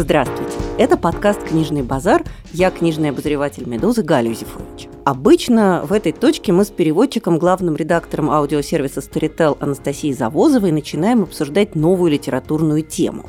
Здравствуйте. 0.00 0.52
Это 0.78 0.96
подкаст 0.96 1.42
«Книжный 1.42 1.82
базар». 1.82 2.22
Я 2.52 2.70
книжный 2.70 3.10
обозреватель 3.10 3.66
«Медузы» 3.66 4.04
Галя 4.04 4.30
Юзефович. 4.30 4.86
Обычно 5.04 5.82
в 5.84 5.92
этой 5.92 6.12
точке 6.12 6.52
мы 6.52 6.64
с 6.64 6.70
переводчиком, 6.70 7.36
главным 7.36 7.74
редактором 7.74 8.30
аудиосервиса 8.30 9.00
Storytel 9.00 9.56
Анастасией 9.58 10.14
Завозовой 10.14 10.70
начинаем 10.70 11.24
обсуждать 11.24 11.74
новую 11.74 12.12
литературную 12.12 12.82
тему. 12.82 13.28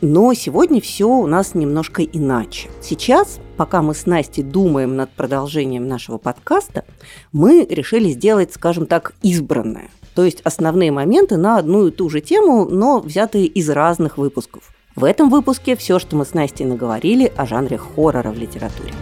Но 0.00 0.32
сегодня 0.32 0.80
все 0.80 1.06
у 1.06 1.26
нас 1.26 1.54
немножко 1.54 2.02
иначе. 2.02 2.70
Сейчас, 2.80 3.38
пока 3.58 3.82
мы 3.82 3.94
с 3.94 4.06
Настей 4.06 4.42
думаем 4.42 4.96
над 4.96 5.10
продолжением 5.10 5.88
нашего 5.88 6.16
подкаста, 6.16 6.86
мы 7.32 7.66
решили 7.68 8.08
сделать, 8.08 8.54
скажем 8.54 8.86
так, 8.86 9.12
избранное. 9.20 9.90
То 10.14 10.24
есть 10.24 10.40
основные 10.40 10.90
моменты 10.90 11.36
на 11.36 11.58
одну 11.58 11.86
и 11.86 11.90
ту 11.90 12.08
же 12.08 12.22
тему, 12.22 12.64
но 12.64 12.98
взятые 12.98 13.44
из 13.44 13.68
разных 13.68 14.16
выпусков. 14.16 14.72
В 14.98 15.04
этом 15.04 15.30
выпуске 15.30 15.76
все, 15.76 16.00
что 16.00 16.16
мы 16.16 16.24
с 16.24 16.34
Настей 16.34 16.66
наговорили 16.66 17.32
о 17.36 17.46
жанре 17.46 17.78
хоррора 17.78 18.32
в 18.32 18.36
литературе. 18.36 18.92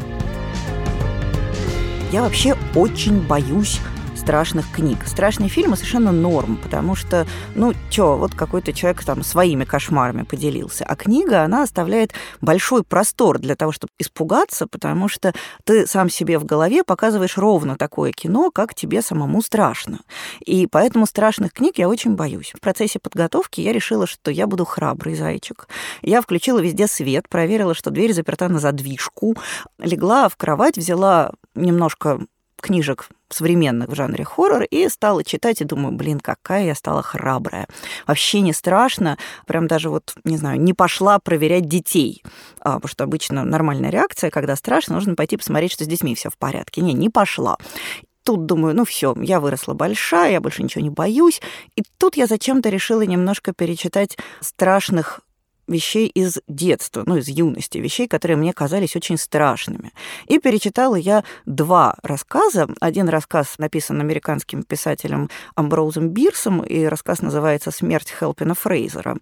Я 2.13 2.21
вообще 2.21 2.55
очень 2.75 3.27
боюсь 3.27 3.81
страшных 4.27 4.73
книг. 4.73 4.99
Страшные 5.07 5.49
фильмы 5.49 5.77
совершенно 5.77 6.11
норм, 6.11 6.57
потому 6.61 6.97
что, 6.97 7.29
ну, 7.55 7.75
чё, 7.91 8.17
вот 8.17 8.35
какой-то 8.35 8.73
человек 8.73 9.05
там 9.05 9.23
своими 9.23 9.63
кошмарами 9.65 10.25
поделился. 10.25 10.85
А 10.85 10.97
книга, 10.97 11.45
она 11.45 11.63
оставляет 11.63 12.13
большой 12.41 12.83
простор 12.83 13.39
для 13.39 13.55
того, 13.55 13.71
чтобы 13.71 13.93
испугаться, 14.01 14.67
потому 14.67 15.07
что 15.07 15.33
ты 15.63 15.87
сам 15.87 16.11
себе 16.11 16.41
в 16.41 16.45
голове 16.45 16.83
показываешь 16.83 17.39
ровно 17.39 17.77
такое 17.77 18.11
кино, 18.11 18.51
как 18.51 18.75
тебе 18.75 19.01
самому 19.01 19.43
страшно. 19.43 20.01
И 20.45 20.67
поэтому 20.67 21.07
страшных 21.07 21.53
книг 21.53 21.79
я 21.79 21.89
очень 21.89 22.17
боюсь. 22.17 22.53
В 22.53 22.61
процессе 22.61 22.99
подготовки 22.99 23.61
я 23.61 23.73
решила, 23.73 24.09
что 24.09 24.33
я 24.33 24.49
буду 24.49 24.65
храбрый 24.65 25.15
зайчик. 25.15 25.69
Я 26.03 26.21
включила 26.21 26.59
везде 26.59 26.89
свет, 26.89 27.29
проверила, 27.29 27.75
что 27.75 27.91
дверь 27.91 28.13
заперта 28.13 28.49
на 28.49 28.59
задвижку, 28.59 29.37
легла 29.79 30.29
в 30.29 30.37
кровать, 30.37 30.77
взяла 30.77 31.31
немножко 31.55 32.19
книжек 32.67 33.09
современных 33.29 33.89
в 33.89 33.95
жанре 33.95 34.25
хоррор 34.25 34.63
и 34.65 34.89
стала 34.89 35.25
читать 35.25 35.61
и 35.61 35.65
думаю, 35.65 35.95
блин, 35.95 36.21
какая 36.21 36.65
я 36.65 36.75
стала 36.75 37.03
храбрая. 37.03 37.67
Вообще 38.07 38.41
не 38.41 38.53
страшно, 38.53 39.19
прям 39.47 39.67
даже 39.67 39.89
вот, 39.91 40.15
не 40.25 40.37
знаю, 40.37 40.61
не 40.61 40.75
пошла 40.75 41.19
проверять 41.19 41.69
детей, 41.69 42.23
а, 42.61 42.75
потому 42.75 42.89
что 42.89 43.05
обычно 43.05 43.45
нормальная 43.45 43.91
реакция, 43.91 44.31
когда 44.31 44.57
страшно, 44.57 44.95
нужно 44.95 45.15
пойти 45.15 45.37
посмотреть, 45.37 45.73
что 45.73 45.85
с 45.85 45.89
детьми 45.89 46.15
все 46.15 46.31
в 46.31 46.37
порядке. 46.37 46.83
Не, 46.83 46.93
не 46.93 47.09
пошла 47.09 47.57
тут 48.25 48.45
думаю, 48.45 48.75
ну 48.75 48.85
все, 48.85 49.15
я 49.21 49.39
выросла 49.39 49.75
большая, 49.75 50.33
я 50.33 50.41
больше 50.41 50.65
ничего 50.65 50.83
не 50.83 50.91
боюсь. 50.91 51.41
И 51.77 51.85
тут 51.97 52.17
я 52.17 52.27
зачем-то 52.27 52.71
решила 52.71 53.03
немножко 53.03 53.53
перечитать 53.53 54.19
страшных 54.41 55.21
вещей 55.67 56.07
из 56.09 56.39
детства, 56.49 57.03
ну, 57.07 57.17
из 57.17 57.29
юности, 57.29 57.79
вещей, 57.79 58.09
которые 58.09 58.37
мне 58.37 58.53
казались 58.53 58.97
очень 58.97 59.19
страшными. 59.19 59.93
И 60.27 60.39
перечитала 60.39 60.97
я 60.97 61.25
два 61.45 61.97
рассказа. 62.03 62.69
Один 62.81 63.09
рассказ 63.09 63.59
написан 63.59 64.01
американским 64.01 64.63
писателем 64.63 65.31
Амброузом 65.55 66.11
Бирсом, 66.11 66.63
и 66.63 66.85
рассказ 66.85 67.23
называется 67.23 67.71
«Смерть 67.71 68.13
Хелпина 68.19 68.55
Фрейзера». 68.55 69.17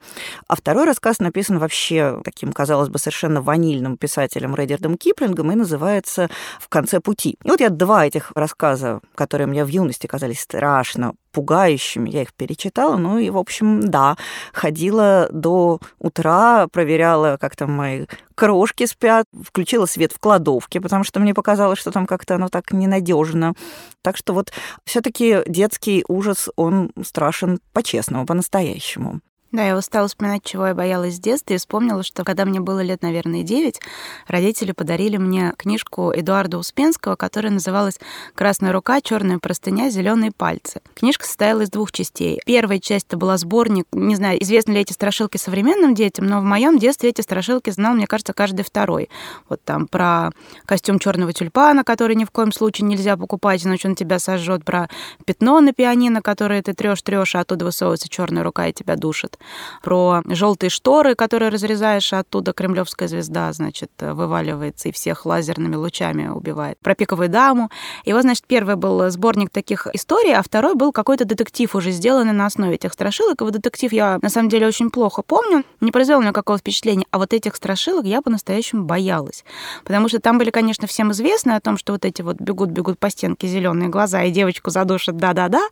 А 0.46 0.56
второй 0.56 0.84
рассказ 0.84 1.18
написан 1.18 1.58
вообще 1.58 2.20
таким, 2.24 2.52
казалось 2.52 2.88
бы, 2.88 2.98
совершенно 2.98 3.40
ванильным 3.40 3.96
писателем 3.96 4.54
Редердом 4.54 4.96
Киплингом 4.96 5.52
и 5.52 5.54
называется 5.54 6.28
«В 6.60 6.68
конце 6.68 7.00
пути». 7.00 7.36
И 7.42 7.50
вот 7.50 7.60
я 7.60 7.70
два 7.70 8.06
этих 8.06 8.32
рассказа, 8.34 9.00
которые 9.14 9.46
мне 9.46 9.64
в 9.64 9.68
юности 9.68 10.06
казались 10.06 10.40
страшно 10.40 11.14
пугающими. 11.34 12.08
Я 12.08 12.22
их 12.22 12.32
перечитала, 12.32 12.96
ну 12.96 13.18
и, 13.18 13.28
в 13.28 13.36
общем, 13.36 13.82
да, 13.82 14.16
ходила 14.52 15.28
до 15.30 15.80
утра, 15.98 16.68
проверяла, 16.68 17.36
как 17.38 17.56
там 17.56 17.72
мои 17.72 18.06
крошки 18.34 18.86
спят, 18.86 19.26
включила 19.44 19.86
свет 19.86 20.12
в 20.12 20.18
кладовке, 20.18 20.80
потому 20.80 21.04
что 21.04 21.20
мне 21.20 21.34
показалось, 21.34 21.78
что 21.78 21.90
там 21.90 22.06
как-то 22.06 22.36
оно 22.36 22.48
так 22.48 22.72
ненадежно. 22.72 23.54
Так 24.02 24.16
что 24.16 24.32
вот 24.32 24.52
все-таки 24.84 25.42
детский 25.46 26.04
ужас, 26.08 26.48
он 26.56 26.90
страшен 27.04 27.58
по-честному, 27.72 28.26
по-настоящему. 28.26 29.20
Да, 29.54 29.64
я 29.64 29.76
устала 29.76 30.08
вспоминать, 30.08 30.42
чего 30.42 30.66
я 30.66 30.74
боялась 30.74 31.14
с 31.14 31.20
детства, 31.20 31.54
и 31.54 31.58
вспомнила, 31.58 32.02
что 32.02 32.24
когда 32.24 32.44
мне 32.44 32.58
было 32.58 32.80
лет, 32.80 33.02
наверное, 33.02 33.44
9, 33.44 33.80
родители 34.26 34.72
подарили 34.72 35.16
мне 35.16 35.52
книжку 35.56 36.10
Эдуарда 36.12 36.58
Успенского, 36.58 37.14
которая 37.14 37.52
называлась 37.52 38.00
«Красная 38.34 38.72
рука, 38.72 39.00
черная 39.00 39.38
простыня, 39.38 39.90
зеленые 39.90 40.32
пальцы». 40.32 40.80
Книжка 40.94 41.24
состояла 41.24 41.60
из 41.60 41.70
двух 41.70 41.92
частей. 41.92 42.40
Первая 42.44 42.80
часть 42.80 43.06
это 43.06 43.16
была 43.16 43.36
сборник, 43.36 43.86
не 43.92 44.16
знаю, 44.16 44.42
известны 44.42 44.72
ли 44.72 44.80
эти 44.80 44.92
страшилки 44.92 45.36
современным 45.36 45.94
детям, 45.94 46.26
но 46.26 46.40
в 46.40 46.42
моем 46.42 46.76
детстве 46.76 47.10
эти 47.10 47.20
страшилки 47.20 47.70
знал, 47.70 47.94
мне 47.94 48.08
кажется, 48.08 48.32
каждый 48.32 48.64
второй. 48.64 49.08
Вот 49.48 49.62
там 49.62 49.86
про 49.86 50.32
костюм 50.66 50.98
черного 50.98 51.32
тюльпана, 51.32 51.84
который 51.84 52.16
ни 52.16 52.24
в 52.24 52.32
коем 52.32 52.50
случае 52.50 52.88
нельзя 52.88 53.16
покупать, 53.16 53.64
иначе 53.64 53.86
он 53.86 53.94
тебя 53.94 54.18
сожжет, 54.18 54.64
про 54.64 54.88
пятно 55.24 55.60
на 55.60 55.72
пианино, 55.72 56.22
которое 56.22 56.60
ты 56.60 56.74
трешь, 56.74 57.02
трешь, 57.02 57.36
а 57.36 57.40
оттуда 57.42 57.66
высовывается 57.66 58.08
черная 58.08 58.42
рука 58.42 58.66
и 58.66 58.72
тебя 58.72 58.96
душит 58.96 59.38
про 59.82 60.22
желтые 60.26 60.70
шторы, 60.70 61.14
которые 61.14 61.50
разрезаешь, 61.50 62.12
а 62.12 62.20
оттуда 62.20 62.52
кремлевская 62.52 63.08
звезда, 63.08 63.52
значит, 63.52 63.90
вываливается 63.98 64.88
и 64.88 64.92
всех 64.92 65.26
лазерными 65.26 65.76
лучами 65.76 66.28
убивает. 66.28 66.78
Про 66.78 66.94
пиковую 66.94 67.28
даму. 67.28 67.70
И 68.04 68.12
вот, 68.12 68.22
значит, 68.22 68.44
первый 68.46 68.76
был 68.76 69.10
сборник 69.10 69.50
таких 69.50 69.86
историй, 69.92 70.34
а 70.34 70.42
второй 70.42 70.74
был 70.74 70.92
какой-то 70.92 71.24
детектив, 71.24 71.74
уже 71.74 71.90
сделанный 71.90 72.32
на 72.32 72.46
основе 72.46 72.74
этих 72.74 72.92
страшилок. 72.92 73.40
И 73.40 73.44
вот 73.44 73.52
детектив 73.52 73.92
я, 73.92 74.18
на 74.22 74.28
самом 74.28 74.48
деле, 74.48 74.66
очень 74.66 74.90
плохо 74.90 75.22
помню, 75.22 75.64
не 75.80 75.90
произвел 75.90 76.20
мне 76.20 76.32
какого 76.32 76.58
впечатления, 76.58 77.06
а 77.10 77.18
вот 77.18 77.32
этих 77.32 77.56
страшилок 77.56 78.04
я 78.04 78.22
по-настоящему 78.22 78.84
боялась. 78.84 79.44
Потому 79.84 80.08
что 80.08 80.20
там 80.20 80.38
были, 80.38 80.50
конечно, 80.50 80.86
всем 80.86 81.12
известны 81.12 81.52
о 81.52 81.60
том, 81.60 81.76
что 81.76 81.92
вот 81.92 82.04
эти 82.04 82.22
вот 82.22 82.36
бегут-бегут 82.40 82.98
по 82.98 83.10
стенке 83.10 83.46
зеленые 83.46 83.88
глаза 83.88 84.22
и 84.22 84.30
девочку 84.30 84.70
задушат, 84.70 85.16
да-да-да, 85.16 85.62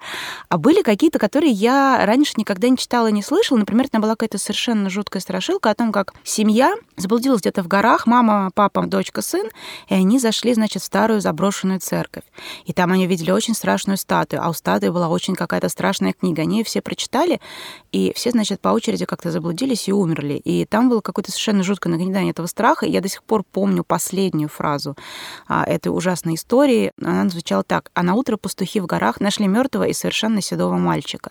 а 0.49 0.59
были 0.59 0.83
какие-то, 0.83 1.19
которые 1.19 1.53
я 1.53 2.03
раньше 2.05 2.35
никогда 2.37 2.69
не 2.69 2.77
читала, 2.77 3.09
не 3.09 3.23
слышала, 3.23 3.59
Например, 3.63 3.89
там 3.89 4.01
была 4.01 4.15
какая-то 4.15 4.39
совершенно 4.39 4.91
жуткая 4.91 5.21
страшилка 5.21 5.71
о 5.71 5.75
том, 5.77 5.93
как 5.93 6.15
семья 6.25 6.75
заблудилась 6.97 7.43
где-то 7.43 7.63
в 7.63 7.69
горах, 7.69 8.09
мама, 8.09 8.51
папа, 8.57 8.85
дочка, 8.87 9.23
сын, 9.23 9.47
и 9.89 9.95
они 9.95 10.19
зашли, 10.19 10.53
значит, 10.53 10.83
в 10.83 10.85
старую 10.85 11.21
заброшенную 11.21 11.79
церковь. 11.79 12.25
И 12.65 12.73
там 12.73 12.91
они 12.91 13.07
видели 13.07 13.31
очень 13.31 13.55
страшную 13.55 13.99
статую, 13.99 14.43
а 14.45 14.49
у 14.49 14.53
статуи 14.53 14.89
была 14.89 15.09
очень 15.09 15.37
какая-то 15.37 15.69
страшная 15.69 16.13
книга. 16.13 16.43
Они 16.43 16.59
ее 16.59 16.65
все 16.65 16.83
прочитали, 16.83 17.41
и 17.93 18.13
все, 18.17 18.33
значит, 18.33 18.61
по 18.61 18.71
очереди 18.71 19.05
как-то 19.05 19.31
заблудились 19.31 19.89
и 19.89 19.93
умерли. 19.93 20.35
И 20.35 20.65
там 20.65 20.89
было 20.89 21.01
какое-то 21.01 21.31
совершенно 21.31 21.63
жуткое 21.63 21.91
нагнетание 21.91 22.33
этого 22.33 22.49
страха. 22.49 22.87
И 22.87 22.91
я 22.91 23.01
до 23.01 23.09
сих 23.09 23.23
пор 23.23 23.45
помню 23.45 23.85
последнюю 23.85 24.49
фразу 24.49 24.97
а, 25.47 25.63
этой 25.63 25.91
ужасной 25.91 26.35
истории. 26.35 26.91
Она 27.01 27.29
звучала 27.29 27.63
так. 27.63 27.93
А 27.95 28.03
на 28.03 28.15
утро 28.15 28.37
пастухи 28.39 28.81
в 28.81 28.87
горах 28.87 29.21
нашли 29.21 29.47
мертвого 29.47 29.85
и 29.85 29.93
совершенно 29.93 30.41
седого 30.41 30.79
мальчика. 30.79 31.31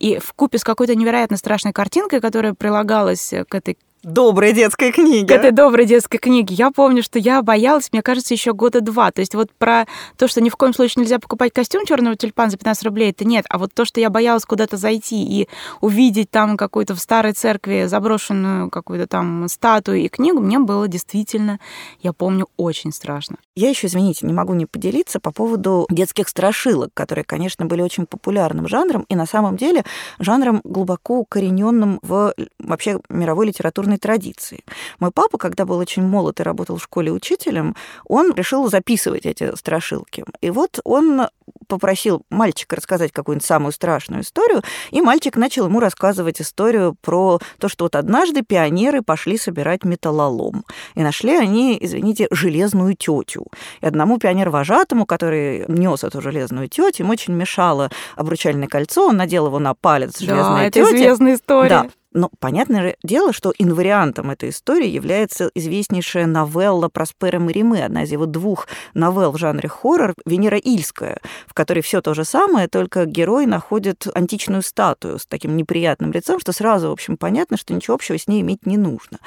И 0.00 0.18
в 0.18 0.32
купе 0.32 0.58
с 0.58 0.64
какой-то 0.64 0.96
невероятно 0.96 1.36
страшной 1.36 1.49
страшной 1.50 1.72
картинкой, 1.72 2.20
которая 2.20 2.54
прилагалась 2.54 3.34
к 3.48 3.54
этой 3.56 3.76
доброй 4.02 4.52
детской 4.52 4.92
книги. 4.92 5.26
К 5.26 5.32
этой 5.32 5.50
доброй 5.50 5.86
детской 5.86 6.18
книге. 6.18 6.54
Я 6.54 6.70
помню, 6.70 7.02
что 7.02 7.18
я 7.18 7.42
боялась, 7.42 7.90
мне 7.92 8.02
кажется, 8.02 8.34
еще 8.34 8.54
года 8.54 8.80
два. 8.80 9.10
То 9.10 9.20
есть 9.20 9.34
вот 9.34 9.50
про 9.52 9.86
то, 10.16 10.26
что 10.26 10.40
ни 10.40 10.48
в 10.48 10.56
коем 10.56 10.72
случае 10.72 11.02
нельзя 11.02 11.18
покупать 11.18 11.52
костюм 11.52 11.84
черного 11.84 12.16
тюльпана 12.16 12.50
за 12.50 12.56
15 12.56 12.84
рублей, 12.84 13.10
это 13.10 13.24
нет. 13.24 13.44
А 13.48 13.58
вот 13.58 13.72
то, 13.74 13.84
что 13.84 14.00
я 14.00 14.10
боялась 14.10 14.44
куда-то 14.44 14.76
зайти 14.76 15.22
и 15.22 15.48
увидеть 15.80 16.30
там 16.30 16.56
какую-то 16.56 16.94
в 16.94 17.00
старой 17.00 17.32
церкви 17.32 17.84
заброшенную 17.86 18.70
какую-то 18.70 19.06
там 19.06 19.48
статую 19.48 19.98
и 19.98 20.08
книгу, 20.08 20.40
мне 20.40 20.58
было 20.58 20.88
действительно, 20.88 21.60
я 22.00 22.12
помню, 22.12 22.46
очень 22.56 22.92
страшно. 22.92 23.36
Я 23.54 23.68
еще, 23.68 23.88
извините, 23.88 24.26
не 24.26 24.32
могу 24.32 24.54
не 24.54 24.64
поделиться 24.66 25.20
по 25.20 25.32
поводу 25.32 25.86
детских 25.90 26.28
страшилок, 26.28 26.90
которые, 26.94 27.24
конечно, 27.24 27.66
были 27.66 27.82
очень 27.82 28.06
популярным 28.06 28.68
жанром 28.68 29.04
и 29.08 29.14
на 29.14 29.26
самом 29.26 29.56
деле 29.56 29.84
жанром 30.18 30.62
глубоко 30.64 31.18
укорененным 31.18 31.98
в 32.02 32.34
вообще 32.58 33.00
мировой 33.10 33.48
литературной 33.48 33.89
культурной 33.90 33.98
традиции. 33.98 34.64
Мой 34.98 35.10
папа, 35.10 35.38
когда 35.38 35.64
был 35.64 35.78
очень 35.78 36.02
молод 36.02 36.40
и 36.40 36.42
работал 36.42 36.76
в 36.76 36.82
школе 36.82 37.12
учителем, 37.12 37.74
он 38.04 38.32
решил 38.34 38.68
записывать 38.68 39.26
эти 39.26 39.54
страшилки. 39.56 40.24
И 40.40 40.50
вот 40.50 40.80
он 40.84 41.28
попросил 41.66 42.22
мальчика 42.30 42.76
рассказать 42.76 43.12
какую-нибудь 43.12 43.46
самую 43.46 43.72
страшную 43.72 44.22
историю, 44.22 44.62
и 44.92 45.00
мальчик 45.00 45.36
начал 45.36 45.66
ему 45.66 45.80
рассказывать 45.80 46.40
историю 46.40 46.94
про 47.00 47.38
то, 47.58 47.68
что 47.68 47.84
вот 47.84 47.96
однажды 47.96 48.42
пионеры 48.42 49.02
пошли 49.02 49.38
собирать 49.38 49.84
металлолом, 49.84 50.64
и 50.96 51.02
нашли 51.02 51.36
они, 51.36 51.78
извините, 51.80 52.28
железную 52.30 52.94
тетю. 52.94 53.46
И 53.82 53.86
одному 53.86 54.18
пионер-вожатому, 54.18 55.06
который 55.06 55.64
нес 55.68 56.04
эту 56.04 56.20
железную 56.20 56.68
тетю, 56.68 57.02
ему 57.04 57.12
очень 57.12 57.34
мешало 57.34 57.90
обручальное 58.16 58.68
кольцо, 58.68 59.08
он 59.08 59.16
надел 59.16 59.46
его 59.46 59.58
на 59.58 59.74
палец 59.74 60.18
железной 60.18 60.60
да, 60.60 60.64
это 60.64 60.82
известная 60.82 61.34
история. 61.34 61.68
Да. 61.68 61.86
Но 62.12 62.28
понятное 62.40 62.96
дело, 63.04 63.32
что 63.32 63.52
инвариантом 63.56 64.30
этой 64.30 64.48
истории 64.48 64.88
является 64.88 65.48
известнейшая 65.54 66.26
новелла 66.26 66.88
Проспера 66.88 67.38
Мариме, 67.38 67.84
одна 67.84 68.02
из 68.02 68.10
его 68.10 68.26
двух 68.26 68.66
новелл 68.94 69.30
в 69.30 69.38
жанре 69.38 69.68
хоррор 69.68 70.14
«Венера 70.26 70.58
Ильская», 70.58 71.20
в 71.46 71.54
которой 71.54 71.82
все 71.82 72.00
то 72.00 72.12
же 72.14 72.24
самое, 72.24 72.66
только 72.66 73.04
герой 73.04 73.46
находит 73.46 74.08
античную 74.12 74.62
статую 74.62 75.20
с 75.20 75.26
таким 75.26 75.56
неприятным 75.56 76.10
лицом, 76.10 76.40
что 76.40 76.52
сразу, 76.52 76.88
в 76.88 76.92
общем, 76.92 77.16
понятно, 77.16 77.56
что 77.56 77.74
ничего 77.74 77.94
общего 77.94 78.18
с 78.18 78.26
ней 78.26 78.40
иметь 78.40 78.66
не 78.66 78.76
нужно. 78.76 79.18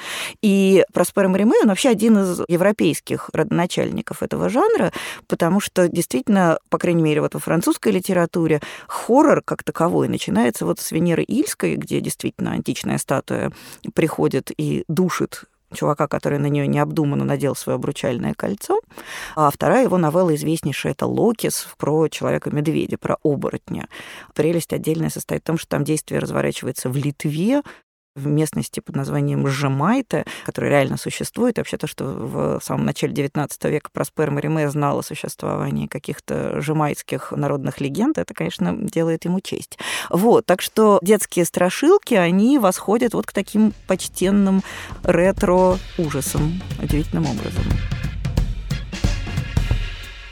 И 0.42 0.84
Проспера 0.92 1.28
Мариме, 1.28 1.54
он 1.62 1.68
вообще 1.68 1.88
один 1.88 2.18
из 2.18 2.42
европейских 2.48 3.30
родоначальников 3.32 4.22
этого 4.22 4.50
жанра, 4.50 4.92
потому 5.26 5.58
что 5.58 5.88
действительно, 5.88 6.58
по 6.68 6.76
крайней 6.76 7.02
мере, 7.02 7.22
вот 7.22 7.32
во 7.32 7.40
французской 7.40 7.92
литературе 7.92 8.60
хоррор 8.88 9.40
как 9.42 9.62
таковой 9.62 10.08
начинается 10.08 10.66
вот 10.66 10.80
с 10.80 10.92
Венеры 10.92 11.22
Ильской, 11.22 11.76
где 11.76 12.02
действительно 12.02 12.52
античная 12.52 12.73
статуя 12.98 13.52
приходит 13.94 14.50
и 14.56 14.84
душит 14.88 15.44
чувака, 15.74 16.06
который 16.06 16.38
на 16.38 16.46
нее 16.46 16.66
необдуманно 16.66 17.24
надел 17.24 17.54
свое 17.54 17.76
обручальное 17.76 18.34
кольцо. 18.34 18.80
А 19.34 19.50
вторая 19.50 19.84
его 19.84 19.98
новелла 19.98 20.34
известнейшая— 20.34 20.92
это 20.94 21.06
«Локис» 21.06 21.66
про 21.76 22.08
человека-медведя, 22.08 22.96
про 22.96 23.16
оборотня. 23.22 23.88
Прелесть 24.34 24.72
отдельная 24.72 25.10
состоит 25.10 25.42
в 25.42 25.46
том, 25.46 25.58
что 25.58 25.68
там 25.68 25.84
действие 25.84 26.20
разворачивается 26.20 26.88
в 26.88 26.96
Литве, 26.96 27.62
в 28.14 28.26
местности 28.26 28.80
под 28.80 28.96
названием 28.96 29.46
Жемайта, 29.46 30.24
которая 30.44 30.70
реально 30.70 30.96
существует. 30.96 31.58
Вообще 31.58 31.76
то, 31.76 31.86
что 31.86 32.04
в 32.04 32.60
самом 32.62 32.86
начале 32.86 33.12
XIX 33.12 33.48
века 33.70 33.90
Проспер 33.92 34.30
Мариме 34.30 34.68
знал 34.70 34.98
о 34.98 35.02
существовании 35.02 35.86
каких-то 35.86 36.60
жемайтских 36.60 37.32
народных 37.32 37.80
легенд, 37.80 38.18
это, 38.18 38.32
конечно, 38.34 38.74
делает 38.76 39.24
ему 39.24 39.40
честь. 39.40 39.78
Вот, 40.10 40.46
так 40.46 40.62
что 40.62 40.98
детские 41.02 41.44
страшилки, 41.44 42.14
они 42.14 42.58
восходят 42.58 43.14
вот 43.14 43.26
к 43.26 43.32
таким 43.32 43.72
почтенным 43.86 44.62
ретро-ужасам 45.02 46.60
удивительным 46.80 47.26
образом. 47.26 47.64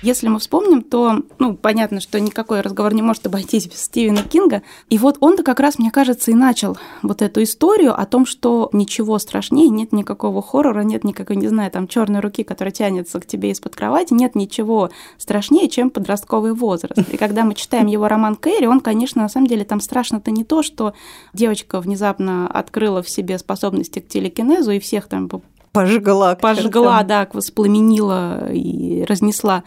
Если 0.03 0.27
мы 0.27 0.41
вспомним, 0.41 0.83
то, 0.83 1.23
ну, 1.39 1.55
понятно, 1.55 2.01
что 2.01 2.19
никакой 2.19 2.61
разговор 2.61 2.93
не 2.93 3.03
может 3.03 3.25
обойтись 3.27 3.69
без 3.69 3.85
Стивена 3.85 4.23
Кинга. 4.23 4.63
И 4.91 4.99
вот 4.99 5.17
он-то 5.21 5.45
как 5.45 5.61
раз, 5.61 5.79
мне 5.79 5.93
кажется, 5.93 6.33
и 6.33 6.35
начал 6.35 6.77
вот 7.03 7.23
эту 7.23 7.43
историю 7.45 7.99
о 7.99 8.05
том, 8.05 8.27
что 8.27 8.69
ничего 8.73 9.19
страшнее, 9.19 9.69
нет 9.69 9.93
никакого 9.93 10.43
хоррора, 10.43 10.81
нет 10.81 11.05
никакой, 11.05 11.37
не 11.37 11.47
знаю, 11.47 11.71
там, 11.71 11.87
черной 11.87 12.21
руки, 12.21 12.43
которая 12.43 12.73
тянется 12.73 13.21
к 13.21 13.27
тебе 13.27 13.51
из-под 13.53 13.77
кровати, 13.77 14.13
нет 14.13 14.35
ничего 14.35 14.91
страшнее, 15.19 15.69
чем 15.69 15.89
подростковый 15.89 16.53
возраст. 16.53 16.99
И 17.13 17.17
когда 17.17 17.45
мы 17.45 17.55
читаем 17.55 17.87
его 17.87 18.09
роман 18.09 18.35
Кэрри, 18.35 18.67
он, 18.67 18.81
конечно, 18.81 19.23
на 19.23 19.29
самом 19.29 19.47
деле 19.47 19.65
там 19.65 19.81
страшно-то 19.81 20.33
не 20.33 20.43
то, 20.43 20.65
что 20.65 20.95
девочка 21.33 21.81
внезапно 21.81 22.49
открыла 22.49 23.05
в 23.05 23.09
себе 23.09 23.39
способности 23.39 24.01
к 24.01 24.09
телекинезу 24.09 24.73
и 24.73 24.81
всех 24.81 25.07
там 25.07 25.29
пожгла. 25.73 26.35
Пожгла, 26.35 27.03
да, 27.03 27.29
воспламенила 27.33 28.53
и 28.53 29.05
разнесла 29.05 29.65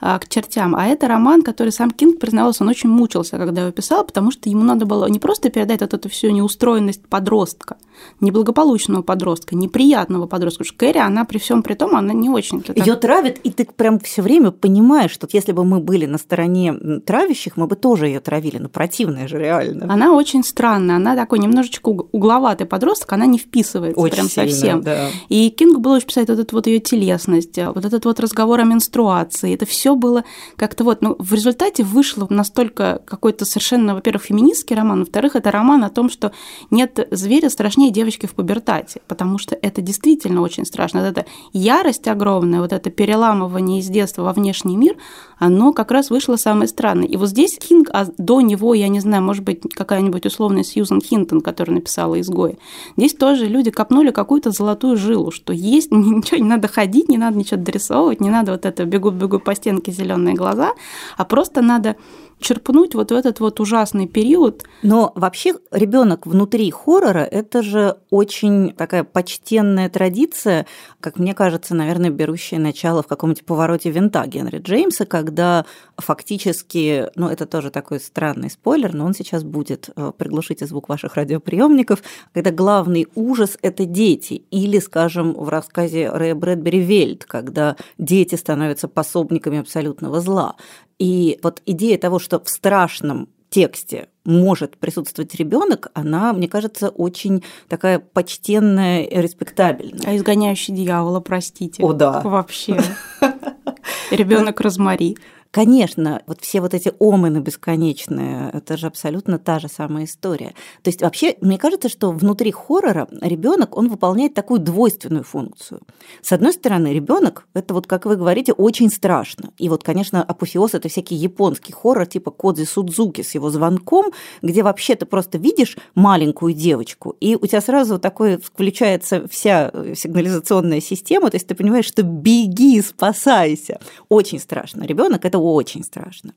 а, 0.00 0.18
к 0.18 0.28
чертям. 0.28 0.74
А 0.74 0.86
это 0.86 1.06
роман, 1.06 1.42
который 1.42 1.72
сам 1.72 1.90
Кинг 1.90 2.18
признавался, 2.18 2.64
он 2.64 2.70
очень 2.70 2.88
мучился, 2.88 3.36
когда 3.36 3.62
его 3.62 3.70
писал, 3.70 4.04
потому 4.04 4.30
что 4.30 4.50
ему 4.50 4.64
надо 4.64 4.84
было 4.84 5.06
не 5.06 5.18
просто 5.18 5.50
передать 5.50 5.80
вот 5.80 5.94
эту 5.94 6.08
всю 6.08 6.30
неустроенность 6.30 7.06
подростка, 7.06 7.76
неблагополучного 8.20 9.02
подростка, 9.02 9.56
неприятного 9.56 10.26
подростка. 10.26 10.64
Потому 10.64 10.76
что 10.76 10.78
Кэрри, 10.78 10.98
она 10.98 11.24
при 11.24 11.38
всем 11.38 11.62
при 11.62 11.74
том, 11.74 11.96
она 11.96 12.12
не 12.12 12.28
очень... 12.28 12.62
Ее 12.74 12.96
травят, 12.96 13.38
и 13.42 13.50
ты 13.50 13.64
прям 13.64 13.98
все 13.98 14.22
время 14.22 14.50
понимаешь, 14.50 15.10
что 15.10 15.28
если 15.32 15.52
бы 15.52 15.64
мы 15.64 15.80
были 15.80 16.06
на 16.06 16.18
стороне 16.18 16.74
травящих, 17.04 17.56
мы 17.56 17.66
бы 17.66 17.76
тоже 17.76 18.06
ее 18.06 18.20
травили. 18.20 18.58
Но 18.58 18.68
противная 18.68 19.28
же 19.28 19.38
реально. 19.38 19.92
Она 19.92 20.12
очень 20.12 20.44
странная, 20.44 20.96
она 20.96 21.16
такой 21.16 21.38
немножечко 21.38 21.88
угловатый 21.88 22.66
подросток, 22.66 23.12
она 23.12 23.26
не 23.26 23.38
вписывается 23.38 24.00
очень 24.00 24.14
прям 24.14 24.28
сильно, 24.28 24.50
совсем. 24.50 24.82
Да. 24.82 25.08
И 25.28 25.50
Кингу 25.50 25.80
было 25.80 25.96
очень 25.96 26.06
писать 26.06 26.28
вот 26.28 26.38
эту 26.38 26.56
вот 26.56 26.66
ее 26.66 26.78
телесность, 26.78 27.58
вот 27.58 27.84
этот 27.84 28.04
вот 28.04 28.20
разговор 28.20 28.60
о 28.60 28.64
менструации. 28.64 29.54
Это 29.54 29.66
все 29.66 29.94
было 29.94 30.24
как-то 30.56 30.84
вот, 30.84 31.02
ну, 31.02 31.16
в 31.18 31.32
результате 31.32 31.82
вышло 31.82 32.26
настолько 32.30 33.02
какой-то 33.04 33.44
совершенно, 33.44 33.94
во-первых, 33.94 34.24
феминистский 34.24 34.76
роман, 34.76 35.00
во-вторых, 35.00 35.36
это 35.36 35.50
роман 35.50 35.84
о 35.84 35.90
том, 35.90 36.08
что 36.10 36.32
нет 36.70 37.08
зверя 37.10 37.50
страшнее 37.50 37.81
девочки 37.90 38.26
в 38.26 38.34
пубертате, 38.34 39.00
потому 39.08 39.38
что 39.38 39.56
это 39.60 39.80
действительно 39.80 40.40
очень 40.40 40.64
страшно. 40.64 41.00
Вот 41.00 41.08
эта 41.08 41.26
ярость 41.52 42.08
огромная, 42.08 42.60
вот 42.60 42.72
это 42.72 42.90
переламывание 42.90 43.80
из 43.80 43.88
детства 43.88 44.22
во 44.22 44.32
внешний 44.32 44.76
мир, 44.76 44.96
оно 45.38 45.72
как 45.72 45.90
раз 45.90 46.10
вышло 46.10 46.36
самое 46.36 46.68
странное. 46.68 47.06
И 47.06 47.16
вот 47.16 47.28
здесь 47.28 47.58
Кинг, 47.58 47.90
а 47.92 48.06
до 48.18 48.40
него, 48.40 48.74
я 48.74 48.88
не 48.88 49.00
знаю, 49.00 49.22
может 49.22 49.44
быть, 49.44 49.60
какая-нибудь 49.74 50.26
условная 50.26 50.62
Сьюзан 50.62 51.00
Хинтон, 51.00 51.40
которая 51.40 51.76
написала 51.76 52.20
«Изгои», 52.20 52.58
здесь 52.96 53.14
тоже 53.14 53.46
люди 53.46 53.70
копнули 53.70 54.10
какую-то 54.10 54.50
золотую 54.50 54.96
жилу, 54.96 55.30
что 55.30 55.52
есть, 55.52 55.90
ничего 55.92 56.38
не 56.38 56.48
надо 56.48 56.68
ходить, 56.68 57.08
не 57.08 57.18
надо 57.18 57.38
ничего 57.38 57.60
дорисовывать, 57.60 58.20
не 58.20 58.30
надо 58.30 58.52
вот 58.52 58.66
это 58.66 58.84
бегу-бегу 58.84 59.40
по 59.40 59.54
стенке 59.54 59.92
зеленые 59.92 60.34
глаза, 60.34 60.72
а 61.16 61.24
просто 61.24 61.62
надо 61.62 61.96
черпнуть 62.42 62.94
вот 62.94 63.10
в 63.10 63.14
этот 63.14 63.40
вот 63.40 63.60
ужасный 63.60 64.06
период. 64.06 64.64
Но 64.82 65.12
вообще 65.14 65.54
ребенок 65.70 66.26
внутри 66.26 66.70
хоррора– 66.70 67.20
это 67.30 67.62
же 67.62 67.96
очень 68.10 68.72
такая 68.74 69.04
почтенная 69.04 69.88
традиция, 69.88 70.66
как 71.00 71.18
мне 71.18 71.34
кажется, 71.34 71.74
наверное, 71.74 72.10
берущая 72.10 72.58
начало 72.58 73.02
в 73.02 73.06
каком-нибудь 73.06 73.44
повороте 73.44 73.90
винта 73.90 74.26
Генри 74.26 74.58
Джеймса, 74.58 75.06
когда 75.06 75.64
фактически, 75.96 77.06
ну 77.14 77.28
это 77.28 77.46
тоже 77.46 77.70
такой 77.70 78.00
странный 78.00 78.50
спойлер, 78.50 78.92
но 78.92 79.06
он 79.06 79.14
сейчас 79.14 79.44
будет, 79.44 79.88
э, 79.94 80.12
приглушите 80.16 80.66
звук 80.66 80.88
ваших 80.88 81.14
радиоприемников, 81.14 82.02
когда 82.34 82.50
главный 82.50 83.06
ужас– 83.14 83.58
это 83.62 83.84
дети. 83.86 84.42
Или, 84.50 84.78
скажем, 84.78 85.34
в 85.34 85.48
рассказе 85.48 86.10
Рэя 86.10 86.34
Брэдбери 86.34 86.80
«Вельт», 86.80 87.24
когда 87.24 87.76
дети 87.98 88.34
становятся 88.34 88.88
пособниками 88.88 89.58
абсолютного 89.58 90.20
зла. 90.20 90.56
И 91.02 91.40
вот 91.42 91.62
идея 91.66 91.98
того, 91.98 92.20
что 92.20 92.38
в 92.38 92.48
страшном 92.48 93.28
тексте 93.50 94.06
может 94.24 94.76
присутствовать 94.76 95.34
ребенок, 95.34 95.90
она, 95.94 96.32
мне 96.32 96.46
кажется, 96.46 96.90
очень 96.90 97.42
такая 97.68 97.98
почтенная 97.98 99.02
и 99.02 99.20
респектабельная. 99.20 100.06
А 100.06 100.16
изгоняющий 100.16 100.72
дьявола, 100.72 101.18
простите. 101.18 101.82
О, 101.82 101.92
да. 101.92 102.20
Вообще. 102.20 102.80
Ребенок 104.12 104.60
Розмари. 104.60 105.18
Конечно, 105.52 106.22
вот 106.26 106.40
все 106.40 106.62
вот 106.62 106.72
эти 106.72 106.94
омены 106.98 107.38
бесконечные, 107.40 108.50
это 108.54 108.78
же 108.78 108.86
абсолютно 108.86 109.38
та 109.38 109.58
же 109.58 109.68
самая 109.68 110.06
история. 110.06 110.54
То 110.82 110.88
есть 110.88 111.02
вообще, 111.02 111.36
мне 111.42 111.58
кажется, 111.58 111.90
что 111.90 112.10
внутри 112.10 112.50
хоррора 112.50 113.06
ребенок, 113.20 113.76
он 113.76 113.90
выполняет 113.90 114.32
такую 114.32 114.60
двойственную 114.60 115.24
функцию. 115.24 115.82
С 116.22 116.32
одной 116.32 116.54
стороны, 116.54 116.94
ребенок, 116.94 117.46
это 117.52 117.74
вот, 117.74 117.86
как 117.86 118.06
вы 118.06 118.16
говорите, 118.16 118.54
очень 118.54 118.88
страшно. 118.88 119.50
И 119.58 119.68
вот, 119.68 119.84
конечно, 119.84 120.22
апофеоз 120.22 120.72
это 120.72 120.88
всякий 120.88 121.16
японский 121.16 121.74
хоррор 121.74 122.06
типа 122.06 122.30
Кодзи 122.30 122.64
Судзуки 122.64 123.20
с 123.20 123.34
его 123.34 123.50
звонком, 123.50 124.06
где 124.40 124.62
вообще 124.62 124.94
ты 124.94 125.04
просто 125.04 125.36
видишь 125.36 125.76
маленькую 125.94 126.54
девочку, 126.54 127.14
и 127.20 127.36
у 127.36 127.46
тебя 127.46 127.60
сразу 127.60 127.98
такое 127.98 128.38
включается 128.38 129.28
вся 129.28 129.70
сигнализационная 129.94 130.80
система, 130.80 131.28
то 131.28 131.36
есть 131.36 131.46
ты 131.46 131.54
понимаешь, 131.54 131.84
что 131.84 132.02
беги, 132.02 132.80
спасайся. 132.80 133.80
Очень 134.08 134.38
страшно. 134.38 134.84
Ребенок 134.84 135.26
это 135.26 135.41
очень 135.42 135.84
страшно. 135.84 136.34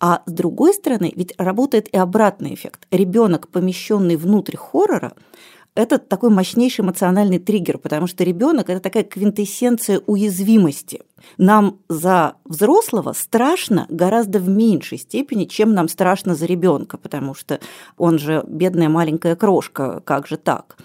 А 0.00 0.22
с 0.26 0.32
другой 0.32 0.74
стороны, 0.74 1.12
ведь 1.14 1.34
работает 1.38 1.88
и 1.88 1.96
обратный 1.96 2.54
эффект. 2.54 2.86
Ребенок, 2.90 3.48
помещенный 3.48 4.16
внутрь 4.16 4.56
хоррора, 4.56 5.12
это 5.74 5.98
такой 5.98 6.30
мощнейший 6.30 6.84
эмоциональный 6.84 7.38
триггер, 7.38 7.78
потому 7.78 8.08
что 8.08 8.24
ребенок 8.24 8.68
это 8.68 8.80
такая 8.80 9.04
квинтэссенция 9.04 10.00
уязвимости. 10.06 11.02
Нам 11.36 11.78
за 11.88 12.34
взрослого 12.44 13.12
страшно 13.12 13.86
гораздо 13.88 14.40
в 14.40 14.48
меньшей 14.48 14.98
степени, 14.98 15.44
чем 15.44 15.74
нам 15.74 15.88
страшно 15.88 16.34
за 16.34 16.46
ребенка, 16.46 16.96
потому 16.96 17.34
что 17.34 17.60
он 17.96 18.18
же 18.18 18.44
бедная 18.48 18.88
маленькая 18.88 19.36
крошка, 19.36 20.00
как 20.04 20.26
же 20.26 20.36
так? 20.36 20.78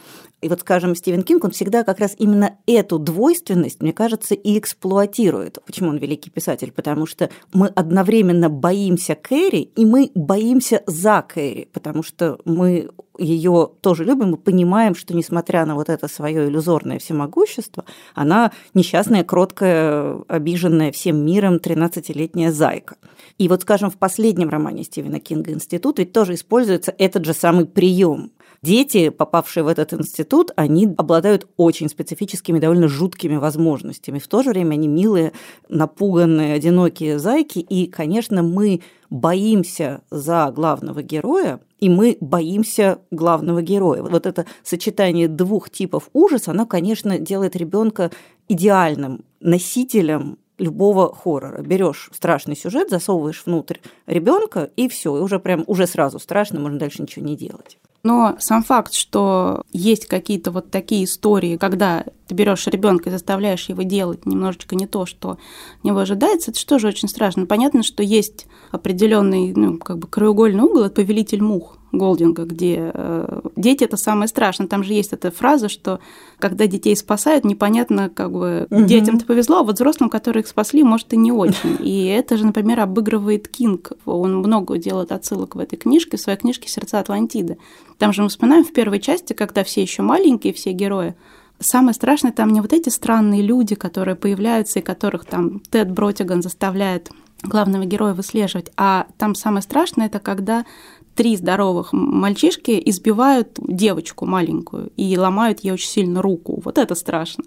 И 0.43 0.49
вот, 0.49 0.59
скажем, 0.59 0.93
Стивен 0.93 1.23
Кинг, 1.23 1.45
он 1.45 1.51
всегда 1.51 1.83
как 1.83 1.99
раз 1.99 2.15
именно 2.17 2.57
эту 2.67 2.99
двойственность, 2.99 3.81
мне 3.81 3.93
кажется, 3.93 4.35
и 4.35 4.59
эксплуатирует. 4.59 5.59
Почему 5.65 5.89
он 5.89 5.97
великий 5.97 6.29
писатель? 6.29 6.73
Потому 6.73 7.05
что 7.05 7.29
мы 7.53 7.67
одновременно 7.67 8.49
боимся 8.49 9.15
Кэрри, 9.15 9.71
и 9.75 9.85
мы 9.85 10.11
боимся 10.15 10.83
за 10.85 11.21
Кэрри, 11.21 11.69
потому 11.71 12.03
что 12.03 12.39
мы 12.43 12.89
ее 13.17 13.69
тоже 13.81 14.03
любим 14.03 14.35
и 14.35 14.37
понимаем, 14.37 14.95
что 14.95 15.15
несмотря 15.15 15.65
на 15.65 15.75
вот 15.75 15.87
это 15.87 16.07
свое 16.07 16.47
иллюзорное 16.47 16.99
всемогущество, 16.99 17.85
она 18.13 18.51
несчастная, 18.73 19.23
кроткая, 19.23 20.23
обиженная 20.27 20.91
всем 20.91 21.23
миром 21.23 21.55
13-летняя 21.55 22.51
зайка. 22.51 22.97
И 23.37 23.47
вот, 23.47 23.61
скажем, 23.61 23.89
в 23.89 23.97
последнем 23.97 24.49
романе 24.49 24.83
Стивена 24.83 25.19
Кинга 25.19 25.53
«Институт» 25.53 25.99
ведь 25.99 26.11
тоже 26.11 26.33
используется 26.33 26.93
этот 26.97 27.23
же 27.23 27.33
самый 27.33 27.65
прием 27.65 28.31
дети, 28.63 29.09
попавшие 29.09 29.63
в 29.63 29.67
этот 29.67 29.93
институт, 29.93 30.51
они 30.55 30.93
обладают 30.97 31.47
очень 31.57 31.89
специфическими, 31.89 32.59
довольно 32.59 32.87
жуткими 32.87 33.35
возможностями. 33.35 34.19
В 34.19 34.27
то 34.27 34.41
же 34.41 34.49
время 34.49 34.73
они 34.73 34.87
милые, 34.87 35.33
напуганные, 35.69 36.55
одинокие 36.55 37.19
зайки. 37.19 37.59
И, 37.59 37.87
конечно, 37.87 38.41
мы 38.41 38.81
боимся 39.09 40.01
за 40.09 40.51
главного 40.55 41.03
героя, 41.03 41.59
и 41.79 41.89
мы 41.89 42.17
боимся 42.19 42.99
главного 43.11 43.61
героя. 43.61 44.01
Вот 44.01 44.25
это 44.25 44.45
сочетание 44.63 45.27
двух 45.27 45.69
типов 45.69 46.09
ужаса, 46.13 46.51
оно, 46.51 46.65
конечно, 46.65 47.19
делает 47.19 47.55
ребенка 47.55 48.09
идеальным 48.47 49.25
носителем 49.39 50.37
любого 50.63 51.13
хоррора. 51.13 51.61
Берешь 51.61 52.09
страшный 52.13 52.55
сюжет, 52.55 52.89
засовываешь 52.89 53.43
внутрь 53.45 53.77
ребенка, 54.07 54.69
и 54.75 54.87
все, 54.87 55.17
и 55.17 55.21
уже 55.21 55.39
прям 55.39 55.63
уже 55.67 55.85
сразу 55.85 56.19
страшно, 56.19 56.59
можно 56.59 56.79
дальше 56.79 57.01
ничего 57.01 57.25
не 57.25 57.35
делать. 57.35 57.77
Но 58.03 58.35
сам 58.39 58.63
факт, 58.63 58.93
что 58.93 59.63
есть 59.71 60.07
какие-то 60.07 60.51
вот 60.51 60.69
такие 60.69 61.05
истории, 61.05 61.55
когда 61.55 62.03
ты 62.27 62.35
берешь 62.35 62.67
ребенка 62.67 63.09
и 63.09 63.11
заставляешь 63.13 63.69
его 63.69 63.83
делать 63.83 64.25
немножечко 64.25 64.75
не 64.75 64.87
то, 64.87 65.05
что 65.05 65.37
него 65.83 65.99
ожидается, 65.99 66.51
это 66.51 66.59
что 66.59 66.79
же 66.79 66.89
очень 66.89 67.07
страшно. 67.07 67.45
Понятно, 67.45 67.81
что 67.81 68.03
есть 68.03 68.45
определенный, 68.71 69.53
ну, 69.55 69.77
как 69.77 69.99
бы 69.99 70.07
краеугольный 70.09 70.63
угол, 70.63 70.83
это 70.83 70.95
повелитель 70.95 71.41
мух. 71.41 71.77
Голдинга, 71.93 72.43
где 72.43 72.91
э, 72.93 73.41
дети 73.55 73.83
это 73.83 73.97
самое 73.97 74.27
страшное. 74.27 74.67
Там 74.67 74.83
же 74.83 74.93
есть 74.93 75.13
эта 75.13 75.29
фраза, 75.31 75.69
что 75.69 75.99
когда 76.39 76.65
детей 76.65 76.95
спасают, 76.95 77.45
непонятно, 77.45 78.09
как 78.09 78.31
бы 78.31 78.67
угу. 78.69 78.83
детям-то 78.83 79.25
повезло, 79.25 79.59
а 79.59 79.63
вот 79.63 79.75
взрослым, 79.75 80.09
которые 80.09 80.41
их 80.41 80.47
спасли, 80.47 80.83
может 80.83 81.13
и 81.13 81.17
не 81.17 81.31
очень. 81.31 81.77
И 81.83 82.05
это 82.05 82.35
же, 82.35 82.45
например, 82.45 82.79
обыгрывает 82.79 83.47
Кинг. 83.47 83.91
Он 84.05 84.37
много 84.37 84.77
делает 84.77 85.11
отсылок 85.11 85.55
в 85.55 85.59
этой 85.59 85.77
книжке, 85.77 86.17
в 86.17 86.19
своей 86.19 86.37
книжке 86.37 86.67
«Сердца 86.67 86.99
Атлантиды». 86.99 87.57
Там 87.99 88.11
же 88.11 88.23
мы 88.23 88.29
вспоминаем 88.29 88.65
в 88.65 88.73
первой 88.73 88.99
части, 88.99 89.33
когда 89.33 89.63
все 89.63 89.83
еще 89.83 90.01
маленькие, 90.01 90.53
все 90.53 90.71
герои, 90.71 91.15
Самое 91.59 91.93
страшное 91.93 92.33
там 92.33 92.51
не 92.51 92.59
вот 92.59 92.73
эти 92.73 92.89
странные 92.89 93.41
люди, 93.41 93.75
которые 93.75 94.15
появляются 94.15 94.79
и 94.79 94.81
которых 94.81 95.23
там 95.23 95.61
Тед 95.61 95.89
Бротиган 95.91 96.41
заставляет 96.41 97.09
главного 97.43 97.85
героя 97.85 98.13
выслеживать, 98.13 98.71
а 98.77 99.07
там 99.17 99.35
самое 99.35 99.61
страшное 99.61 100.07
это 100.07 100.19
когда 100.19 100.65
три 101.15 101.35
здоровых 101.37 101.93
мальчишки 101.93 102.81
избивают 102.85 103.59
девочку 103.59 104.25
маленькую 104.25 104.91
и 104.95 105.17
ломают 105.17 105.61
ей 105.61 105.71
очень 105.71 105.89
сильно 105.89 106.21
руку. 106.21 106.61
Вот 106.63 106.77
это 106.77 106.95
страшно. 106.95 107.43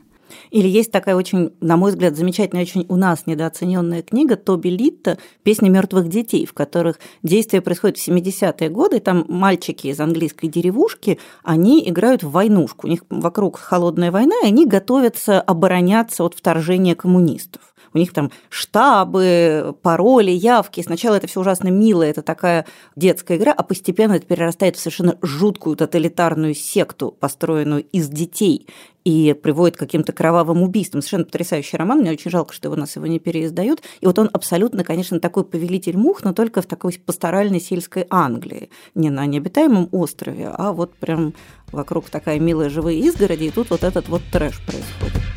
Или 0.50 0.68
есть 0.68 0.90
такая 0.90 1.16
очень, 1.16 1.52
на 1.61 1.76
мой 1.76 1.90
взгляд, 1.90 2.16
замечательная, 2.16 2.62
очень 2.62 2.85
у 2.88 2.96
нас 2.96 3.26
недооцененная 3.26 4.02
книга 4.02 4.37
Тоби 4.37 4.68
Литта 4.68 5.18
«Песни 5.42 5.68
мертвых 5.68 6.08
детей», 6.08 6.46
в 6.46 6.52
которых 6.52 6.99
действие 7.23 7.61
происходит 7.61 7.99
в 7.99 8.08
70-е 8.08 8.68
годы, 8.68 9.00
там 9.00 9.25
мальчики 9.28 9.88
из 9.88 10.00
английской 10.00 10.49
деревушки, 10.49 11.18
они 11.42 11.88
играют 11.88 12.23
в 12.23 12.30
войнушку, 12.30 12.87
у 12.87 12.90
них 12.90 13.04
вокруг 13.08 13.58
холодная 13.58 14.11
война, 14.11 14.35
и 14.42 14.46
они 14.46 14.66
готовятся 14.66 15.40
обороняться 15.40 16.25
от 16.25 16.35
вторжения 16.35 16.94
коммунистов 16.94 17.75
у 17.97 18.00
них 18.00 18.12
там 18.12 18.31
штабы, 18.49 19.75
пароли, 19.83 20.31
явки. 20.31 20.83
Сначала 20.83 21.17
это 21.17 21.26
все 21.26 21.41
ужасно 21.41 21.69
мило, 21.69 22.03
это 22.03 22.23
такая 22.23 22.67
детская 22.95 23.37
игра, 23.37 23.53
а 23.53 23.62
постепенно 23.62 24.12
это 24.12 24.26
перерастает 24.26 24.76
в 24.76 24.81
совершенно 24.81 25.19
жуткую 25.23 25.76
тоталитарную 25.76 26.55
секту, 26.55 27.11
построенную 27.19 27.85
из 27.93 28.09
детей 28.09 28.67
и 29.05 29.35
приводит 29.41 29.76
к 29.76 29.79
каким-то 29.79 30.12
кровавым 30.12 30.62
убийствам. 30.62 31.00
Совершенно 31.00 31.25
потрясающий 31.26 31.76
роман. 31.76 32.00
Мне 32.00 32.11
очень 32.11 32.31
жалко, 32.31 32.53
что 32.53 32.67
его 32.67 32.76
нас 32.76 32.97
его 32.97 33.07
не 33.07 33.21
переиздают. 33.21 33.83
И 34.00 34.07
вот 34.07 34.19
он 34.19 34.29
абсолютно, 34.33 34.83
конечно, 34.83 35.21
такой 35.21 35.45
повелитель 35.45 35.97
мух, 35.97 36.25
но 36.25 36.33
только 36.33 36.61
в 36.61 36.67
такой 36.67 36.93
пасторальной 37.05 37.61
сельской 37.61 38.07
Англии. 38.11 38.69
Не 38.97 39.11
на 39.11 39.25
необитаемом 39.26 39.88
острове, 39.93 40.49
а 40.53 40.73
вот 40.73 40.93
прям 40.95 41.35
вокруг 41.71 42.11
такая 42.11 42.41
милая 42.41 42.69
живые 42.69 42.99
изгороди, 42.99 43.45
и 43.45 43.50
тут 43.50 43.71
вот 43.71 43.85
этот 43.85 44.09
вот 44.09 44.23
трэш 44.33 44.61
происходит. 44.67 45.36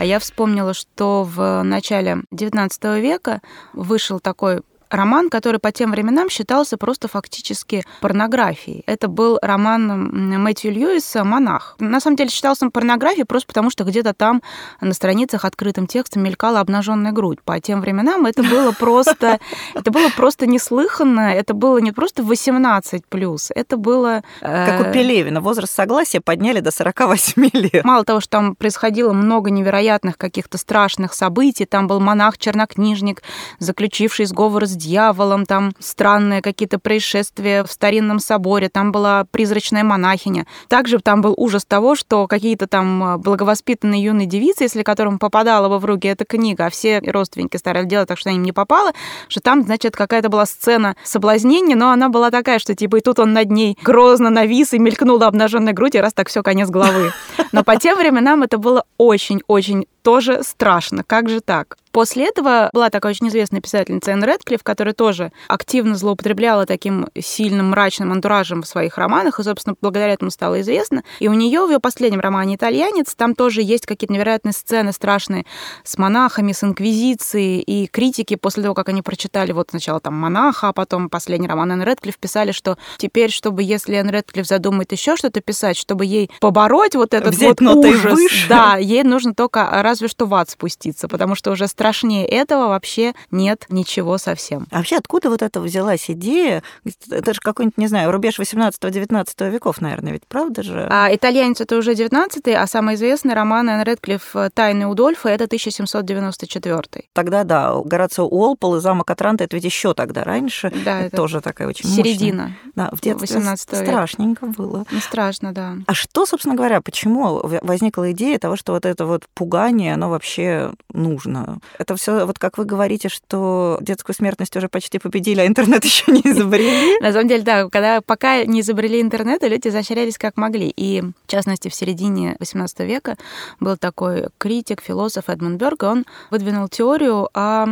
А 0.00 0.04
я 0.06 0.18
вспомнила, 0.18 0.72
что 0.72 1.24
в 1.24 1.62
начале 1.62 2.22
XIX 2.32 3.02
века 3.02 3.42
вышел 3.74 4.18
такой 4.18 4.62
роман, 4.90 5.30
который 5.30 5.60
по 5.60 5.72
тем 5.72 5.92
временам 5.92 6.28
считался 6.28 6.76
просто 6.76 7.08
фактически 7.08 7.84
порнографией. 8.00 8.82
Это 8.86 9.08
был 9.08 9.38
роман 9.40 10.40
Мэтью 10.42 10.72
Льюиса 10.72 11.24
«Монах». 11.24 11.76
На 11.78 12.00
самом 12.00 12.16
деле 12.16 12.30
считался 12.30 12.64
он 12.64 12.70
порнографией 12.70 13.24
просто 13.24 13.46
потому, 13.46 13.70
что 13.70 13.84
где-то 13.84 14.12
там 14.14 14.42
на 14.80 14.92
страницах 14.92 15.44
открытым 15.44 15.86
текстом 15.86 16.22
мелькала 16.22 16.60
обнаженная 16.60 17.12
грудь. 17.12 17.38
По 17.44 17.60
тем 17.60 17.80
временам 17.80 18.26
это 18.26 18.42
было 18.42 18.72
просто, 18.72 19.38
это 19.74 19.90
было 19.90 20.08
просто 20.16 20.46
неслыханно, 20.46 21.32
это 21.32 21.54
было 21.54 21.78
не 21.78 21.92
просто 21.92 22.22
18 22.22 23.06
плюс, 23.06 23.50
это 23.54 23.76
было... 23.76 24.22
Как 24.40 24.80
у 24.80 24.84
э, 24.84 24.92
Пелевина, 24.92 25.40
возраст 25.40 25.74
согласия 25.74 26.20
подняли 26.20 26.60
до 26.60 26.70
48 26.70 27.50
лет. 27.52 27.84
Мало 27.84 28.04
того, 28.04 28.20
что 28.20 28.30
там 28.30 28.56
происходило 28.56 29.12
много 29.12 29.50
невероятных 29.50 30.18
каких-то 30.18 30.58
страшных 30.58 31.14
событий, 31.14 31.64
там 31.64 31.86
был 31.86 32.00
монах-чернокнижник, 32.00 33.22
заключивший 33.58 34.26
сговор 34.26 34.66
с 34.66 34.79
дьяволом, 34.80 35.46
там 35.46 35.72
странные 35.78 36.42
какие-то 36.42 36.78
происшествия 36.78 37.62
в 37.62 37.70
старинном 37.70 38.18
соборе, 38.18 38.68
там 38.68 38.92
была 38.92 39.24
призрачная 39.30 39.84
монахиня. 39.84 40.46
Также 40.68 40.98
там 40.98 41.20
был 41.20 41.34
ужас 41.36 41.64
того, 41.64 41.94
что 41.94 42.26
какие-то 42.26 42.66
там 42.66 43.02
а, 43.02 43.18
благовоспитанные 43.18 44.02
юные 44.02 44.26
девицы, 44.26 44.64
если 44.64 44.82
которым 44.82 45.18
попадала 45.18 45.68
бы 45.68 45.78
в 45.78 45.84
руки 45.84 46.08
эта 46.08 46.24
книга, 46.24 46.66
а 46.66 46.70
все 46.70 47.00
родственники 47.00 47.56
старались 47.56 47.88
делать 47.88 48.08
так, 48.08 48.18
что 48.18 48.30
им 48.30 48.42
не 48.42 48.52
попало, 48.52 48.92
что 49.28 49.40
там, 49.40 49.62
значит, 49.62 49.94
какая-то 49.94 50.28
была 50.28 50.46
сцена 50.46 50.96
соблазнения, 51.04 51.76
но 51.76 51.90
она 51.90 52.08
была 52.08 52.30
такая, 52.30 52.58
что 52.58 52.74
типа 52.74 52.96
и 52.96 53.00
тут 53.00 53.18
он 53.18 53.32
над 53.32 53.50
ней 53.50 53.76
грозно 53.82 54.30
навис 54.30 54.72
и 54.72 54.78
мелькнула 54.78 55.26
обнаженная 55.26 55.72
грудь, 55.72 55.94
и 55.94 56.00
раз 56.00 56.14
так 56.14 56.28
все 56.28 56.42
конец 56.42 56.70
головы. 56.70 57.12
Но 57.52 57.64
по 57.64 57.76
тем 57.76 57.98
временам 57.98 58.42
это 58.42 58.58
было 58.58 58.84
очень-очень 58.96 59.86
тоже 60.02 60.42
страшно. 60.42 61.04
Как 61.04 61.28
же 61.28 61.40
так? 61.40 61.76
После 61.92 62.28
этого 62.28 62.70
была 62.72 62.90
такая 62.90 63.12
очень 63.12 63.28
известная 63.28 63.60
писательница 63.60 64.12
Энн 64.12 64.24
Редклифф, 64.24 64.62
которая 64.62 64.94
тоже 64.94 65.32
активно 65.48 65.96
злоупотребляла 65.96 66.66
таким 66.66 67.08
сильным 67.18 67.70
мрачным 67.70 68.12
антуражем 68.12 68.62
в 68.62 68.66
своих 68.66 68.96
романах, 68.96 69.40
и, 69.40 69.42
собственно, 69.42 69.74
благодаря 69.80 70.12
этому 70.12 70.30
стало 70.30 70.60
известно. 70.60 71.02
И 71.18 71.28
у 71.28 71.34
нее 71.34 71.64
в 71.66 71.70
ее 71.70 71.80
последнем 71.80 72.20
романе 72.20 72.56
«Итальянец» 72.56 73.14
там 73.14 73.34
тоже 73.34 73.62
есть 73.62 73.86
какие-то 73.86 74.12
невероятные 74.12 74.52
сцены 74.52 74.92
страшные 74.92 75.46
с 75.84 75.98
монахами, 75.98 76.52
с 76.52 76.62
инквизицией, 76.62 77.60
и 77.60 77.86
критики 77.86 78.36
после 78.36 78.62
того, 78.62 78.74
как 78.74 78.88
они 78.88 79.02
прочитали 79.02 79.52
вот 79.52 79.70
сначала 79.70 80.00
там 80.00 80.14
«Монаха», 80.14 80.68
а 80.68 80.72
потом 80.72 81.08
последний 81.08 81.48
роман 81.48 81.72
Энн 81.72 81.82
Редклифф 81.82 82.18
писали, 82.18 82.52
что 82.52 82.78
теперь, 82.98 83.30
чтобы 83.30 83.62
если 83.62 83.96
Энн 83.96 84.10
Редклифф 84.10 84.46
задумает 84.46 84.92
еще 84.92 85.16
что-то 85.16 85.40
писать, 85.40 85.76
чтобы 85.76 86.06
ей 86.06 86.30
побороть 86.40 86.94
вот 86.94 87.14
этот 87.14 87.34
Взять 87.34 87.60
вот 87.60 87.76
ужас, 87.84 88.12
выше. 88.12 88.48
да, 88.48 88.76
ей 88.76 89.02
нужно 89.02 89.34
только 89.34 89.68
разве 89.82 90.08
что 90.08 90.26
в 90.26 90.34
ад 90.34 90.50
спуститься, 90.50 91.08
потому 91.08 91.34
что 91.34 91.50
уже 91.50 91.66
страшнее 91.80 92.26
этого 92.26 92.68
вообще 92.68 93.14
нет 93.30 93.64
ничего 93.70 94.18
совсем. 94.18 94.66
А 94.70 94.76
вообще 94.76 94.96
откуда 94.96 95.30
вот 95.30 95.40
это 95.40 95.62
взялась 95.62 96.10
идея? 96.10 96.62
Это 97.10 97.32
же 97.32 97.40
какой-нибудь, 97.40 97.78
не 97.78 97.86
знаю, 97.86 98.10
рубеж 98.10 98.38
18-19 98.38 99.50
веков, 99.50 99.80
наверное, 99.80 100.12
ведь 100.12 100.26
правда 100.28 100.62
же? 100.62 100.86
А 100.90 101.08
итальянец 101.10 101.62
это 101.62 101.78
уже 101.78 101.94
19 101.94 102.48
а 102.48 102.66
самый 102.66 102.96
известный 102.96 103.32
роман 103.32 103.70
Энн 103.70 103.82
Редклифф 103.82 104.36
«Тайны 104.52 104.88
Удольфа» 104.88 105.30
это 105.30 105.44
1794 105.44 107.04
Тогда, 107.14 107.44
да, 107.44 107.74
Горацио 107.82 108.26
Уолпол 108.26 108.76
и 108.76 108.80
замок 108.80 109.10
Атранта, 109.10 109.44
это 109.44 109.56
ведь 109.56 109.64
еще 109.64 109.94
тогда 109.94 110.22
раньше. 110.22 110.70
Да, 110.84 111.00
это 111.00 111.16
тоже 111.16 111.40
такая 111.40 111.66
очень 111.66 111.88
Середина. 111.88 112.42
Мощная. 112.42 112.58
Да, 112.74 112.90
в 112.92 113.00
детстве 113.00 113.38
18 113.38 113.76
страшненько 113.78 114.46
было. 114.46 114.84
Ну, 114.90 115.00
страшно, 115.00 115.54
да. 115.54 115.76
А 115.86 115.94
что, 115.94 116.26
собственно 116.26 116.56
говоря, 116.56 116.82
почему 116.82 117.40
возникла 117.62 118.12
идея 118.12 118.38
того, 118.38 118.56
что 118.56 118.72
вот 118.72 118.84
это 118.84 119.06
вот 119.06 119.24
пугание, 119.32 119.94
оно 119.94 120.10
вообще 120.10 120.72
нужно. 120.92 121.58
Это 121.78 121.96
все, 121.96 122.26
вот 122.26 122.38
как 122.38 122.58
вы 122.58 122.64
говорите, 122.64 123.08
что 123.08 123.78
детскую 123.80 124.14
смертность 124.14 124.56
уже 124.56 124.68
почти 124.68 124.98
победили, 124.98 125.40
а 125.40 125.46
интернет 125.46 125.84
еще 125.84 126.10
не 126.12 126.20
изобрели. 126.20 126.98
На 127.00 127.12
самом 127.12 127.28
деле, 127.28 127.42
да, 127.42 127.68
когда 127.68 128.00
пока 128.00 128.44
не 128.44 128.60
изобрели 128.60 129.00
интернет, 129.00 129.42
люди 129.42 129.68
изощрялись 129.68 130.18
как 130.18 130.36
могли. 130.36 130.72
И, 130.76 131.02
в 131.02 131.26
частности, 131.26 131.68
в 131.68 131.74
середине 131.74 132.36
XVIII 132.40 132.86
века 132.86 133.16
был 133.60 133.76
такой 133.76 134.28
критик, 134.38 134.82
философ 134.82 135.28
Эдмунд 135.28 135.60
Берг, 135.60 135.82
он 135.82 136.04
выдвинул 136.30 136.68
теорию 136.68 137.28
о 137.34 137.66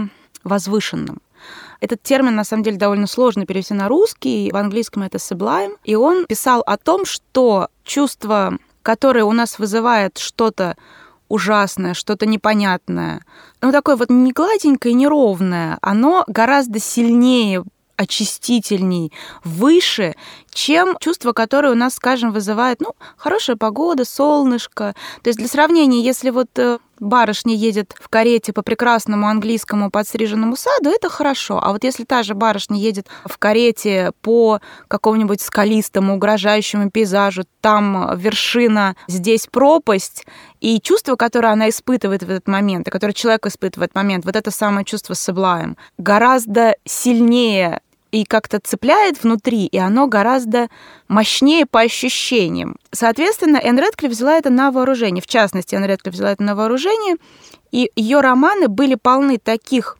возвышенном. 0.44 1.20
Этот 1.80 2.02
термин, 2.02 2.34
на 2.34 2.44
самом 2.44 2.64
деле, 2.64 2.76
довольно 2.76 3.06
сложно 3.06 3.46
перевести 3.46 3.74
на 3.74 3.88
русский. 3.88 4.50
В 4.52 4.56
английском 4.56 5.04
это 5.04 5.18
sublime. 5.18 5.76
И 5.84 5.94
он 5.94 6.26
писал 6.26 6.62
о 6.66 6.76
том, 6.76 7.04
что 7.04 7.68
чувство, 7.84 8.58
которое 8.82 9.24
у 9.24 9.32
нас 9.32 9.58
вызывает 9.58 10.18
что-то 10.18 10.76
ужасное, 11.28 11.94
что-то 11.94 12.26
непонятное. 12.26 13.24
Ну, 13.60 13.72
такое 13.72 13.96
вот 13.96 14.10
не 14.10 14.32
гладенькое, 14.32 14.94
неровное, 14.94 15.78
оно 15.82 16.24
гораздо 16.26 16.80
сильнее 16.80 17.64
очистительней, 17.96 19.12
выше, 19.42 20.14
чем 20.58 20.96
чувство, 20.98 21.32
которое 21.32 21.70
у 21.70 21.76
нас, 21.76 21.94
скажем, 21.94 22.32
вызывает, 22.32 22.80
ну, 22.80 22.94
хорошая 23.16 23.54
погода, 23.54 24.04
солнышко. 24.04 24.96
То 25.22 25.28
есть 25.28 25.38
для 25.38 25.46
сравнения, 25.46 26.02
если 26.02 26.30
вот 26.30 26.48
э, 26.58 26.78
барышня 26.98 27.54
едет 27.54 27.94
в 28.00 28.08
карете 28.08 28.52
по 28.52 28.62
прекрасному 28.62 29.28
английскому 29.28 29.88
подстриженному 29.88 30.56
саду, 30.56 30.90
это 30.90 31.08
хорошо. 31.08 31.60
А 31.62 31.70
вот 31.70 31.84
если 31.84 32.02
та 32.02 32.24
же 32.24 32.34
барышня 32.34 32.76
едет 32.76 33.06
в 33.24 33.38
карете 33.38 34.10
по 34.20 34.60
какому-нибудь 34.88 35.40
скалистому, 35.40 36.16
угрожающему 36.16 36.90
пейзажу, 36.90 37.44
там 37.60 38.18
вершина, 38.18 38.96
здесь 39.06 39.46
пропасть, 39.46 40.26
и 40.60 40.80
чувство, 40.80 41.14
которое 41.14 41.52
она 41.52 41.68
испытывает 41.68 42.24
в 42.24 42.30
этот 42.30 42.48
момент, 42.48 42.88
и 42.88 42.90
которое 42.90 43.12
человек 43.12 43.46
испытывает 43.46 43.76
в 43.76 43.82
этот 43.82 43.94
момент, 43.94 44.24
вот 44.24 44.34
это 44.34 44.50
самое 44.50 44.84
чувство 44.84 45.12
sublime, 45.12 45.76
гораздо 45.98 46.74
сильнее 46.84 47.80
и 48.10 48.24
как-то 48.24 48.60
цепляет 48.60 49.22
внутри, 49.22 49.66
и 49.66 49.78
оно 49.78 50.06
гораздо 50.06 50.68
мощнее 51.08 51.66
по 51.66 51.80
ощущениям. 51.80 52.76
Соответственно, 52.92 53.58
Энн 53.58 53.78
Редклифф 53.78 54.12
взяла 54.12 54.36
это 54.36 54.50
на 54.50 54.70
вооружение. 54.70 55.22
В 55.22 55.26
частности, 55.26 55.74
Энн 55.74 55.84
Редклифф 55.84 56.14
взяла 56.14 56.32
это 56.32 56.42
на 56.42 56.54
вооружение, 56.54 57.16
и 57.70 57.90
ее 57.96 58.20
романы 58.20 58.68
были 58.68 58.94
полны 58.94 59.38
таких 59.38 59.98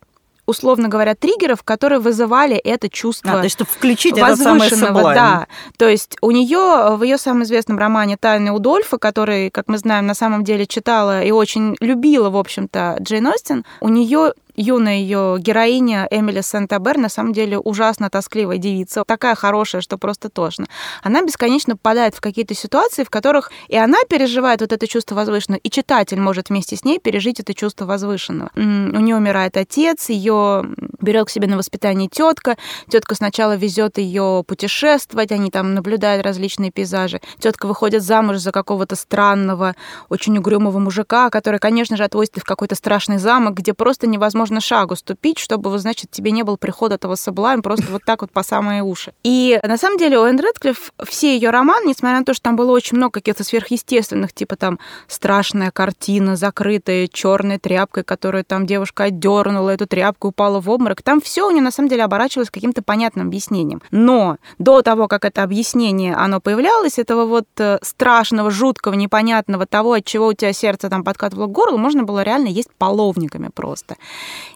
условно 0.48 0.88
говоря, 0.88 1.14
триггеров, 1.14 1.62
которые 1.62 1.98
вызывали 2.00 2.56
это 2.56 2.88
чувство. 2.88 3.32
А, 3.32 3.36
то 3.36 3.42
есть, 3.42 3.54
чтобы 3.54 3.70
включить 3.70 4.16
это 4.16 4.34
самое 4.34 4.70
Да. 5.14 5.46
То 5.76 5.86
есть 5.86 6.16
у 6.22 6.30
нее 6.30 6.96
в 6.96 7.02
ее 7.02 7.18
самом 7.18 7.42
известном 7.42 7.78
романе 7.78 8.16
«Тайны 8.16 8.50
Удольфа», 8.50 8.96
который, 8.96 9.50
как 9.50 9.68
мы 9.68 9.76
знаем, 9.76 10.06
на 10.06 10.14
самом 10.14 10.44
деле 10.44 10.66
читала 10.66 11.22
и 11.22 11.30
очень 11.32 11.76
любила, 11.80 12.30
в 12.30 12.36
общем-то, 12.38 12.96
Джейн 13.02 13.26
Остин, 13.26 13.66
у 13.80 13.90
нее 13.90 14.32
юная 14.58 14.96
ее 14.96 15.36
героиня 15.38 16.06
Эмили 16.10 16.40
Сент-Абер 16.40 16.98
на 16.98 17.08
самом 17.08 17.32
деле 17.32 17.58
ужасно 17.58 18.10
тоскливая 18.10 18.58
девица, 18.58 19.04
такая 19.06 19.34
хорошая, 19.34 19.80
что 19.80 19.96
просто 19.96 20.28
тошно. 20.28 20.66
Она 21.02 21.22
бесконечно 21.22 21.76
попадает 21.76 22.14
в 22.14 22.20
какие-то 22.20 22.54
ситуации, 22.54 23.04
в 23.04 23.10
которых 23.10 23.50
и 23.68 23.76
она 23.76 23.98
переживает 24.08 24.60
вот 24.60 24.72
это 24.72 24.86
чувство 24.86 25.14
возвышенного, 25.14 25.60
и 25.60 25.70
читатель 25.70 26.20
может 26.20 26.48
вместе 26.48 26.76
с 26.76 26.84
ней 26.84 26.98
пережить 26.98 27.40
это 27.40 27.54
чувство 27.54 27.86
возвышенного. 27.86 28.50
У 28.56 28.60
нее 28.60 29.16
умирает 29.16 29.56
отец, 29.56 30.08
ее 30.08 30.64
берет 31.00 31.28
к 31.28 31.30
себе 31.30 31.46
на 31.46 31.56
воспитание 31.56 32.08
тетка. 32.08 32.56
Тетка 32.88 33.14
сначала 33.14 33.56
везет 33.56 33.98
ее 33.98 34.44
путешествовать, 34.46 35.30
они 35.30 35.50
там 35.50 35.74
наблюдают 35.74 36.24
различные 36.24 36.72
пейзажи. 36.72 37.20
Тетка 37.38 37.66
выходит 37.66 38.02
замуж 38.02 38.38
за 38.38 38.50
какого-то 38.50 38.96
странного, 38.96 39.76
очень 40.08 40.36
угрюмого 40.36 40.78
мужика, 40.78 41.30
который, 41.30 41.60
конечно 41.60 41.96
же, 41.96 42.04
отвозит 42.04 42.36
в 42.36 42.44
какой-то 42.44 42.74
страшный 42.74 43.18
замок, 43.18 43.54
где 43.54 43.72
просто 43.72 44.06
невозможно 44.06 44.47
можно 44.48 44.60
шагу 44.60 44.96
ступить, 44.96 45.38
чтобы, 45.38 45.78
значит, 45.78 46.10
тебе 46.10 46.30
не 46.30 46.42
был 46.42 46.56
приход 46.56 46.90
этого 46.90 47.16
Саблайм 47.16 47.60
просто 47.60 47.86
вот 47.92 48.02
так 48.04 48.22
вот 48.22 48.30
по 48.30 48.42
самые 48.42 48.82
уши. 48.82 49.12
И 49.22 49.60
на 49.62 49.76
самом 49.76 49.98
деле 49.98 50.18
у 50.18 50.24
Энн 50.24 50.40
Редклифф 50.40 50.92
все 51.04 51.34
ее 51.34 51.50
романы, 51.50 51.88
несмотря 51.88 52.18
на 52.20 52.24
то, 52.24 52.32
что 52.32 52.44
там 52.44 52.56
было 52.56 52.72
очень 52.72 52.96
много 52.96 53.12
каких-то 53.20 53.44
сверхъестественных, 53.44 54.32
типа 54.32 54.56
там 54.56 54.78
страшная 55.06 55.70
картина, 55.70 56.36
закрытая 56.36 57.08
черной 57.08 57.58
тряпкой, 57.58 58.04
которую 58.04 58.42
там 58.44 58.66
девушка 58.66 59.04
отдернула, 59.04 59.70
эту 59.70 59.86
тряпку 59.86 60.28
упала 60.28 60.60
в 60.60 60.70
обморок, 60.70 61.02
там 61.02 61.20
все 61.20 61.46
у 61.46 61.50
нее 61.50 61.62
на 61.62 61.70
самом 61.70 61.90
деле 61.90 62.04
оборачивалось 62.04 62.50
каким-то 62.50 62.80
понятным 62.82 63.26
объяснением. 63.26 63.82
Но 63.90 64.38
до 64.58 64.80
того, 64.80 65.08
как 65.08 65.26
это 65.26 65.42
объяснение, 65.42 66.14
оно 66.14 66.40
появлялось, 66.40 66.98
этого 66.98 67.26
вот 67.26 67.48
э, 67.58 67.78
страшного, 67.82 68.50
жуткого, 68.50 68.94
непонятного 68.94 69.66
того, 69.66 69.92
от 69.92 70.06
чего 70.06 70.28
у 70.28 70.32
тебя 70.32 70.54
сердце 70.54 70.88
там 70.88 71.04
подкатывало 71.04 71.46
к 71.46 71.52
горлу, 71.52 71.76
можно 71.76 72.04
было 72.04 72.22
реально 72.22 72.48
есть 72.48 72.70
половниками 72.78 73.50
просто. 73.54 73.96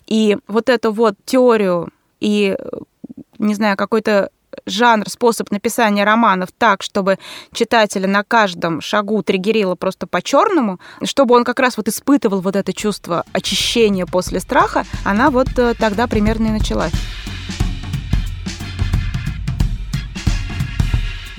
И 0.06 0.38
вот 0.46 0.68
эту 0.68 0.92
вот 0.92 1.14
теорию 1.24 1.88
и, 2.20 2.56
не 3.38 3.54
знаю, 3.54 3.76
какой-то 3.76 4.30
жанр, 4.66 5.08
способ 5.08 5.50
написания 5.50 6.04
романов 6.04 6.50
так, 6.56 6.82
чтобы 6.82 7.18
читателя 7.52 8.06
на 8.06 8.22
каждом 8.22 8.80
шагу 8.80 9.22
триггерило 9.22 9.74
просто 9.74 10.06
по-черному, 10.06 10.78
чтобы 11.04 11.34
он 11.34 11.44
как 11.44 11.58
раз 11.58 11.76
вот 11.76 11.88
испытывал 11.88 12.40
вот 12.40 12.56
это 12.56 12.72
чувство 12.72 13.24
очищения 13.32 14.06
после 14.06 14.40
страха, 14.40 14.84
она 15.04 15.30
вот 15.30 15.48
э, 15.58 15.74
тогда 15.78 16.06
примерно 16.06 16.48
и 16.48 16.50
началась. 16.50 16.92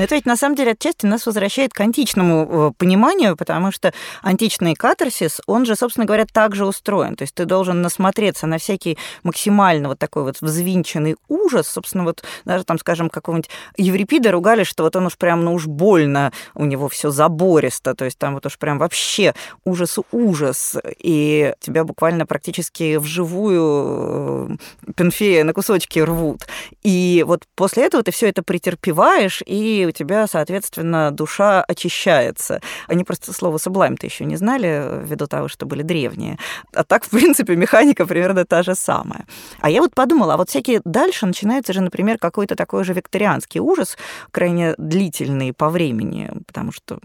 Это 0.04 0.16
ведь 0.16 0.26
на 0.26 0.36
самом 0.36 0.58
деле 0.58 0.74
отчасти 0.74 1.06
нас 1.06 1.26
возвращает 1.26 1.74
к 1.74 1.80
античному 1.80 2.48
э, 2.50 2.72
пониманию, 2.78 3.38
потому 3.38 3.72
что 3.72 3.94
античный 4.22 4.76
катарсис, 4.76 5.40
он 5.48 5.66
же, 5.66 5.78
собственно 5.78 6.06
говоря, 6.06 6.26
также 6.26 6.66
устроен. 6.66 7.16
То 7.16 7.22
есть 7.22 7.34
ты 7.34 7.46
должен 7.46 7.82
насмотреться 7.82 8.46
на 8.46 8.58
всякий 8.58 8.98
максимально 9.24 9.88
вот 9.88 10.00
такой 10.00 10.24
вот 10.24 10.42
взвинченный 10.42 11.16
ужас. 11.30 11.70
Собственно, 11.70 12.04
вот 12.04 12.22
даже 12.44 12.66
там, 12.66 12.80
скажем, 12.80 13.10
какого-нибудь 13.10 13.50
Еврипида 13.78 14.34
ругали, 14.34 14.66
что 14.66 14.84
вот 14.84 14.94
он 14.98 15.06
уж 15.06 15.18
прям, 15.18 15.46
ну 15.46 15.54
уж 15.54 15.68
больно, 15.68 16.34
у 16.54 16.66
него 16.66 16.90
все 16.90 17.10
забористо, 17.10 17.96
то 17.96 18.04
есть 18.04 18.18
там 18.18 18.34
вот 18.34 18.46
уж 18.46 18.58
прям 18.58 18.80
вообще 18.80 19.34
ужас-ужас, 19.64 20.76
и 20.98 21.54
тебя 21.62 21.86
буквально 21.86 22.26
практически 22.26 22.98
вживую 22.98 24.58
э, 24.86 24.92
Пенфея 24.98 25.46
на 25.46 25.54
кусочки 25.54 26.00
рвут. 26.00 26.42
И 26.84 27.24
вот 27.26 27.44
после 27.56 27.86
этого 27.86 28.04
ты 28.04 28.12
все 28.12 28.28
это 28.28 28.44
претерпеваешь, 28.44 29.42
и 29.46 29.93
тебя, 29.94 30.28
соответственно, 30.28 31.12
душа 31.12 31.64
очищается. 31.64 32.62
Они 32.88 33.04
просто 33.04 33.32
слово 33.34 33.58
sublime-то 33.58 34.06
еще 34.06 34.26
не 34.26 34.36
знали, 34.36 35.00
ввиду 35.04 35.28
того, 35.28 35.48
что 35.48 35.66
были 35.66 35.82
древние. 35.84 36.38
А 36.74 36.84
так, 36.84 37.06
в 37.06 37.10
принципе, 37.10 37.56
механика 37.56 38.06
примерно 38.06 38.46
та 38.46 38.64
же 38.64 38.76
самая. 38.76 39.26
А 39.62 39.70
я 39.70 39.82
вот 39.82 39.96
подумала, 39.96 40.34
а 40.34 40.38
вот 40.38 40.50
всякие 40.50 40.82
дальше 40.84 41.26
начинается 41.26 41.74
же, 41.74 41.82
например, 41.82 42.18
какой-то 42.18 42.56
такой 42.56 42.84
же 42.84 42.94
викторианский 42.94 43.60
ужас, 43.60 43.98
крайне 44.32 44.76
длительный 44.78 45.54
по 45.54 45.70
времени, 45.70 46.32
потому 46.48 46.72
что 46.72 47.00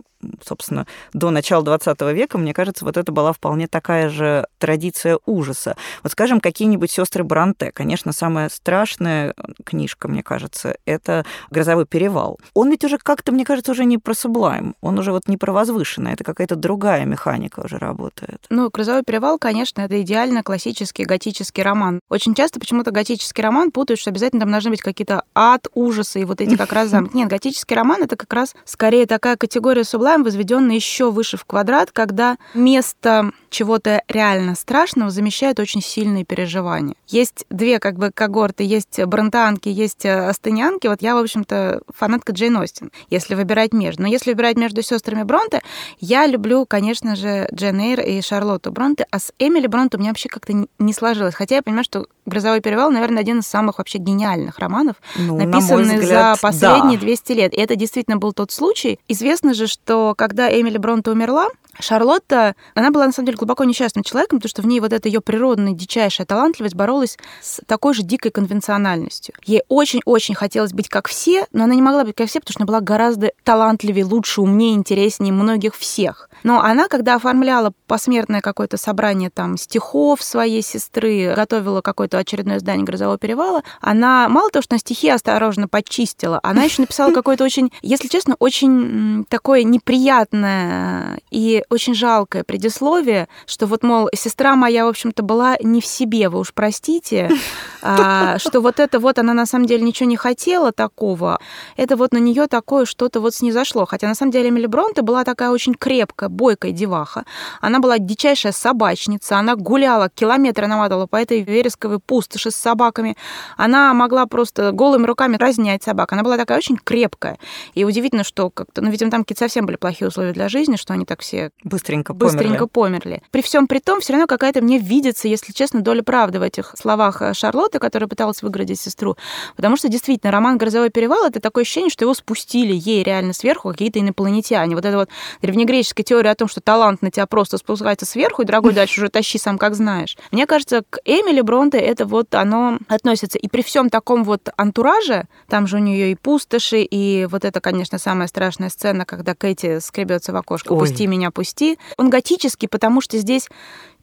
собственно, 0.45 0.87
до 1.13 1.31
начала 1.31 1.63
20 1.63 2.01
века, 2.13 2.39
мне 2.39 2.53
кажется, 2.53 2.85
вот 2.85 2.97
это 2.97 3.13
была 3.13 3.33
вполне 3.33 3.69
такая 3.69 4.09
же 4.09 4.47
традиция 4.59 5.19
ужаса. 5.27 5.77
Вот, 6.03 6.13
скажем, 6.13 6.41
какие-нибудь 6.41 6.91
сестры 6.91 7.25
Бранте. 7.25 7.71
Конечно, 7.73 8.13
самая 8.13 8.49
страшная 8.49 9.35
книжка, 9.65 10.09
мне 10.09 10.23
кажется, 10.23 10.77
это 10.85 11.25
«Грозовой 11.51 11.87
перевал». 11.87 12.39
Он 12.55 12.68
ведь 12.71 12.85
уже 12.85 12.99
как-то, 12.99 13.33
мне 13.33 13.45
кажется, 13.45 13.73
уже 13.73 13.85
не 13.85 13.99
про 13.99 14.15
сублайм, 14.15 14.75
он 14.81 14.99
уже 14.99 15.13
вот 15.13 15.29
не 15.29 15.37
про 15.37 15.53
возвышенное, 15.53 16.15
это 16.15 16.25
какая-то 16.25 16.57
другая 16.57 17.05
механика 17.05 17.61
уже 17.61 17.79
работает. 17.79 18.45
Ну, 18.51 18.71
«Грозовой 18.71 19.03
перевал», 19.03 19.39
конечно, 19.39 19.83
это 19.83 20.01
идеально 20.03 20.43
классический 20.43 21.05
готический 21.05 21.63
роман. 21.63 22.01
Очень 22.09 22.35
часто 22.35 22.61
почему-то 22.61 22.91
готический 22.91 23.43
роман 23.43 23.71
путают, 23.71 24.01
что 24.01 24.11
обязательно 24.11 24.41
там 24.41 24.51
должны 24.51 24.71
быть 24.71 24.83
какие-то 24.83 25.25
ад, 25.35 25.69
ужасы 25.75 26.21
и 26.21 26.25
вот 26.25 26.41
эти 26.41 26.57
как 26.57 26.73
раз 26.73 26.89
замки. 26.91 27.17
Нет, 27.17 27.29
готический 27.29 27.75
роман— 27.75 28.03
это 28.05 28.17
как 28.17 28.33
раз 28.33 28.55
скорее 28.65 29.07
такая 29.07 29.37
категория 29.37 29.85
сублайм, 29.85 30.25
возведенный 30.25 30.75
еще 30.75 31.11
выше 31.11 31.37
в 31.37 31.45
квадрат, 31.45 31.91
когда 31.93 32.37
место 32.55 33.33
чего-то 33.51 34.03
реально 34.09 34.55
страшного 34.55 35.11
замещает 35.11 35.59
очень 35.59 35.81
сильные 35.83 36.25
переживания. 36.25 36.95
Есть 37.07 37.47
две 37.51 37.79
как 37.79 37.97
бы 37.97 38.11
когорты, 38.13 38.65
есть 38.65 39.03
бронтанки, 39.05 39.69
есть 39.69 40.05
э, 40.05 40.29
астынянки. 40.29 40.87
Вот 40.87 41.03
я, 41.03 41.15
в 41.15 41.19
общем-то, 41.19 41.83
фанатка 41.95 42.33
Джейн 42.33 42.57
Остин, 42.61 42.91
если 43.11 43.35
выбирать 43.35 43.73
между. 43.73 44.03
Но 44.03 44.09
если 44.09 44.31
выбирать 44.31 44.57
между 44.57 44.83
сестрами 44.83 45.23
Бронте, 45.23 45.63
я 46.01 46.27
люблю, 46.27 46.67
конечно 46.67 47.17
же, 47.17 47.49
Джен 47.55 47.81
Эйр 47.81 48.01
и 48.01 48.21
Шарлотту 48.21 48.71
Бронте, 48.71 49.07
а 49.11 49.19
с 49.19 49.33
Эмили 49.39 49.67
Бронте 49.67 49.97
у 49.97 50.01
меня 50.01 50.11
вообще 50.11 50.29
как-то 50.29 50.67
не 50.79 50.93
сложилось. 50.93 51.35
Хотя 51.35 51.57
я 51.57 51.63
понимаю, 51.63 51.85
что 51.85 52.07
«Грозовой 52.27 52.61
перевал», 52.61 52.91
наверное, 52.91 53.21
один 53.21 53.41
из 53.41 53.47
самых 53.47 53.79
вообще 53.79 53.99
гениальных 53.99 54.59
романов, 54.59 54.97
ну, 55.17 55.37
написанный 55.37 55.99
взгляд, 55.99 56.37
за 56.37 56.43
последние 56.43 56.99
да. 56.99 57.05
200 57.05 57.33
лет. 57.33 57.55
И 57.55 57.61
это 57.61 57.77
действительно 57.77 58.17
был 58.17 58.33
тот 58.33 58.53
случай. 58.53 58.99
Известно 59.09 59.55
же, 59.55 59.67
что 59.67 60.15
когда 60.17 60.49
Эмили 60.51 60.79
Бронте 60.79 61.11
умерла, 61.11 61.49
Шарлотта, 61.81 62.55
она 62.75 62.91
была 62.91 63.07
на 63.07 63.13
самом 63.13 63.27
деле 63.27 63.39
глубоко 63.39 63.65
несчастным 63.65 64.05
человеком, 64.05 64.39
потому 64.39 64.51
что 64.51 64.63
в 64.63 64.67
ней 64.67 64.81
вот 64.81 64.93
эта 64.93 65.09
ее 65.09 65.21
природная 65.21 65.73
дичайшая 65.73 66.27
талантливость 66.27 66.75
боролась 66.75 67.19
с 67.43 67.61
такой 67.67 67.95
же 67.95 68.03
дикой 68.03 68.31
конвенциональностью. 68.31 69.35
Ей 69.45 69.63
очень-очень 69.69 70.35
хотелось 70.35 70.73
быть 70.73 70.89
как 70.89 71.09
все, 71.09 71.47
но 71.53 71.65
она 71.65 71.75
не 71.75 71.83
могла 71.83 72.05
быть 72.05 72.17
как 72.17 72.29
все, 72.29 72.41
потому 72.41 72.53
что 72.53 72.63
она 72.63 72.67
была 72.67 72.81
гораздо 72.81 73.33
талантливее, 73.45 74.05
лучше, 74.05 74.41
умнее, 74.41 74.75
интереснее 74.75 75.33
многих 75.33 75.77
всех. 75.77 76.31
Но 76.43 76.61
она, 76.61 76.89
когда 76.89 77.17
оформляла 77.17 77.73
посмертное 77.87 78.41
какое-то 78.41 78.77
собрание 78.77 79.31
там 79.31 79.57
стихов 79.57 80.23
своей 80.23 80.63
сестры, 80.63 81.35
готовила 81.35 81.81
какое-то 81.81 82.19
очередное 82.19 82.59
издание 82.59 82.85
«Грозового 82.85 83.19
перевала», 83.19 83.63
она 83.81 84.29
мало 84.29 84.51
того, 84.51 84.63
что 84.63 84.75
на 84.75 84.79
стихи 84.79 85.09
осторожно 85.09 85.69
подчистила, 85.69 86.41
она 86.43 86.65
еще 86.65 86.83
написала 86.83 87.13
какое-то 87.13 87.45
очень, 87.45 87.73
если 87.83 88.09
честно, 88.09 88.37
очень 88.39 89.25
такое 89.29 89.63
неприятное 89.63 91.21
и 91.31 91.65
очень 91.71 91.95
жалкое 91.95 92.45
предисловие, 92.45 93.29
что 93.47 93.67
вот, 93.67 93.83
мол, 93.83 94.09
сестра 94.15 94.57
моя, 94.57 94.85
в 94.87 94.89
общем-то, 94.89 95.23
была 95.23 95.57
не 95.63 95.81
в 95.81 95.87
себе, 95.87 96.29
вы 96.29 96.41
уж 96.41 96.53
простите, 96.55 97.31
а, 97.83 98.39
что 98.39 98.61
вот 98.61 98.81
это 98.81 98.99
вот 98.99 99.19
она 99.19 99.35
на 99.35 99.47
самом 99.47 99.67
деле 99.67 99.83
ничего 99.83 100.09
не 100.09 100.17
хотела 100.17 100.73
такого, 100.73 101.39
это 101.77 101.97
вот 101.97 102.13
на 102.13 102.19
нее 102.19 102.47
такое 102.47 102.85
что-то 102.85 103.21
вот 103.21 103.35
снизошло. 103.35 103.87
Хотя 103.87 104.09
на 104.09 104.15
самом 104.15 104.33
деле 104.33 104.49
Эмили 104.49 104.67
Бронте 104.67 105.03
была 105.03 105.25
такая 105.25 105.51
очень 105.51 105.75
крепкая, 105.75 106.29
бойкая 106.29 106.73
деваха. 106.73 107.25
Она 107.61 107.81
была 107.81 107.99
дичайшая 107.99 108.53
собачница, 108.53 109.39
она 109.39 109.57
гуляла, 109.57 110.09
километры 110.09 110.67
наматывала 110.67 111.07
по 111.07 111.17
этой 111.17 111.43
вересковой 111.43 111.99
пустоши 111.99 112.51
с 112.51 112.57
собаками. 112.57 113.17
Она 113.57 113.93
могла 113.95 114.27
просто 114.27 114.73
голыми 114.73 115.07
руками 115.07 115.37
разнять 115.37 115.83
собак. 115.83 116.13
Она 116.13 116.23
была 116.23 116.37
такая 116.37 116.59
очень 116.59 116.77
крепкая. 116.77 117.39
И 117.75 117.85
удивительно, 117.85 118.25
что 118.25 118.51
как-то, 118.51 118.81
ну, 118.81 118.91
видимо, 118.91 119.11
там 119.11 119.23
какие-то 119.23 119.45
совсем 119.45 119.67
были 119.67 119.77
плохие 119.77 120.09
условия 120.09 120.33
для 120.33 120.49
жизни, 120.49 120.77
что 120.77 120.95
они 120.95 121.05
так 121.05 121.21
все 121.21 121.51
быстренько, 121.65 122.15
быстренько 122.15 122.67
померли. 122.67 123.01
померли. 123.01 123.23
При 123.31 123.43
всем 123.43 123.67
при 123.67 123.81
том, 123.81 124.01
все 124.01 124.13
равно 124.13 124.27
какая-то 124.27 124.63
мне 124.63 124.79
видится, 124.79 125.29
если 125.29 125.53
честно, 125.53 125.81
доля 125.81 126.03
правды 126.03 126.39
в 126.39 126.43
этих 126.43 126.75
словах 126.79 127.23
Шарлотты, 127.33 127.79
которая 127.79 128.09
пыталась 128.09 128.43
выградить 128.43 128.81
сестру. 128.81 129.17
Потому 129.57 129.77
что 129.77 129.89
действительно, 129.89 130.31
роман 130.31 130.57
«Грозовой 130.59 130.91
перевал»— 130.91 131.27
это 131.29 131.41
такое 131.41 131.65
ощущение, 131.65 131.91
что 131.91 132.05
его 132.05 132.15
спустили 132.15 132.73
ей 132.73 133.03
реально 133.03 133.33
сверху 133.33 133.71
какие-то 133.71 134.01
инопланетяне. 134.01 134.75
Вот 134.75 134.85
эта 134.85 134.97
вот 134.97 135.09
древнегреческая 135.43 136.05
теория 136.05 136.31
о 136.31 136.35
том, 136.35 136.49
что 136.49 136.61
талант 136.61 137.03
на 137.03 137.11
тебя 137.11 137.27
просто 137.27 137.59
спускается 137.59 138.07
сверху, 138.07 138.43
и, 138.43 138.45
дорогой, 138.45 138.73
дальше 138.73 139.01
уже 139.01 139.11
тащи 139.11 139.39
сам 139.39 139.59
как 139.59 139.75
знаешь. 139.75 140.17
Мне 140.31 140.47
кажется, 140.47 140.83
к 140.89 140.99
Эмили 141.05 141.41
Бронте 141.41 141.79
это 141.79 142.07
вот 142.07 142.35
оно 142.35 142.79
относится. 142.89 143.39
И 143.39 143.49
при 143.49 143.63
всем 143.63 143.91
таком 143.91 144.25
вот 144.25 144.49
антураже, 144.57 145.25
там 145.49 145.67
же 145.67 145.77
у 145.77 145.81
нее 145.81 146.13
и 146.13 146.15
пустоши, 146.15 146.83
и 146.83 147.27
вот 147.27 147.45
это, 147.45 147.61
конечно, 147.61 147.99
самая 147.99 148.29
страшная 148.29 148.69
сцена, 148.69 149.05
когда 149.05 149.35
Кэти 149.35 149.81
скребется 149.81 150.33
в 150.33 150.37
окошко 150.37 150.73
Ой. 150.73 150.79
«Пусти 150.79 151.07
меня, 151.07 151.31
пусти». 151.31 151.48
Он 151.97 152.11
готический, 152.11 152.69
потому 152.69 153.01
что 153.01 153.19
здесь 153.19 153.49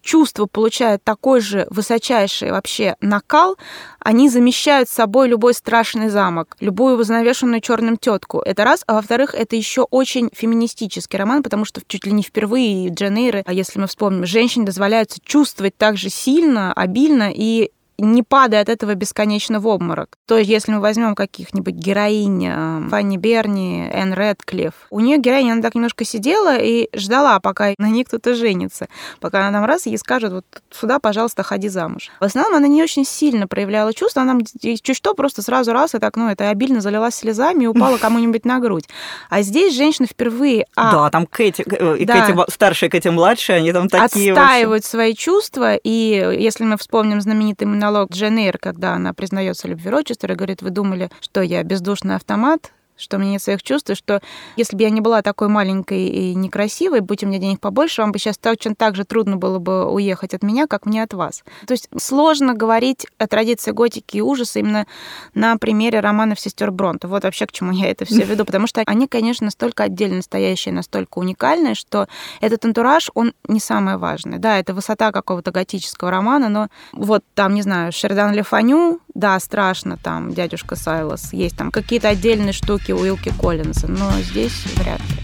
чувства 0.06 0.46
получают 0.46 1.04
такой 1.04 1.42
же 1.42 1.68
высочайший 1.70 2.52
вообще 2.52 2.96
накал, 3.02 3.58
они 4.00 4.30
замещают 4.30 4.88
собой 4.88 5.28
любой 5.28 5.54
страшный 5.54 6.10
замок, 6.10 6.56
любую 6.62 6.96
вознавешенную 6.96 7.60
черным 7.60 7.98
тетку. 7.98 8.40
Это 8.40 8.64
раз. 8.64 8.84
А 8.86 8.94
во-вторых, 8.94 9.34
это 9.34 9.56
еще 9.56 9.82
очень 9.82 10.30
феминистический 10.32 11.18
роман, 11.18 11.42
потому 11.44 11.66
что 11.66 11.82
чуть 11.86 12.06
ли 12.06 12.12
не 12.12 12.22
впервые 12.22 12.90
Джен 12.90 13.18
Эйры, 13.18 13.44
а 13.46 13.52
если 13.52 13.80
мы 13.80 13.88
вспомним, 13.88 14.26
женщине 14.26 14.66
дозволяется 14.66 15.20
чувствовать 15.26 15.76
так 15.76 15.98
же 15.98 16.10
сильно, 16.10 16.72
обильно 16.72 17.32
и 17.34 17.72
не 17.98 18.24
падая 18.24 18.62
от 18.62 18.70
этого 18.70 18.96
бесконечно 18.96 19.60
в 19.60 19.68
обморок. 19.68 20.18
То 20.26 20.38
есть, 20.38 20.50
если 20.50 20.72
мы 20.72 20.80
возьмем 20.80 21.16
каких-нибудь 21.16 21.74
героинь 21.74 22.46
э, 22.48 22.90
Фанни 22.90 23.18
Берни, 23.18 23.90
Энн 23.92 24.14
Редклифф, 24.14 24.74
у 24.90 25.00
нее 25.00 25.18
героиня, 25.18 25.54
она 25.54 25.62
так 25.62 25.76
немножко 25.76 26.04
сидела 26.04 26.58
и 26.58 26.90
ждала, 26.94 27.40
пока 27.40 27.74
на 27.78 27.90
ней 27.90 28.04
кто-то 28.04 28.36
женится, 28.36 28.88
пока 29.20 29.42
она 29.42 29.52
нам 29.60 29.66
раз 29.66 29.86
ей 29.86 29.98
скажет, 29.98 30.34
вот 30.34 30.46
сюда, 30.72 31.00
пожалуйста, 31.00 31.44
ходи 31.44 31.70
замуж. 31.70 32.10
В 32.20 32.24
основном 32.24 32.56
она 32.56 32.68
не 32.68 32.84
очень 32.84 33.06
сильно 33.06 33.48
проявляла 33.48 33.94
чувства, 33.94 34.24
она 34.24 34.40
чуть 34.62 34.96
что 34.96 35.14
просто 35.14 35.42
сразу 35.42 35.74
раз 35.74 35.96
и 35.96 36.00
так, 36.00 36.16
ну, 36.18 36.30
это 36.30 36.50
обильно 36.50 36.82
залилась 36.82 37.16
слезами 37.16 37.64
и 37.66 37.68
упала 37.68 37.98
кому-нибудь 37.98 38.46
на 38.46 38.60
грудь. 38.60 38.86
А 39.30 39.42
здесь 39.42 39.76
женщина 39.76 40.08
впервые... 40.08 40.66
А, 40.76 40.92
да, 40.92 41.10
там 41.10 41.26
Кэти, 41.26 41.64
э, 41.68 41.98
и 41.98 42.06
да, 42.06 42.28
Кэти 42.28 42.52
старшая, 42.52 42.90
Кэти 42.90 43.10
младшая, 43.10 43.58
они 43.58 43.72
там 43.72 43.88
такие... 43.88 44.32
Отстаивают 44.34 44.84
вообще. 44.84 44.90
свои 44.90 45.14
чувства, 45.14 45.76
и 45.76 46.38
если 46.40 46.64
мы 46.64 46.78
вспомним 46.78 47.22
знаменитый 47.22 47.68
монолог 47.86 48.12
Джен 48.12 48.38
Эйр, 48.40 48.58
когда 48.58 48.94
она 48.94 49.14
признается 49.14 49.68
любви 49.68 49.92
Рочестера 49.92 50.34
говорит, 50.34 50.64
вы 50.64 50.72
думали, 50.72 51.12
что 51.22 51.42
я 51.42 51.62
бездушный 51.62 52.16
автомат, 52.16 52.72
что 52.98 53.18
у 53.18 53.20
меня 53.20 53.32
нет 53.32 53.42
своих 53.42 53.64
чувств, 53.64 53.90
и 53.90 53.96
что 53.96 54.22
если 54.56 54.76
бы 54.76 54.84
я 54.84 54.90
не 54.90 55.02
была 55.02 55.22
такой 55.22 55.48
маленькой 55.48 56.08
и 56.08 56.36
некрасивой, 56.36 57.02
будь 57.02 57.24
у 57.24 57.28
меня 57.28 57.40
денег 57.40 57.60
побольше, 57.60 58.02
вам 58.02 58.12
бы 58.12 58.20
сейчас 58.20 58.38
точно 58.38 58.76
так 58.76 58.96
же 58.96 59.06
трудно 59.06 59.38
было 59.38 59.60
бы 59.60 59.86
уехать 59.86 60.34
от 60.34 60.44
меня, 60.44 60.68
как 60.68 60.86
мне 60.86 61.04
от 61.04 61.14
вас. 61.14 61.44
То 61.68 61.74
есть 61.74 61.90
сложно 61.98 62.54
говорить 62.54 63.08
о 63.18 63.28
традиции 63.28 63.72
готики 63.72 64.18
и 64.18 64.22
ужаса 64.22 64.60
именно 64.60 64.88
на 65.34 65.58
примере 65.58 66.00
романов 66.00 66.40
сестер 66.40 66.72
Бронте. 66.72 67.08
Вот 67.08 67.24
вообще 67.24 67.46
к 67.46 67.52
чему 67.52 67.72
я 67.72 67.90
это 67.90 68.06
все 68.06 68.24
веду, 68.24 68.46
потому 68.46 68.68
что 68.68 68.84
они, 68.86 69.08
конечно, 69.08 69.46
настолько 69.46 69.84
отдельно 69.84 70.22
стоящие, 70.22 70.74
настолько 70.74 71.20
уникальные, 71.20 71.76
что 71.76 72.08
этот 72.42 72.66
антураж, 72.66 73.10
он 73.14 73.34
не 73.48 73.60
самое 73.60 73.98
важное. 73.98 74.40
Да, 74.40 74.60
это 74.60 74.74
высота 74.74 75.12
какого-то 75.12 75.52
готического 75.52 76.12
романа, 76.12 76.50
но 76.50 76.68
вот 76.94 77.24
там, 77.34 77.54
не 77.54 77.62
знаю, 77.62 77.92
Шердан 77.92 78.34
Лефаню, 78.34 79.00
да, 79.16 79.40
страшно, 79.40 79.98
там, 79.98 80.34
дядюшка 80.34 80.76
Сайлос, 80.76 81.34
есть 81.34 81.58
там 81.58 81.72
какие-то 81.72 82.10
отдельные 82.10 82.52
штуки 82.52 82.92
Уилки 82.92 83.32
Коллинза, 83.40 83.88
но 83.88 84.12
здесь 84.20 84.66
вряд 84.76 85.00
ли. 85.00 85.24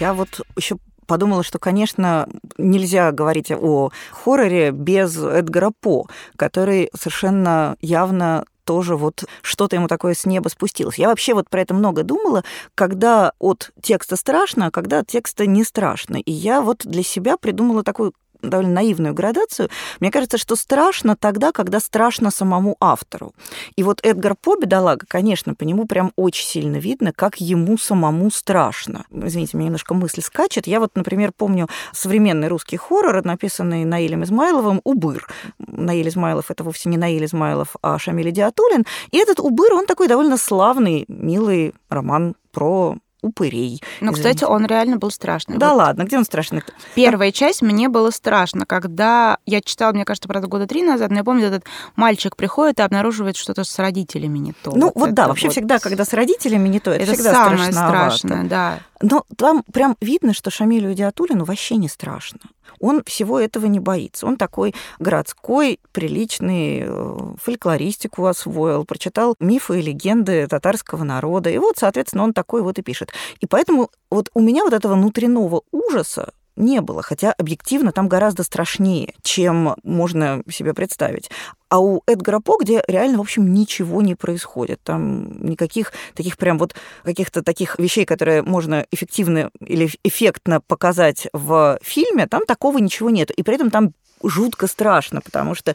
Я 0.00 0.14
вот 0.14 0.40
еще 0.56 0.78
подумала, 1.06 1.42
что, 1.42 1.58
конечно, 1.58 2.26
нельзя 2.56 3.12
говорить 3.12 3.52
о 3.52 3.90
хорроре 4.10 4.70
без 4.70 5.16
Эдгара 5.18 5.70
По, 5.80 6.08
который 6.36 6.90
совершенно 6.94 7.76
явно 7.80 8.46
тоже 8.64 8.96
вот 8.96 9.24
что-то 9.42 9.76
ему 9.76 9.88
такое 9.88 10.14
с 10.14 10.24
неба 10.24 10.48
спустилось. 10.48 10.96
Я 10.96 11.08
вообще 11.08 11.34
вот 11.34 11.50
про 11.50 11.60
это 11.60 11.74
много 11.74 12.04
думала, 12.04 12.44
когда 12.74 13.32
от 13.38 13.70
текста 13.82 14.16
страшно, 14.16 14.66
а 14.66 14.70
когда 14.70 15.00
от 15.00 15.08
текста 15.08 15.46
не 15.46 15.64
страшно. 15.64 16.16
И 16.16 16.30
я 16.32 16.62
вот 16.62 16.86
для 16.86 17.02
себя 17.02 17.36
придумала 17.36 17.82
такую 17.82 18.14
довольно 18.42 18.72
наивную 18.72 19.14
градацию. 19.14 19.68
Мне 20.00 20.10
кажется, 20.10 20.38
что 20.38 20.56
страшно 20.56 21.16
тогда, 21.16 21.52
когда 21.52 21.80
страшно 21.80 22.30
самому 22.30 22.76
автору. 22.80 23.32
И 23.76 23.82
вот 23.82 24.00
Эдгар 24.02 24.34
По, 24.34 24.56
бедолага, 24.56 25.06
конечно, 25.08 25.54
по 25.54 25.64
нему 25.64 25.86
прям 25.86 26.12
очень 26.16 26.46
сильно 26.46 26.76
видно, 26.76 27.12
как 27.12 27.40
ему 27.40 27.78
самому 27.78 28.30
страшно. 28.30 29.04
Извините, 29.10 29.56
мне 29.56 29.66
немножко 29.66 29.94
мысль 29.94 30.22
скачет. 30.22 30.66
Я 30.66 30.80
вот, 30.80 30.92
например, 30.94 31.32
помню 31.36 31.68
современный 31.92 32.48
русский 32.48 32.76
хоррор, 32.76 33.24
написанный 33.24 33.84
Наилем 33.84 34.24
Измайловым 34.24 34.80
«Убыр». 34.84 35.26
Наиль 35.58 36.08
Измайлов— 36.08 36.46
это 36.50 36.64
вовсе 36.64 36.88
не 36.88 36.96
Наиль 36.96 37.24
Измайлов, 37.24 37.76
а 37.82 37.98
Шамиль 37.98 38.32
Диатулин. 38.32 38.84
И 39.10 39.18
этот 39.18 39.40
«Убыр», 39.40 39.72
он 39.74 39.86
такой 39.86 40.08
довольно 40.08 40.36
славный, 40.36 41.04
милый 41.08 41.74
роман 41.88 42.34
про 42.52 42.96
упырей. 43.22 43.80
Ну, 44.00 44.12
кстати, 44.12 44.44
он 44.44 44.66
реально 44.66 44.96
был 44.96 45.10
страшный. 45.10 45.56
Да 45.56 45.70
вот 45.70 45.78
ладно, 45.78 46.02
где 46.02 46.18
он 46.18 46.24
страшный? 46.24 46.62
Первая 46.94 47.30
да. 47.30 47.32
часть 47.32 47.62
мне 47.62 47.88
было 47.88 48.10
страшно, 48.10 48.66
когда 48.66 49.38
я 49.46 49.60
читала, 49.60 49.92
мне 49.92 50.04
кажется, 50.04 50.28
правда, 50.28 50.48
года 50.48 50.66
три 50.66 50.82
назад, 50.82 51.10
но 51.10 51.18
я 51.18 51.24
помню, 51.24 51.46
этот 51.46 51.64
мальчик 51.96 52.36
приходит 52.36 52.80
и 52.80 52.82
обнаруживает 52.82 53.36
что-то 53.36 53.64
с 53.64 53.78
родителями 53.78 54.38
не 54.38 54.52
то. 54.52 54.72
Ну, 54.72 54.86
вот, 54.86 54.96
вот 54.96 55.14
да, 55.14 55.28
вообще 55.28 55.46
вот... 55.46 55.52
всегда, 55.52 55.78
когда 55.78 56.04
с 56.04 56.12
родителями 56.12 56.68
не 56.68 56.80
то, 56.80 56.90
это, 56.90 57.04
это 57.04 57.14
всегда 57.14 57.32
самое 57.32 57.72
страшное, 57.72 58.44
да. 58.44 58.80
Но 59.00 59.24
там 59.36 59.64
прям 59.72 59.96
видно, 60.00 60.34
что 60.34 60.50
Шамилю 60.50 60.92
Диатулину 60.94 61.44
вообще 61.44 61.76
не 61.76 61.88
страшно 61.88 62.40
он 62.80 63.02
всего 63.04 63.38
этого 63.38 63.66
не 63.66 63.80
боится. 63.80 64.26
Он 64.26 64.36
такой 64.36 64.74
городской, 64.98 65.80
приличный, 65.92 66.84
э, 66.86 67.16
фольклористику 67.42 68.26
освоил, 68.26 68.84
прочитал 68.84 69.36
мифы 69.40 69.78
и 69.78 69.82
легенды 69.82 70.46
татарского 70.46 71.04
народа. 71.04 71.50
И 71.50 71.58
вот, 71.58 71.78
соответственно, 71.78 72.24
он 72.24 72.32
такой 72.32 72.62
вот 72.62 72.78
и 72.78 72.82
пишет. 72.82 73.12
И 73.40 73.46
поэтому 73.46 73.90
вот 74.10 74.30
у 74.34 74.40
меня 74.40 74.64
вот 74.64 74.72
этого 74.72 74.94
внутреннего 74.94 75.62
ужаса 75.70 76.32
не 76.56 76.80
было, 76.80 77.02
хотя 77.02 77.32
объективно 77.32 77.92
там 77.92 78.08
гораздо 78.08 78.42
страшнее, 78.42 79.14
чем 79.22 79.74
можно 79.82 80.42
себе 80.50 80.74
представить. 80.74 81.30
А 81.68 81.80
у 81.80 82.02
Эдгара 82.06 82.40
По, 82.40 82.58
где 82.58 82.82
реально, 82.86 83.18
в 83.18 83.22
общем, 83.22 83.52
ничего 83.52 84.02
не 84.02 84.14
происходит. 84.14 84.80
Там 84.82 85.42
никаких 85.42 85.92
таких 86.14 86.36
прям 86.36 86.58
вот 86.58 86.74
каких-то 87.02 87.42
таких 87.42 87.78
вещей, 87.78 88.04
которые 88.04 88.42
можно 88.42 88.86
эффективно 88.90 89.50
или 89.60 89.90
эффектно 90.04 90.60
показать 90.60 91.28
в 91.32 91.78
фильме, 91.82 92.26
там 92.26 92.44
такого 92.44 92.78
ничего 92.78 93.10
нет. 93.10 93.30
И 93.30 93.42
при 93.42 93.54
этом 93.54 93.70
там 93.70 93.92
жутко 94.22 94.66
страшно, 94.66 95.20
потому 95.20 95.54
что 95.54 95.74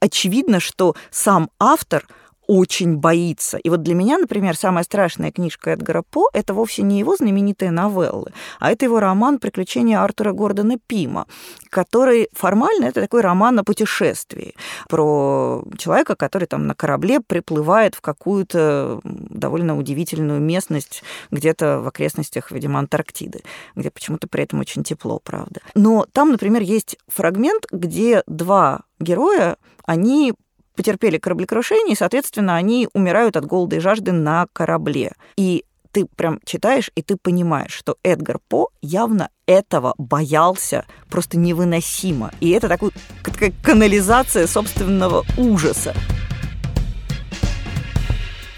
очевидно, 0.00 0.60
что 0.60 0.96
сам 1.10 1.50
автор– 1.58 2.06
очень 2.46 2.96
боится. 2.96 3.58
И 3.58 3.68
вот 3.68 3.82
для 3.82 3.94
меня, 3.94 4.18
например, 4.18 4.56
самая 4.56 4.84
страшная 4.84 5.32
книжка 5.32 5.70
Эдгара 5.70 6.02
По– 6.02 6.28
это 6.32 6.54
вовсе 6.54 6.82
не 6.82 6.98
его 6.98 7.16
знаменитые 7.16 7.70
новеллы, 7.70 8.32
а 8.60 8.70
это 8.70 8.84
его 8.84 9.00
роман 9.00 9.38
«Приключения 9.38 10.02
Артура 10.02 10.32
Гордона 10.32 10.78
Пима», 10.86 11.26
который 11.70 12.28
формально 12.32 12.86
это 12.86 13.00
такой 13.00 13.20
роман 13.20 13.58
о 13.58 13.64
путешествии 13.64 14.54
про 14.88 15.64
человека, 15.78 16.16
который 16.16 16.46
там 16.46 16.66
на 16.66 16.74
корабле 16.74 17.20
приплывает 17.20 17.94
в 17.94 18.00
какую-то 18.00 19.00
довольно 19.04 19.76
удивительную 19.76 20.40
местность 20.40 21.02
где-то 21.30 21.80
в 21.80 21.88
окрестностях, 21.88 22.50
видимо, 22.50 22.78
Антарктиды, 22.78 23.42
где 23.74 23.90
почему-то 23.90 24.28
при 24.28 24.44
этом 24.44 24.60
очень 24.60 24.84
тепло, 24.84 25.18
правда. 25.18 25.60
Но 25.74 26.06
там, 26.12 26.30
например, 26.30 26.62
есть 26.62 26.96
фрагмент, 27.08 27.66
где 27.70 28.22
два 28.26 28.82
героя, 28.98 29.56
они 29.84 30.34
потерпели 30.76 31.18
кораблекрушение, 31.18 31.94
и, 31.94 31.96
соответственно, 31.96 32.56
они 32.56 32.88
умирают 32.92 33.36
от 33.36 33.46
голода 33.46 33.76
и 33.76 33.80
жажды 33.80 34.12
на 34.12 34.46
корабле. 34.52 35.12
И 35.36 35.64
ты 35.96 36.04
прям 36.04 36.40
читаешь, 36.44 36.90
и 36.94 37.00
ты 37.00 37.16
понимаешь, 37.16 37.72
что 37.72 37.96
Эдгар 38.02 38.38
По 38.48 38.68
явно 38.82 39.30
этого 39.46 39.94
боялся 39.96 40.84
просто 41.08 41.38
невыносимо. 41.38 42.32
И 42.40 42.50
это 42.50 42.68
такой, 42.68 42.90
такая 43.24 43.52
канализация 43.62 44.46
собственного 44.46 45.24
ужаса. 45.38 45.94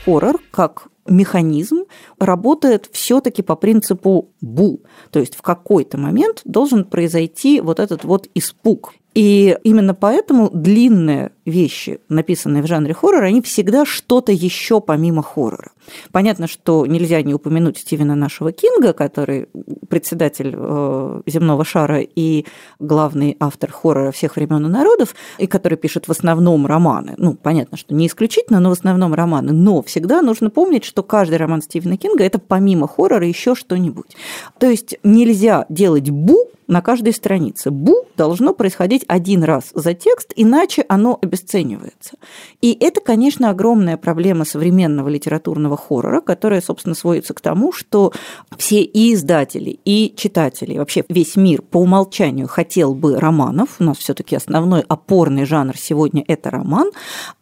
Хоррор, 0.04 0.40
как 0.50 0.88
механизм 1.06 1.84
работает 2.18 2.88
все-таки 2.92 3.42
по 3.42 3.56
принципу 3.56 4.30
БУ. 4.40 4.80
То 5.10 5.20
есть 5.20 5.36
в 5.36 5.42
какой-то 5.42 5.96
момент 5.96 6.42
должен 6.44 6.84
произойти 6.84 7.60
вот 7.60 7.78
этот 7.78 8.04
вот 8.04 8.28
испуг. 8.34 8.94
И 9.18 9.58
именно 9.64 9.94
поэтому 9.94 10.48
длинные 10.48 11.32
вещи, 11.44 11.98
написанные 12.08 12.62
в 12.62 12.68
жанре 12.68 12.94
хоррора, 12.94 13.26
они 13.26 13.42
всегда 13.42 13.84
что-то 13.84 14.30
еще 14.30 14.80
помимо 14.80 15.24
хоррора. 15.24 15.72
Понятно, 16.12 16.46
что 16.46 16.86
нельзя 16.86 17.22
не 17.22 17.34
упомянуть 17.34 17.78
Стивена 17.78 18.14
нашего 18.14 18.52
Кинга, 18.52 18.92
который 18.92 19.48
председатель 19.88 20.54
э, 20.56 21.22
земного 21.26 21.64
шара 21.64 22.00
и 22.00 22.44
главный 22.78 23.36
автор 23.40 23.70
хоррора 23.70 24.12
всех 24.12 24.36
времен 24.36 24.66
и 24.66 24.68
народов, 24.68 25.14
и 25.38 25.46
который 25.46 25.78
пишет 25.78 26.08
в 26.08 26.10
основном 26.10 26.66
романы. 26.66 27.14
Ну, 27.16 27.34
понятно, 27.34 27.76
что 27.76 27.94
не 27.94 28.06
исключительно, 28.06 28.60
но 28.60 28.70
в 28.70 28.72
основном 28.72 29.14
романы. 29.14 29.52
Но 29.52 29.82
всегда 29.82 30.22
нужно 30.22 30.50
помнить, 30.50 30.84
что 30.84 31.02
каждый 31.02 31.36
роман 31.38 31.62
Стивена 31.62 31.96
Кинга 31.96 32.24
это 32.24 32.38
помимо 32.38 32.88
хоррора 32.88 33.26
еще 33.26 33.54
что-нибудь. 33.54 34.16
То 34.58 34.68
есть 34.68 34.96
нельзя 35.02 35.66
делать 35.68 36.10
бу 36.10 36.48
на 36.68 36.82
каждой 36.82 37.14
странице. 37.14 37.70
Бу 37.70 38.04
должно 38.16 38.52
происходить 38.52 39.04
один 39.08 39.42
раз 39.42 39.70
за 39.74 39.94
текст, 39.94 40.32
иначе 40.36 40.84
оно 40.88 41.18
обесценивается. 41.20 42.16
И 42.60 42.76
это, 42.78 43.00
конечно, 43.00 43.50
огромная 43.50 43.96
проблема 43.96 44.44
современного 44.44 45.08
литературного 45.08 45.76
хоррора, 45.78 46.20
которая, 46.20 46.60
собственно, 46.60 46.94
сводится 46.94 47.34
к 47.34 47.40
тому, 47.40 47.72
что 47.72 48.12
все 48.56 48.82
и 48.82 49.14
издатели, 49.14 49.78
и 49.84 50.14
читатели, 50.16 50.74
и 50.74 50.78
вообще 50.78 51.04
весь 51.08 51.36
мир 51.36 51.62
по 51.62 51.78
умолчанию 51.78 52.48
хотел 52.48 52.94
бы 52.94 53.18
романов. 53.18 53.76
У 53.78 53.84
нас 53.84 53.98
все-таки 53.98 54.36
основной 54.36 54.84
опорный 54.88 55.44
жанр 55.44 55.76
сегодня 55.76 56.24
это 56.26 56.50
роман, 56.50 56.90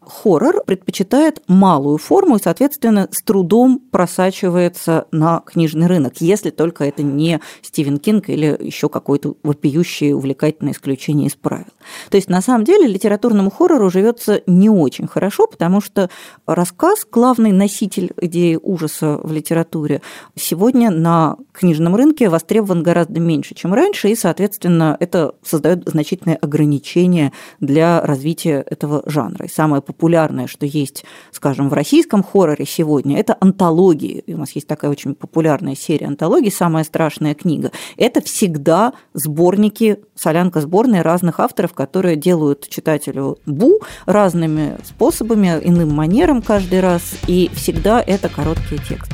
хоррор 0.06 0.62
предпочитает 0.64 1.42
малую 1.48 1.98
форму 1.98 2.36
и, 2.36 2.42
соответственно, 2.42 3.08
с 3.10 3.22
трудом 3.22 3.80
просачивается 3.90 5.06
на 5.10 5.42
книжный 5.44 5.86
рынок, 5.86 6.14
если 6.20 6.50
только 6.50 6.84
это 6.84 7.02
не 7.02 7.40
Стивен 7.62 7.98
Кинг 7.98 8.28
или 8.28 8.56
еще 8.60 8.88
какое-то 8.88 9.34
вопиющее 9.42 10.14
увлекательное 10.14 10.72
исключение 10.72 11.26
из 11.26 11.34
правил. 11.34 11.66
То 12.10 12.16
есть, 12.16 12.28
на 12.28 12.40
самом 12.40 12.64
деле, 12.64 12.86
литературному 12.86 13.50
хоррору 13.50 13.90
живется 13.90 14.42
не 14.46 14.70
очень 14.70 15.08
хорошо, 15.08 15.46
потому 15.46 15.80
что 15.80 16.08
рассказ, 16.46 17.06
главный 17.10 17.52
носитель 17.52 18.12
идеи 18.26 18.58
ужаса 18.60 19.18
в 19.22 19.32
литературе, 19.32 20.02
сегодня 20.34 20.90
на 20.90 21.36
книжном 21.52 21.96
рынке 21.96 22.28
востребован 22.28 22.82
гораздо 22.82 23.20
меньше, 23.20 23.54
чем 23.54 23.74
раньше, 23.74 24.08
и, 24.08 24.16
соответственно, 24.16 24.96
это 25.00 25.34
создает 25.42 25.88
значительные 25.88 26.36
ограничения 26.36 27.32
для 27.60 28.00
развития 28.02 28.64
этого 28.68 29.02
жанра. 29.06 29.46
И 29.46 29.50
самое 29.50 29.82
популярное, 29.82 30.46
что 30.46 30.66
есть, 30.66 31.04
скажем, 31.32 31.68
в 31.68 31.72
российском 31.72 32.22
хорроре 32.22 32.66
сегодня, 32.66 33.18
это 33.18 33.36
антологии. 33.40 34.24
У 34.26 34.38
нас 34.38 34.52
есть 34.52 34.66
такая 34.66 34.90
очень 34.90 35.14
популярная 35.14 35.74
серия 35.74 36.06
антологий 36.06 36.50
«Самая 36.50 36.84
страшная 36.84 37.34
книга». 37.34 37.70
Это 37.96 38.20
всегда 38.20 38.92
сборники, 39.14 39.98
солянка 40.14 40.60
сборная 40.60 41.02
разных 41.02 41.40
авторов, 41.40 41.74
которые 41.74 42.16
делают 42.16 42.68
читателю 42.68 43.38
бу 43.46 43.80
разными 44.06 44.76
способами, 44.84 45.58
иным 45.62 45.94
манером 45.94 46.42
каждый 46.42 46.80
раз, 46.80 47.02
и 47.26 47.50
всегда 47.54 48.00
это 48.00 48.15
короткий 48.28 48.78
текст. 48.78 49.12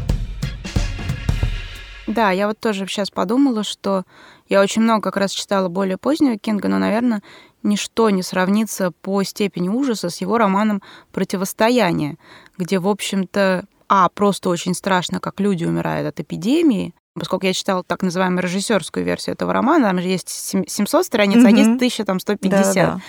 Да, 2.07 2.31
я 2.31 2.49
вот 2.49 2.59
тоже 2.59 2.87
сейчас 2.87 3.11
подумала, 3.11 3.63
что 3.63 4.05
я 4.49 4.61
очень 4.61 4.83
много 4.83 5.03
как 5.03 5.17
раз 5.17 5.31
читала 5.31 5.69
более 5.69 5.97
позднего 5.97 6.37
Кинга, 6.37 6.69
но, 6.69 6.79
наверное, 6.79 7.23
ничто 7.63 8.11
не 8.11 8.23
сравнится 8.23 8.91
по 8.91 9.23
степени 9.23 9.69
ужаса 9.69 10.11
с 10.11 10.21
его 10.21 10.37
романом 10.37 10.83
«Противостояние», 11.13 12.17
где, 12.59 12.79
в 12.79 12.89
общем-то, 12.89 13.65
а, 13.89 14.09
просто 14.09 14.49
очень 14.49 14.75
страшно, 14.75 15.21
как 15.21 15.41
люди 15.41 15.65
умирают 15.65 16.09
от 16.09 16.21
эпидемии, 16.21 16.95
поскольку 17.15 17.47
я 17.47 17.53
читала 17.53 17.85
так 17.85 18.03
называемую 18.03 18.43
режиссерскую 18.43 19.05
версию 19.05 19.35
этого 19.35 19.53
романа, 19.53 19.89
там 19.89 20.01
же 20.01 20.09
есть 20.09 20.29
700 20.29 21.07
страниц, 21.07 21.39
mm-hmm. 21.39 21.47
а 21.47 21.51
есть 21.51 21.71
1150. 21.71 22.75
Да, 22.75 22.87
да. 22.87 23.01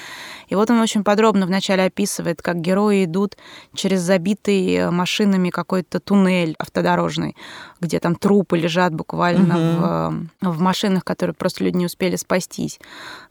И 0.53 0.55
вот 0.55 0.69
он 0.69 0.79
очень 0.79 1.03
подробно 1.03 1.47
вначале 1.47 1.85
описывает, 1.85 2.43
как 2.43 2.61
герои 2.61 3.05
идут 3.05 3.37
через 3.73 4.01
забитый 4.01 4.91
машинами 4.91 5.49
какой-то 5.49 5.99
туннель 5.99 6.53
автодорожный, 6.59 7.35
где 7.81 7.99
там 7.99 8.13
трупы 8.13 8.59
лежат 8.59 8.93
буквально 8.93 9.55
угу. 9.55 10.51
в, 10.51 10.55
в 10.57 10.61
машинах, 10.61 11.03
которые 11.03 11.33
просто 11.33 11.63
люди 11.63 11.77
не 11.77 11.87
успели 11.87 12.17
спастись. 12.17 12.79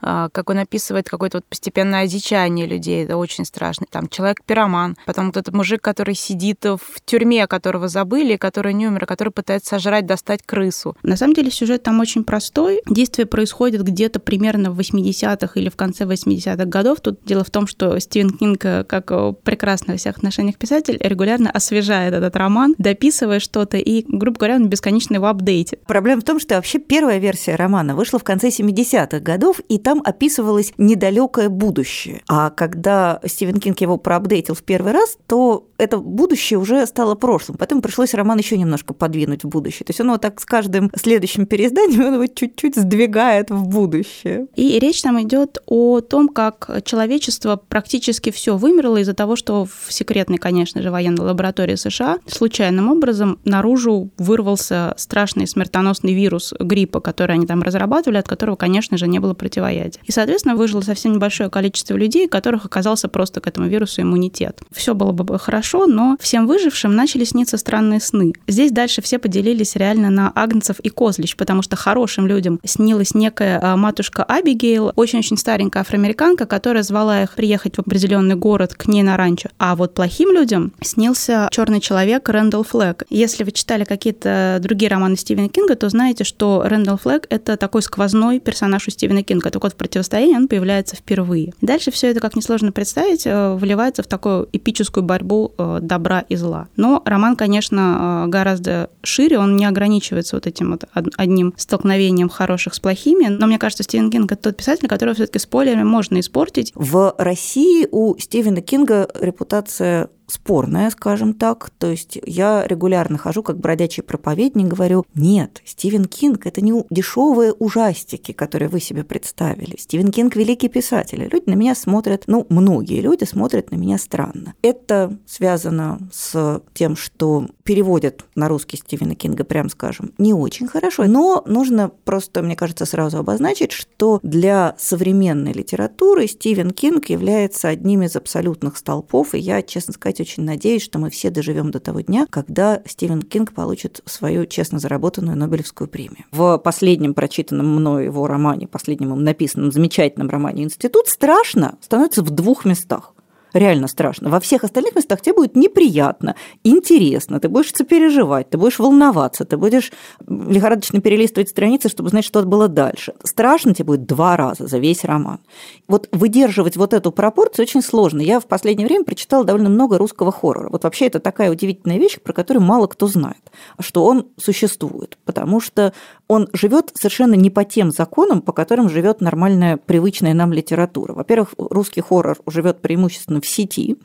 А, 0.01 0.31
как 0.31 0.51
он 0.51 0.59
описывает 0.59 1.09
какое-то 1.09 1.37
вот 1.37 1.45
постепенное 1.45 2.03
одичание 2.03 2.67
людей, 2.67 3.05
это 3.05 3.17
очень 3.17 3.45
страшно. 3.45 3.87
Там 3.89 4.09
человек-пироман, 4.09 4.97
потом 5.07 5.27
вот 5.27 5.37
этот 5.37 5.55
мужик, 5.55 5.81
который 5.81 6.17
сидит 6.17 6.65
в 6.65 7.01
тюрьме, 7.05 7.47
которого 7.47 7.87
забыли, 7.87 8.35
который 8.35 8.75
не 8.75 8.89
умер, 8.89 9.07
который 9.07 9.33
пытается 9.33 9.71
сожрать, 9.71 10.07
достать 10.07 10.43
крысу. 10.45 10.97
На 11.05 11.17
самом 11.17 11.35
деле 11.35 11.53
сюжет 11.53 11.85
там 11.85 12.01
очень 12.01 12.25
простой. 12.25 12.83
Действие 12.87 13.27
происходит 13.27 13.85
где-то 13.85 14.19
примерно 14.19 14.73
в 14.73 14.81
80-х 14.81 15.53
или 15.55 15.69
в 15.69 15.77
конце 15.77 16.03
80-х 16.03 16.65
годов. 16.65 17.01
Тут 17.01 17.12
дело 17.25 17.45
в 17.45 17.51
том, 17.51 17.67
что 17.67 17.99
Стивен 17.99 18.31
Кинг, 18.31 18.65
э, 18.65 18.85
как 18.85 19.11
э, 19.11 19.35
прекрасный 19.43 19.95
во 19.95 19.99
всех 19.99 20.19
отношениях 20.19 20.57
писатель, 20.57 20.99
регулярно 21.01 21.51
освежает 21.51 22.15
этот 22.15 22.37
роман, 22.37 22.75
дописывая 22.79 23.41
что-то 23.41 23.77
и, 23.77 24.05
грубо 24.07 24.39
говоря, 24.39 24.57
он 24.57 24.69
бесконечно 24.69 25.15
его 25.15 25.27
апдейтит. 25.27 25.81
Проблема 25.87 26.21
в 26.21 26.25
том, 26.25 26.41
что 26.41 26.57
вообще 26.57 26.79
первая 26.79 27.19
версия 27.19 27.57
романа 27.57 27.95
вышла 27.95 28.19
в 28.19 28.25
конце 28.25 28.49
70-х 28.49 29.21
годов, 29.21 29.61
и 29.69 29.79
там 29.79 30.03
описывалось 30.05 30.73
недалекое 30.79 31.49
будущее. 31.49 32.23
А 32.29 32.51
когда 32.51 33.21
Стивен 33.25 33.61
Кинг 33.61 33.81
его 33.81 33.97
проапдейтил 33.97 34.55
в 34.55 34.63
первый 34.63 34.93
раз, 34.93 35.17
то 35.27 35.69
это 35.79 35.99
будущее 35.99 36.59
уже 36.59 36.87
стало 36.87 37.15
прошлым. 37.15 37.59
Потом 37.59 37.83
пришлось 37.83 38.15
роман 38.15 38.39
еще 38.39 38.57
немножко 38.57 38.95
подвинуть 38.95 39.45
в 39.45 39.49
будущее. 39.49 39.85
То 39.85 39.91
есть 39.91 40.01
он 40.01 40.11
вот 40.11 40.21
так 40.21 40.41
с 40.41 40.45
каждым 40.45 40.91
следующим 40.95 41.47
переизданием 41.47 42.01
он 42.07 42.15
его 42.15 42.27
чуть-чуть 42.27 42.77
сдвигает 42.77 43.51
в 43.51 43.67
будущее. 43.67 44.47
И 44.55 44.79
речь 44.79 45.03
там 45.03 45.21
идет 45.23 45.59
о 45.67 46.01
том, 46.01 46.29
как 46.29 46.71
человечество 46.93 47.57
практически 47.57 48.31
все 48.31 48.59
вымерло 48.59 48.99
из-за 48.99 49.15
того, 49.15 49.35
что 49.35 49.65
в 49.65 49.91
секретной, 49.91 50.37
конечно 50.37 50.83
же, 50.83 50.91
военной 50.91 51.25
лаборатории 51.25 51.75
США 51.75 52.19
случайным 52.27 52.91
образом 52.91 53.39
наружу 53.47 54.11
вырвался 54.19 54.93
страшный 54.99 55.47
смертоносный 55.47 56.13
вирус 56.13 56.53
гриппа, 56.61 57.01
который 57.01 57.37
они 57.37 57.47
там 57.47 57.63
разрабатывали, 57.63 58.19
от 58.19 58.29
которого, 58.29 58.57
конечно 58.57 58.99
же, 58.99 59.09
не 59.09 59.21
было 59.21 59.33
противоядия. 59.33 60.03
И, 60.05 60.13
соответственно, 60.13 60.55
выжило 60.55 60.83
совсем 60.83 61.15
небольшое 61.15 61.49
количество 61.49 61.95
людей, 61.95 62.27
у 62.27 62.29
которых 62.29 62.67
оказался 62.67 63.09
просто 63.09 63.41
к 63.41 63.47
этому 63.47 63.69
вирусу 63.69 64.03
иммунитет. 64.03 64.61
Все 64.71 64.95
было 64.95 65.13
бы 65.13 65.39
хорошо, 65.39 65.87
но 65.87 66.19
всем 66.21 66.47
выжившим 66.47 66.95
начали 66.95 67.25
сниться 67.25 67.57
странные 67.57 68.01
сны. 68.01 68.35
Здесь 68.47 68.71
дальше 68.71 69.01
все 69.01 69.19
поделились 69.19 69.77
реально 69.77 70.11
на 70.11 70.31
агнцев 70.35 70.79
и 70.81 70.91
козлищ, 70.91 71.37
потому 71.37 71.63
что 71.63 71.75
хорошим 71.75 72.27
людям 72.27 72.61
снилась 72.67 73.15
некая 73.15 73.59
а, 73.63 73.79
матушка 73.79 74.25
Абигейл, 74.25 74.93
очень-очень 74.95 75.39
старенькая 75.39 75.81
афроамериканка, 75.81 76.45
которая 76.45 76.82
звала 76.83 77.23
их 77.23 77.35
приехать 77.35 77.77
в 77.77 77.81
определенный 77.81 78.35
город 78.35 78.75
к 78.75 78.87
ней 78.87 79.03
на 79.03 79.17
ранчо. 79.17 79.51
А 79.59 79.77
вот 79.77 79.95
плохим 79.95 80.33
людям 80.33 80.73
снился 80.81 81.49
черный 81.51 81.81
человек 81.81 82.29
Рэндалл 82.29 82.65
Флэг. 82.65 83.05
Если 83.11 83.45
вы 83.45 83.53
читали 83.53 83.85
какие-то 83.85 84.59
другие 84.61 84.91
романы 84.91 85.17
Стивена 85.17 85.49
Кинга, 85.49 85.77
то 85.77 85.89
знаете, 85.89 86.25
что 86.25 86.63
Рэндалл 86.65 86.99
Флэг— 86.99 87.27
это 87.31 87.57
такой 87.57 87.83
сквозной 87.83 88.41
персонаж 88.41 88.89
у 88.89 88.91
Стивена 88.91 89.23
Кинга. 89.23 89.51
Так 89.51 89.63
вот, 89.63 89.73
в 89.73 89.77
«Противостоянии» 89.77 90.37
он 90.37 90.49
появляется 90.49 90.97
впервые. 90.97 91.53
Дальше 91.61 91.91
все 91.91 92.09
это, 92.09 92.21
как 92.21 92.37
несложно 92.37 92.73
представить, 92.73 93.27
э, 93.27 93.55
вливается 93.55 94.03
в 94.03 94.07
такую 94.07 94.49
эпическую 94.53 95.05
борьбу 95.05 95.53
э, 95.57 95.79
добра 95.83 96.25
и 96.29 96.37
зла. 96.37 96.69
Но 96.77 97.03
роман, 97.05 97.37
конечно, 97.37 98.25
э, 98.27 98.29
гораздо 98.29 98.91
шире, 99.03 99.39
он 99.39 99.57
не 99.57 99.65
ограничивается 99.65 100.37
вот 100.37 100.47
этим 100.47 100.73
вот 100.73 100.85
одним 101.17 101.55
столкновением 101.57 102.29
хороших 102.29 102.75
с 102.75 102.81
плохими. 102.81 103.27
Но 103.29 103.47
мне 103.47 103.59
кажется, 103.59 103.83
Стивен 103.83 104.11
Кинг— 104.11 104.33
это 104.33 104.43
тот 104.43 104.57
писатель, 104.57 104.89
которого 104.89 105.15
все 105.15 105.27
таки 105.27 105.39
спойлерами 105.39 105.85
можно 105.85 106.21
испортить. 106.21 106.72
В 106.75 107.15
России 107.19 107.87
у 107.91 108.17
Стивена 108.19 108.61
Кинга 108.61 109.09
репутация 109.15 110.09
спорная, 110.33 110.91
скажем 110.91 111.35
так. 111.35 111.71
То 111.79 111.91
есть 111.91 112.19
я 112.25 112.67
регулярно 112.67 113.19
хожу 113.19 113.43
как 113.43 113.59
бродячий 113.59 114.03
проповедник, 114.03 114.67
говорю, 114.67 115.05
нет, 115.15 115.61
Стивен 115.65 116.07
Кинг– 116.07 116.47
это 116.49 116.61
не 116.61 116.73
дешевые 116.91 117.53
ужастики, 117.53 118.33
которые 118.33 118.69
вы 118.69 118.81
себе 118.81 119.05
представили. 119.05 119.77
Стивен 119.77 120.11
Кинг– 120.11 120.35
великий 120.37 120.69
писатель. 120.69 121.29
Люди 121.31 121.45
на 121.47 121.55
меня 121.55 121.75
смотрят, 121.75 122.25
ну, 122.27 122.47
многие 122.49 123.01
люди 123.01 123.25
смотрят 123.25 123.71
на 123.71 123.77
меня 123.77 123.99
странно. 123.99 124.55
Это 124.63 125.19
связано 125.27 125.99
с 126.13 126.63
тем, 126.73 126.97
что 126.97 127.47
переводят 127.63 128.25
на 128.35 128.49
русский 128.49 128.79
Стивена 128.79 129.15
Кинга, 129.15 129.45
прям 129.45 129.69
скажем, 129.69 130.13
не 130.19 130.33
очень 130.33 130.67
хорошо, 130.67 131.05
но 131.05 131.43
нужно 131.47 131.91
просто, 131.91 132.43
мне 132.43 132.57
кажется, 132.57 132.87
сразу 132.87 133.19
обозначить, 133.19 133.73
что 133.73 134.19
для 134.23 134.75
современной 134.79 135.53
литературы 135.53 136.27
Стивен 136.27 136.71
Кинг 136.71 137.07
является 137.11 137.69
одним 137.69 138.03
из 138.03 138.17
абсолютных 138.17 138.77
столпов, 138.77 139.35
и 139.35 139.39
я, 139.39 139.63
честно 139.63 139.93
сказать, 139.93 140.21
очень 140.23 140.45
надеюсь, 140.45 140.83
что 140.83 140.99
мы 140.99 141.11
все 141.11 141.31
доживем 141.31 141.71
до 141.71 141.81
того 141.81 142.01
дня, 142.01 142.27
когда 142.29 142.83
Стивен 142.87 143.23
Кинг 143.23 143.53
получит 143.53 144.01
свою 144.07 144.47
честно 144.47 144.79
заработанную 144.79 145.37
Нобелевскую 145.37 145.89
премию. 145.89 146.25
В 146.33 146.59
последнем 146.59 147.15
прочитанном 147.15 147.67
мной 147.67 148.07
его 148.07 148.27
романе, 148.27 148.67
последнем 148.67 149.23
написанном 149.23 149.73
замечательном 149.73 150.31
романе 150.31 150.65
«Институт» 150.65 151.09
страшно 151.09 151.77
становится 151.81 152.23
в 152.23 152.31
двух 152.31 152.65
местах. 152.65 153.13
Реально 153.53 153.89
страшно. 153.89 154.31
Во 154.31 154.41
всех 154.41 154.65
остальных 154.65 154.95
местах 154.95 155.21
тебе 155.21 155.35
будет 155.35 155.57
неприятно, 155.57 156.37
интересно, 156.65 157.41
ты 157.41 157.49
будешь 157.49 157.73
сопереживать, 157.75 158.51
ты 158.51 158.59
будешь 158.59 158.79
волноваться, 158.79 159.45
ты 159.45 159.57
будешь 159.57 159.93
лихорадочно 160.27 161.01
перелистывать 161.01 161.49
страницы, 161.49 161.89
чтобы 161.89 162.09
знать, 162.11 162.25
что 162.25 162.43
было 162.43 162.69
дальше. 162.69 163.15
Страшно 163.25 163.75
тебе 163.75 163.87
будет 163.87 164.07
два 164.07 164.37
раза 164.37 164.67
за 164.67 164.79
весь 164.79 165.05
роман. 165.05 165.41
Вот 165.89 166.09
выдерживать 166.13 166.77
вот 166.77 166.95
эту 166.95 167.13
пропорцию 167.13 167.65
очень 167.65 167.83
сложно. 167.83 168.21
Я 168.21 168.41
в 168.41 168.47
последнее 168.47 168.87
время 168.87 169.05
прочитала 169.05 169.45
довольно 169.45 169.69
много 169.69 169.99
русского 169.99 170.33
хоррора. 170.33 170.71
Вот 170.71 170.85
вообще 170.85 171.07
это 171.07 171.21
такая 171.21 171.51
удивительная 171.51 171.99
вещь, 171.99 172.19
про 172.21 172.33
которую 172.33 172.65
мало 172.65 172.87
кто 172.87 173.07
знает, 173.07 173.53
что 173.79 174.05
он 174.05 174.29
существует, 174.37 175.19
потому 175.25 175.61
что 175.61 175.93
он 176.29 176.49
живет 176.55 176.91
совершенно 176.95 177.35
не 177.35 177.51
по 177.51 177.65
тем 177.65 177.91
законам, 177.91 178.41
по 178.41 178.53
которым 178.53 178.89
живет 178.89 179.21
нормальная, 179.21 179.77
привычная 179.77 180.33
нам 180.33 180.53
литература. 180.53 181.13
Во-первых, 181.13 181.55
русский 181.59 182.01
хоррор 182.01 182.39
живет 182.47 182.81
преимущественно 182.81 183.42
в 183.43 183.49
сети, 183.49 183.97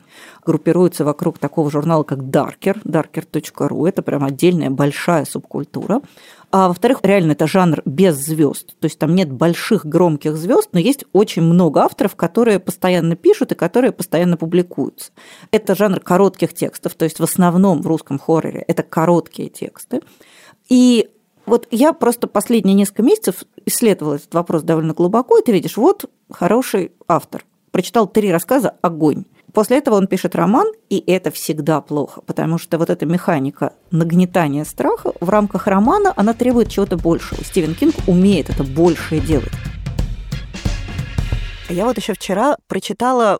группируется 0.44 1.04
вокруг 1.04 1.38
такого 1.38 1.70
журнала, 1.70 2.02
как 2.02 2.20
Darker, 2.20 2.80
darker.ru. 2.84 3.88
Это 3.88 4.02
прям 4.02 4.24
отдельная 4.24 4.70
большая 4.70 5.24
субкультура. 5.24 6.00
А 6.50 6.68
во-вторых, 6.68 7.00
реально 7.02 7.32
это 7.32 7.46
жанр 7.46 7.82
без 7.84 8.16
звезд. 8.16 8.74
То 8.80 8.86
есть 8.86 8.98
там 8.98 9.14
нет 9.14 9.30
больших 9.30 9.84
громких 9.84 10.36
звезд, 10.36 10.70
но 10.72 10.78
есть 10.78 11.04
очень 11.12 11.42
много 11.42 11.82
авторов, 11.82 12.16
которые 12.16 12.58
постоянно 12.58 13.16
пишут 13.16 13.52
и 13.52 13.54
которые 13.54 13.92
постоянно 13.92 14.36
публикуются. 14.38 15.12
Это 15.50 15.74
жанр 15.74 16.00
коротких 16.00 16.54
текстов, 16.54 16.94
то 16.94 17.04
есть 17.04 17.20
в 17.20 17.22
основном 17.22 17.82
в 17.82 17.86
русском 17.86 18.18
хорроре 18.18 18.64
это 18.66 18.82
короткие 18.82 19.50
тексты. 19.50 20.00
И 20.70 21.10
вот 21.44 21.66
я 21.70 21.92
просто 21.92 22.26
последние 22.26 22.74
несколько 22.74 23.02
месяцев 23.02 23.44
исследовала 23.64 24.14
этот 24.14 24.32
вопрос 24.34 24.62
довольно 24.62 24.94
глубоко, 24.94 25.38
и 25.38 25.42
ты 25.42 25.52
видишь, 25.52 25.76
вот 25.76 26.04
хороший 26.30 26.92
автор. 27.06 27.44
Прочитал 27.78 28.08
три 28.08 28.32
рассказа 28.32 28.74
«Огонь». 28.82 29.22
После 29.54 29.78
этого 29.78 29.94
он 29.94 30.08
пишет 30.08 30.34
роман, 30.34 30.66
и 30.90 31.00
это 31.06 31.30
всегда 31.30 31.80
плохо, 31.80 32.22
потому 32.22 32.58
что 32.58 32.76
вот 32.76 32.90
эта 32.90 33.06
механика 33.06 33.72
нагнетания 33.92 34.64
страха 34.64 35.12
в 35.20 35.30
рамках 35.30 35.68
романа, 35.68 36.12
она 36.16 36.34
требует 36.34 36.72
чего-то 36.72 36.96
большего. 36.96 37.44
Стивен 37.44 37.76
Кинг 37.76 37.94
умеет 38.08 38.50
это 38.50 38.64
большее 38.64 39.20
делать. 39.20 39.52
Я 41.68 41.84
вот 41.84 41.96
еще 41.98 42.14
вчера 42.14 42.56
прочитала, 42.66 43.38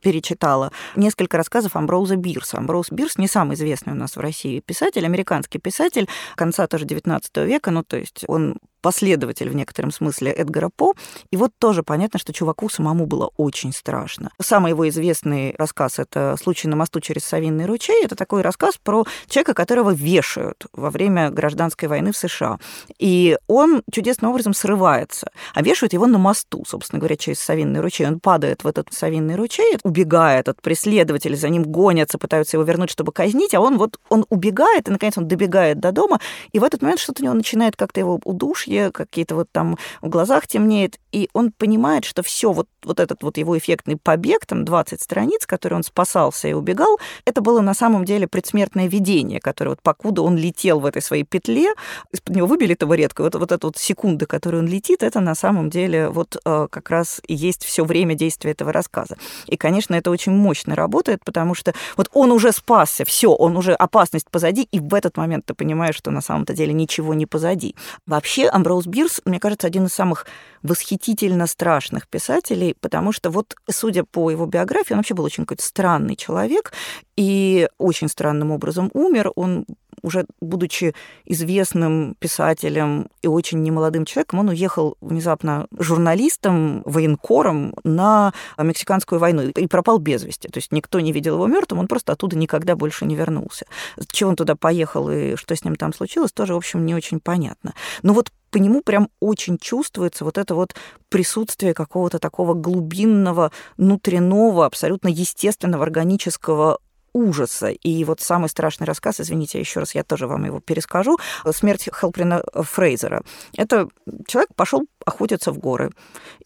перечитала 0.00 0.72
несколько 0.96 1.36
рассказов 1.36 1.76
Амброуза 1.76 2.16
Бирса. 2.16 2.58
Амброуз 2.58 2.90
Бирс 2.90 3.16
не 3.16 3.28
самый 3.28 3.54
известный 3.54 3.92
у 3.92 3.96
нас 3.96 4.16
в 4.16 4.20
России 4.20 4.58
писатель, 4.58 5.04
американский 5.04 5.60
писатель 5.60 6.08
конца 6.34 6.66
тоже 6.66 6.84
19 6.84 7.36
века, 7.46 7.70
ну 7.70 7.84
то 7.84 7.96
есть 7.96 8.24
он 8.26 8.56
последователь 8.88 9.50
в 9.50 9.54
некотором 9.54 9.90
смысле 9.90 10.32
Эдгара 10.32 10.70
По. 10.74 10.94
И 11.30 11.36
вот 11.36 11.52
тоже 11.58 11.82
понятно, 11.82 12.18
что 12.18 12.32
чуваку 12.32 12.70
самому 12.70 13.04
было 13.04 13.30
очень 13.36 13.74
страшно. 13.74 14.30
Самый 14.40 14.70
его 14.70 14.88
известный 14.88 15.54
рассказ— 15.58 15.98
это 15.98 16.36
«Случай 16.42 16.68
на 16.68 16.76
мосту 16.76 16.98
через 17.00 17.26
Савинный 17.26 17.66
ручей». 17.66 18.02
Это 18.02 18.16
такой 18.16 18.40
рассказ 18.40 18.78
про 18.82 19.04
человека, 19.28 19.52
которого 19.52 19.90
вешают 19.90 20.68
во 20.72 20.88
время 20.88 21.28
гражданской 21.28 21.86
войны 21.86 22.12
в 22.12 22.16
США. 22.16 22.58
И 22.98 23.36
он 23.46 23.82
чудесным 23.92 24.30
образом 24.30 24.54
срывается. 24.54 25.30
А 25.52 25.60
вешают 25.60 25.92
его 25.92 26.06
на 26.06 26.16
мосту, 26.16 26.64
собственно 26.66 26.98
говоря, 26.98 27.16
через 27.16 27.40
Савинный 27.40 27.80
ручей. 27.80 28.06
Он 28.06 28.20
падает 28.20 28.64
в 28.64 28.66
этот 28.66 28.88
Савинный 28.90 29.36
ручей, 29.36 29.76
убегает 29.82 30.48
от 30.48 30.62
преследователей, 30.62 31.36
за 31.36 31.50
ним 31.50 31.64
гонятся, 31.64 32.16
пытаются 32.16 32.56
его 32.56 32.64
вернуть, 32.64 32.88
чтобы 32.88 33.12
казнить, 33.12 33.54
а 33.54 33.60
он 33.60 33.76
вот 33.76 34.00
он 34.08 34.24
убегает, 34.30 34.88
и, 34.88 34.90
наконец, 34.90 35.18
он 35.18 35.28
добегает 35.28 35.78
до 35.78 35.92
дома, 35.92 36.20
и 36.52 36.58
в 36.58 36.64
этот 36.64 36.80
момент 36.80 37.00
что-то 37.00 37.20
у 37.20 37.24
него 37.26 37.34
начинает 37.34 37.76
как-то 37.76 38.00
его 38.00 38.18
удушье, 38.24 38.77
удушье, 38.78 38.92
какие-то 38.92 39.34
вот 39.34 39.48
там 39.52 39.76
в 40.02 40.08
глазах 40.08 40.46
темнеет, 40.46 40.98
и 41.12 41.28
он 41.32 41.52
понимает, 41.52 42.04
что 42.04 42.22
все 42.22 42.52
вот, 42.52 42.68
вот 42.84 43.00
этот 43.00 43.22
вот 43.22 43.38
его 43.38 43.56
эффектный 43.56 43.96
побег, 43.96 44.46
там 44.46 44.64
20 44.64 45.00
страниц, 45.00 45.46
который 45.46 45.74
он 45.74 45.82
спасался 45.82 46.48
и 46.48 46.52
убегал, 46.52 46.98
это 47.24 47.40
было 47.40 47.60
на 47.60 47.74
самом 47.74 48.04
деле 48.04 48.26
предсмертное 48.26 48.88
видение, 48.88 49.40
которое 49.40 49.70
вот 49.70 49.82
покуда 49.82 50.22
он 50.22 50.36
летел 50.36 50.80
в 50.80 50.86
этой 50.86 51.02
своей 51.02 51.24
петле, 51.24 51.72
из-под 52.12 52.36
него 52.36 52.46
выбили 52.46 52.74
табуретку, 52.74 53.22
вот, 53.22 53.34
вот 53.34 53.52
эта 53.52 53.66
вот 53.66 53.76
секунда, 53.76 54.26
которую 54.26 54.62
он 54.62 54.68
летит, 54.68 55.02
это 55.02 55.20
на 55.20 55.34
самом 55.34 55.70
деле 55.70 56.08
вот 56.08 56.36
э, 56.44 56.68
как 56.70 56.90
раз 56.90 57.20
и 57.26 57.34
есть 57.34 57.64
все 57.64 57.84
время 57.84 58.14
действия 58.14 58.52
этого 58.52 58.72
рассказа. 58.72 59.16
И, 59.46 59.56
конечно, 59.56 59.94
это 59.94 60.10
очень 60.10 60.32
мощно 60.32 60.74
работает, 60.74 61.24
потому 61.24 61.54
что 61.54 61.72
вот 61.96 62.08
он 62.12 62.32
уже 62.32 62.52
спасся, 62.52 63.04
все, 63.04 63.32
он 63.32 63.56
уже 63.56 63.72
опасность 63.72 64.30
позади, 64.30 64.68
и 64.70 64.80
в 64.80 64.94
этот 64.94 65.16
момент 65.16 65.46
ты 65.46 65.54
понимаешь, 65.54 65.96
что 65.96 66.10
на 66.10 66.20
самом-то 66.20 66.54
деле 66.54 66.72
ничего 66.72 67.14
не 67.14 67.26
позади. 67.26 67.74
Вообще, 68.06 68.48
Амброуз 68.58 68.86
Бирс, 68.86 69.20
мне 69.24 69.38
кажется, 69.38 69.68
один 69.68 69.86
из 69.86 69.94
самых 69.94 70.26
восхитительно 70.62 71.46
страшных 71.46 72.08
писателей, 72.08 72.74
потому 72.80 73.12
что 73.12 73.30
вот, 73.30 73.54
судя 73.70 74.04
по 74.04 74.30
его 74.30 74.46
биографии, 74.46 74.92
он 74.92 74.98
вообще 74.98 75.14
был 75.14 75.24
очень 75.24 75.44
какой-то 75.44 75.64
странный 75.64 76.16
человек 76.16 76.72
и 77.16 77.68
очень 77.78 78.08
странным 78.08 78.50
образом 78.52 78.90
умер. 78.94 79.32
Он 79.34 79.64
уже 80.02 80.26
будучи 80.40 80.94
известным 81.24 82.14
писателем 82.18 83.08
и 83.22 83.28
очень 83.28 83.62
немолодым 83.62 84.04
человеком, 84.04 84.40
он 84.40 84.48
уехал 84.48 84.96
внезапно 85.00 85.66
журналистом, 85.76 86.82
военкором 86.84 87.74
на 87.84 88.32
Мексиканскую 88.58 89.18
войну 89.18 89.42
и 89.42 89.66
пропал 89.66 89.98
без 89.98 90.24
вести. 90.24 90.48
То 90.48 90.58
есть 90.58 90.72
никто 90.72 91.00
не 91.00 91.12
видел 91.12 91.34
его 91.34 91.46
мертвым, 91.46 91.80
он 91.80 91.88
просто 91.88 92.12
оттуда 92.12 92.36
никогда 92.36 92.76
больше 92.76 93.04
не 93.04 93.16
вернулся. 93.16 93.66
Чего 94.12 94.30
он 94.30 94.36
туда 94.36 94.54
поехал 94.56 95.10
и 95.10 95.36
что 95.36 95.54
с 95.54 95.64
ним 95.64 95.76
там 95.76 95.92
случилось, 95.92 96.32
тоже, 96.32 96.54
в 96.54 96.58
общем, 96.58 96.84
не 96.86 96.94
очень 96.94 97.20
понятно. 97.20 97.74
Но 98.02 98.12
вот 98.12 98.30
по 98.50 98.56
нему 98.56 98.80
прям 98.80 99.10
очень 99.20 99.58
чувствуется 99.58 100.24
вот 100.24 100.38
это 100.48 100.54
вот 100.54 100.74
присутствие 101.10 101.74
какого-то 101.74 102.18
такого 102.18 102.54
глубинного, 102.54 103.52
внутреннего, 103.76 104.64
абсолютно 104.64 105.08
естественного, 105.08 105.84
органического 105.84 106.78
ужаса. 107.12 107.68
И 107.68 108.04
вот 108.04 108.20
самый 108.20 108.48
страшный 108.48 108.86
рассказ, 108.86 109.20
извините, 109.20 109.60
еще 109.60 109.80
раз 109.80 109.94
я 109.94 110.04
тоже 110.04 110.26
вам 110.26 110.44
его 110.44 110.60
перескажу, 110.60 111.18
«Смерть 111.52 111.88
Хелприна 111.92 112.42
Фрейзера». 112.54 113.22
Это 113.56 113.88
человек 114.26 114.50
пошел 114.54 114.86
охотиться 115.08 115.52
в 115.52 115.58
горы, 115.58 115.90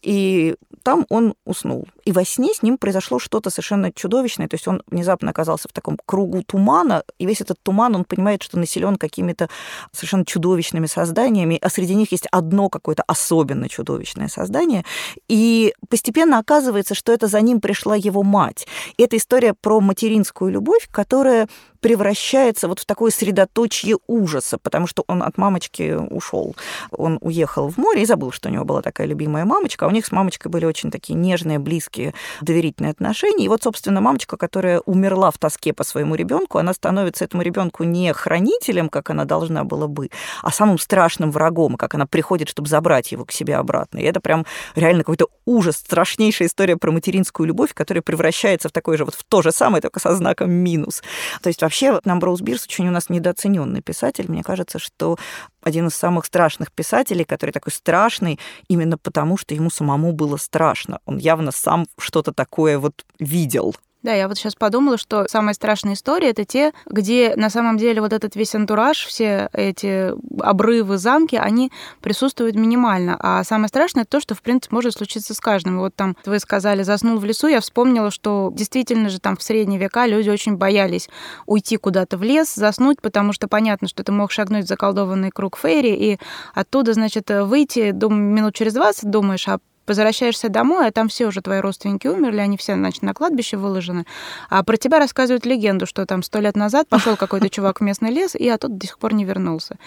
и 0.01 0.55
там 0.83 1.05
он 1.09 1.35
уснул. 1.45 1.87
И 2.03 2.11
во 2.11 2.25
сне 2.25 2.53
с 2.53 2.61
ним 2.61 2.77
произошло 2.77 3.19
что-то 3.19 3.49
совершенно 3.49 3.91
чудовищное, 3.91 4.47
то 4.47 4.55
есть 4.55 4.67
он 4.67 4.81
внезапно 4.87 5.29
оказался 5.31 5.69
в 5.69 5.73
таком 5.73 5.97
кругу 6.05 6.43
тумана, 6.43 7.03
и 7.17 7.25
весь 7.25 7.41
этот 7.41 7.57
туман, 7.63 7.95
он 7.95 8.03
понимает, 8.03 8.43
что 8.43 8.57
населен 8.57 8.97
какими-то 8.97 9.49
совершенно 9.91 10.25
чудовищными 10.25 10.87
созданиями, 10.87 11.57
а 11.61 11.69
среди 11.69 11.95
них 11.95 12.11
есть 12.11 12.27
одно 12.31 12.69
какое-то 12.69 13.03
особенно 13.07 13.69
чудовищное 13.69 14.27
создание, 14.27 14.83
и 15.27 15.73
постепенно 15.89 16.39
оказывается, 16.39 16.95
что 16.95 17.11
это 17.11 17.27
за 17.27 17.39
ним 17.41 17.61
пришла 17.61 17.95
его 17.95 18.23
мать. 18.23 18.67
И 18.97 19.03
это 19.03 19.17
история 19.17 19.53
про 19.53 19.79
материнскую 19.79 20.51
любовь, 20.51 20.89
которая 20.91 21.47
превращается 21.83 22.69
вот 22.69 22.79
в 22.79 22.85
такое 22.85 23.11
средоточие 23.11 23.97
ужаса, 24.07 24.57
потому 24.57 24.87
что 24.87 25.03
он 25.07 25.21
от 25.21 25.37
мамочки 25.37 25.93
ушел. 25.93 26.55
Он 26.91 27.17
уехал 27.19 27.69
в 27.69 27.77
море 27.77 28.03
и 28.03 28.05
забыл, 28.05 28.31
что 28.31 28.47
у 28.47 28.51
него 28.53 28.63
была 28.63 28.81
такая 28.81 29.05
любимая 29.05 29.43
мамочка, 29.43 29.85
а 29.85 29.89
у 29.89 29.91
них 29.91 30.05
с 30.05 30.11
мамочкой 30.13 30.49
были 30.49 30.63
очень 30.63 30.91
такие 30.91 31.15
нежные, 31.15 31.59
близкие, 31.59 32.13
доверительные 32.39 32.91
отношения. 32.91 33.45
И 33.45 33.49
вот, 33.49 33.63
собственно, 33.63 33.99
мамочка, 33.99 34.37
которая 34.37 34.79
умерла 34.79 35.29
в 35.29 35.37
тоске 35.37 35.73
по 35.73 35.83
своему 35.83 36.15
ребенку, 36.15 36.57
она 36.57 36.73
становится 36.73 37.25
этому 37.25 37.43
ребенку 37.43 37.83
не 37.83 38.13
хранителем, 38.13 38.87
как 38.87 39.09
она 39.09 39.25
должна 39.25 39.65
была 39.65 39.87
бы, 39.87 40.09
а 40.41 40.51
самым 40.51 40.79
страшным 40.79 41.31
врагом, 41.31 41.75
как 41.75 41.95
она 41.95 42.05
приходит, 42.05 42.47
чтобы 42.47 42.69
забрать 42.69 43.11
его 43.11 43.25
к 43.25 43.33
себе 43.33 43.57
обратно. 43.57 43.99
И 43.99 44.03
это 44.03 44.21
прям 44.21 44.45
реально 44.75 45.03
какой-то 45.03 45.27
ужас, 45.45 45.75
страшнейшая 45.75 46.47
история 46.47 46.77
про 46.77 46.91
материнскую 46.91 47.45
любовь, 47.45 47.73
которая 47.73 48.01
превращается 48.01 48.69
в 48.69 48.71
такой 48.71 48.95
же 48.95 49.03
вот 49.03 49.15
в 49.15 49.25
то 49.25 49.41
же 49.41 49.51
самое, 49.51 49.81
только 49.81 49.99
со 49.99 50.15
знаком 50.15 50.49
минус. 50.49 51.03
То 51.41 51.49
есть 51.49 51.61
Намброуз 52.05 52.41
Бирс 52.41 52.65
очень 52.65 52.87
у 52.87 52.91
нас 52.91 53.09
недооцененный 53.09 53.81
писатель. 53.81 54.25
Мне 54.27 54.43
кажется, 54.43 54.79
что 54.79 55.17
один 55.61 55.87
из 55.87 55.95
самых 55.95 56.25
страшных 56.25 56.71
писателей, 56.71 57.25
который 57.25 57.51
такой 57.51 57.71
страшный 57.71 58.39
именно 58.67 58.97
потому, 58.97 59.37
что 59.37 59.55
ему 59.55 59.69
самому 59.69 60.13
было 60.13 60.37
страшно. 60.37 60.99
Он 61.05 61.17
явно 61.17 61.51
сам 61.51 61.85
что-то 61.97 62.31
такое 62.31 62.77
вот 62.77 63.05
видел. 63.19 63.75
Да, 64.03 64.13
я 64.13 64.27
вот 64.27 64.37
сейчас 64.37 64.53
подумала, 64.53 64.97
что 64.97 65.25
самые 65.29 65.53
страшные 65.53 65.93
истории 65.93 66.27
это 66.27 66.43
те, 66.43 66.73
где 66.85 67.33
на 67.37 67.49
самом 67.49 67.77
деле 67.77 68.01
вот 68.01 68.11
этот 68.11 68.35
весь 68.35 68.53
антураж, 68.53 69.05
все 69.05 69.49
эти 69.53 70.11
обрывы, 70.41 70.97
замки, 70.97 71.37
они 71.37 71.71
присутствуют 72.01 72.57
минимально. 72.57 73.15
А 73.17 73.45
самое 73.45 73.69
страшное 73.69 74.03
то, 74.03 74.19
что, 74.19 74.35
в 74.35 74.41
принципе, 74.41 74.75
может 74.75 74.95
случиться 74.95 75.33
с 75.33 75.39
каждым. 75.39 75.79
Вот 75.79 75.95
там 75.95 76.17
вы 76.25 76.39
сказали, 76.39 76.83
заснул 76.83 77.17
в 77.17 77.23
лесу, 77.23 77.47
я 77.47 77.61
вспомнила, 77.61 78.11
что 78.11 78.51
действительно 78.53 79.07
же 79.07 79.19
там 79.19 79.37
в 79.37 79.43
средние 79.43 79.79
века 79.79 80.05
люди 80.05 80.29
очень 80.29 80.57
боялись 80.57 81.09
уйти 81.45 81.77
куда-то 81.77 82.17
в 82.17 82.23
лес, 82.23 82.53
заснуть, 82.53 83.01
потому 83.01 83.31
что 83.31 83.47
понятно, 83.47 83.87
что 83.87 84.03
ты 84.03 84.11
мог 84.11 84.31
шагнуть 84.31 84.65
в 84.65 84.67
заколдованный 84.67 85.31
круг 85.31 85.57
Фейри, 85.57 85.95
и 85.95 86.19
оттуда, 86.53 86.91
значит, 86.91 87.29
выйти, 87.29 87.91
дум, 87.91 88.15
минут 88.15 88.53
через 88.53 88.73
20 88.73 89.09
думаешь, 89.09 89.47
а 89.47 89.59
возвращаешься 89.87 90.49
домой, 90.49 90.87
а 90.87 90.91
там 90.91 91.09
все 91.09 91.27
уже 91.27 91.41
твои 91.41 91.59
родственники 91.59 92.07
умерли, 92.07 92.39
они 92.39 92.57
все, 92.57 92.75
значит, 92.75 93.01
на 93.03 93.13
кладбище 93.13 93.57
выложены, 93.57 94.05
а 94.49 94.63
про 94.63 94.77
тебя 94.77 94.99
рассказывают 94.99 95.45
легенду, 95.45 95.85
что 95.85 96.05
там 96.05 96.23
сто 96.23 96.39
лет 96.39 96.55
назад 96.55 96.87
пошел 96.87 97.15
какой-то 97.15 97.49
чувак 97.51 97.81
в 97.81 97.83
местный 97.83 98.11
лес, 98.11 98.35
и 98.35 98.47
оттуда 98.49 98.75
до 98.75 98.87
сих 98.87 98.97
пор 98.97 99.13
не 99.13 99.25
вернулся. 99.25 99.77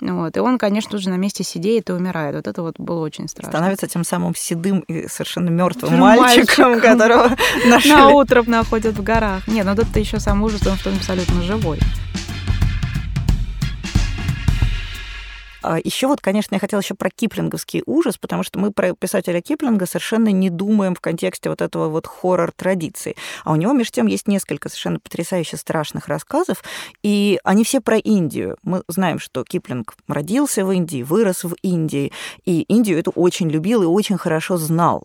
Вот. 0.00 0.36
И 0.36 0.40
он, 0.40 0.58
конечно, 0.58 0.96
уже 0.98 1.10
на 1.10 1.16
месте 1.16 1.44
сидеет 1.44 1.90
и 1.90 1.92
умирает. 1.92 2.34
Вот 2.34 2.48
это 2.48 2.62
вот 2.62 2.78
было 2.78 3.00
очень 3.04 3.28
страшно. 3.28 3.52
Становится 3.52 3.86
тем 3.86 4.04
самым 4.04 4.34
седым 4.34 4.80
и 4.80 5.06
совершенно 5.06 5.48
мертвым 5.48 5.96
мальчиком, 5.96 6.70
мальчиком, 6.70 6.80
которого 6.80 7.36
нашли. 7.66 7.92
На 7.92 8.08
утро 8.08 8.42
находят 8.46 8.96
в 8.96 9.02
горах. 9.02 9.46
Нет, 9.46 9.64
ну 9.64 9.72
это 9.72 10.00
еще 10.00 10.18
сам 10.18 10.42
ужас, 10.42 10.58
потому 10.60 10.76
что 10.76 10.90
он 10.90 10.96
абсолютно 10.96 11.42
живой. 11.42 11.78
Еще 15.84 16.06
вот, 16.06 16.20
конечно, 16.20 16.54
я 16.54 16.58
хотела 16.58 16.80
еще 16.80 16.94
про 16.94 17.10
киплинговский 17.10 17.82
ужас, 17.86 18.18
потому 18.18 18.42
что 18.42 18.58
мы 18.58 18.72
про 18.72 18.94
писателя 18.94 19.40
Киплинга 19.40 19.86
совершенно 19.86 20.28
не 20.28 20.50
думаем 20.50 20.94
в 20.94 21.00
контексте 21.00 21.50
вот 21.50 21.62
этого 21.62 21.88
вот 21.88 22.06
хоррор-традиции. 22.06 23.16
А 23.44 23.52
у 23.52 23.56
него, 23.56 23.72
между 23.72 23.92
тем, 23.92 24.06
есть 24.06 24.28
несколько 24.28 24.68
совершенно 24.68 25.00
потрясающе 25.00 25.56
страшных 25.56 26.08
рассказов, 26.08 26.62
и 27.02 27.38
они 27.44 27.64
все 27.64 27.80
про 27.80 27.96
Индию. 27.96 28.56
Мы 28.62 28.82
знаем, 28.88 29.18
что 29.18 29.44
Киплинг 29.44 29.94
родился 30.08 30.64
в 30.64 30.70
Индии, 30.70 31.02
вырос 31.02 31.44
в 31.44 31.54
Индии, 31.62 32.12
и 32.44 32.62
Индию 32.62 32.98
эту 32.98 33.10
очень 33.12 33.48
любил 33.48 33.82
и 33.82 33.86
очень 33.86 34.18
хорошо 34.18 34.56
знал. 34.56 35.04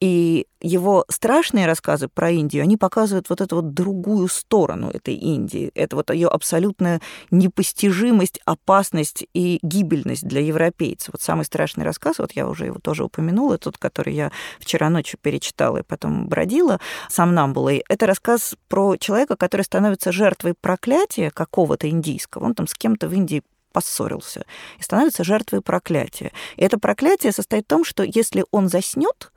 И 0.00 0.46
его 0.60 1.04
страшные 1.08 1.66
рассказы 1.66 2.08
про 2.08 2.30
Индию, 2.30 2.62
они 2.62 2.76
показывают 2.76 3.28
вот 3.28 3.40
эту 3.40 3.56
вот 3.56 3.74
другую 3.74 4.28
сторону 4.28 4.90
этой 4.90 5.14
Индии. 5.14 5.70
Это 5.74 5.96
вот 5.96 6.10
ее 6.10 6.28
абсолютная 6.28 7.00
непостижимость, 7.30 8.40
опасность 8.44 9.24
и 9.34 9.60
гибельность 9.98 10.26
для 10.26 10.40
европейцев. 10.40 11.10
Вот 11.12 11.22
самый 11.22 11.44
страшный 11.44 11.84
рассказ, 11.84 12.18
вот 12.18 12.32
я 12.32 12.48
уже 12.48 12.66
его 12.66 12.78
тоже 12.78 13.04
упомянула, 13.04 13.58
тот, 13.58 13.78
который 13.78 14.14
я 14.14 14.32
вчера 14.58 14.90
ночью 14.90 15.18
перечитала 15.20 15.78
и 15.78 15.82
потом 15.82 16.28
бродила, 16.28 16.80
сам 17.08 17.34
нам 17.34 17.52
было. 17.52 17.72
Это 17.88 18.06
рассказ 18.06 18.56
про 18.68 18.96
человека, 18.96 19.36
который 19.36 19.62
становится 19.62 20.12
жертвой 20.12 20.54
проклятия 20.54 21.30
какого-то 21.30 21.88
индийского. 21.88 22.44
Он 22.44 22.54
там 22.54 22.66
с 22.66 22.74
кем-то 22.74 23.08
в 23.08 23.12
Индии 23.12 23.42
поссорился 23.72 24.44
и 24.78 24.82
становится 24.82 25.24
жертвой 25.24 25.60
проклятия. 25.60 26.32
И 26.56 26.64
это 26.64 26.78
проклятие 26.78 27.32
состоит 27.32 27.64
в 27.64 27.68
том, 27.68 27.84
что 27.84 28.02
если 28.02 28.44
он 28.50 28.68
заснет, 28.68 29.32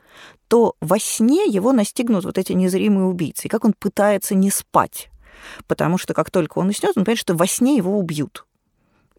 то 0.48 0.76
во 0.82 1.00
сне 1.00 1.46
его 1.46 1.72
настигнут 1.72 2.26
вот 2.26 2.38
эти 2.38 2.54
незримые 2.54 3.06
убийцы. 3.06 3.48
И 3.48 3.50
как 3.50 3.66
он 3.66 3.74
пытается 3.74 4.36
не 4.36 4.50
спать. 4.50 5.10
Потому 5.68 5.98
что 5.98 6.14
как 6.14 6.30
только 6.30 6.60
он 6.60 6.70
уснет, 6.70 6.98
он 6.98 7.04
понимает, 7.04 7.20
что 7.20 7.34
во 7.34 7.48
сне 7.48 7.76
его 7.76 7.98
убьют 7.98 8.46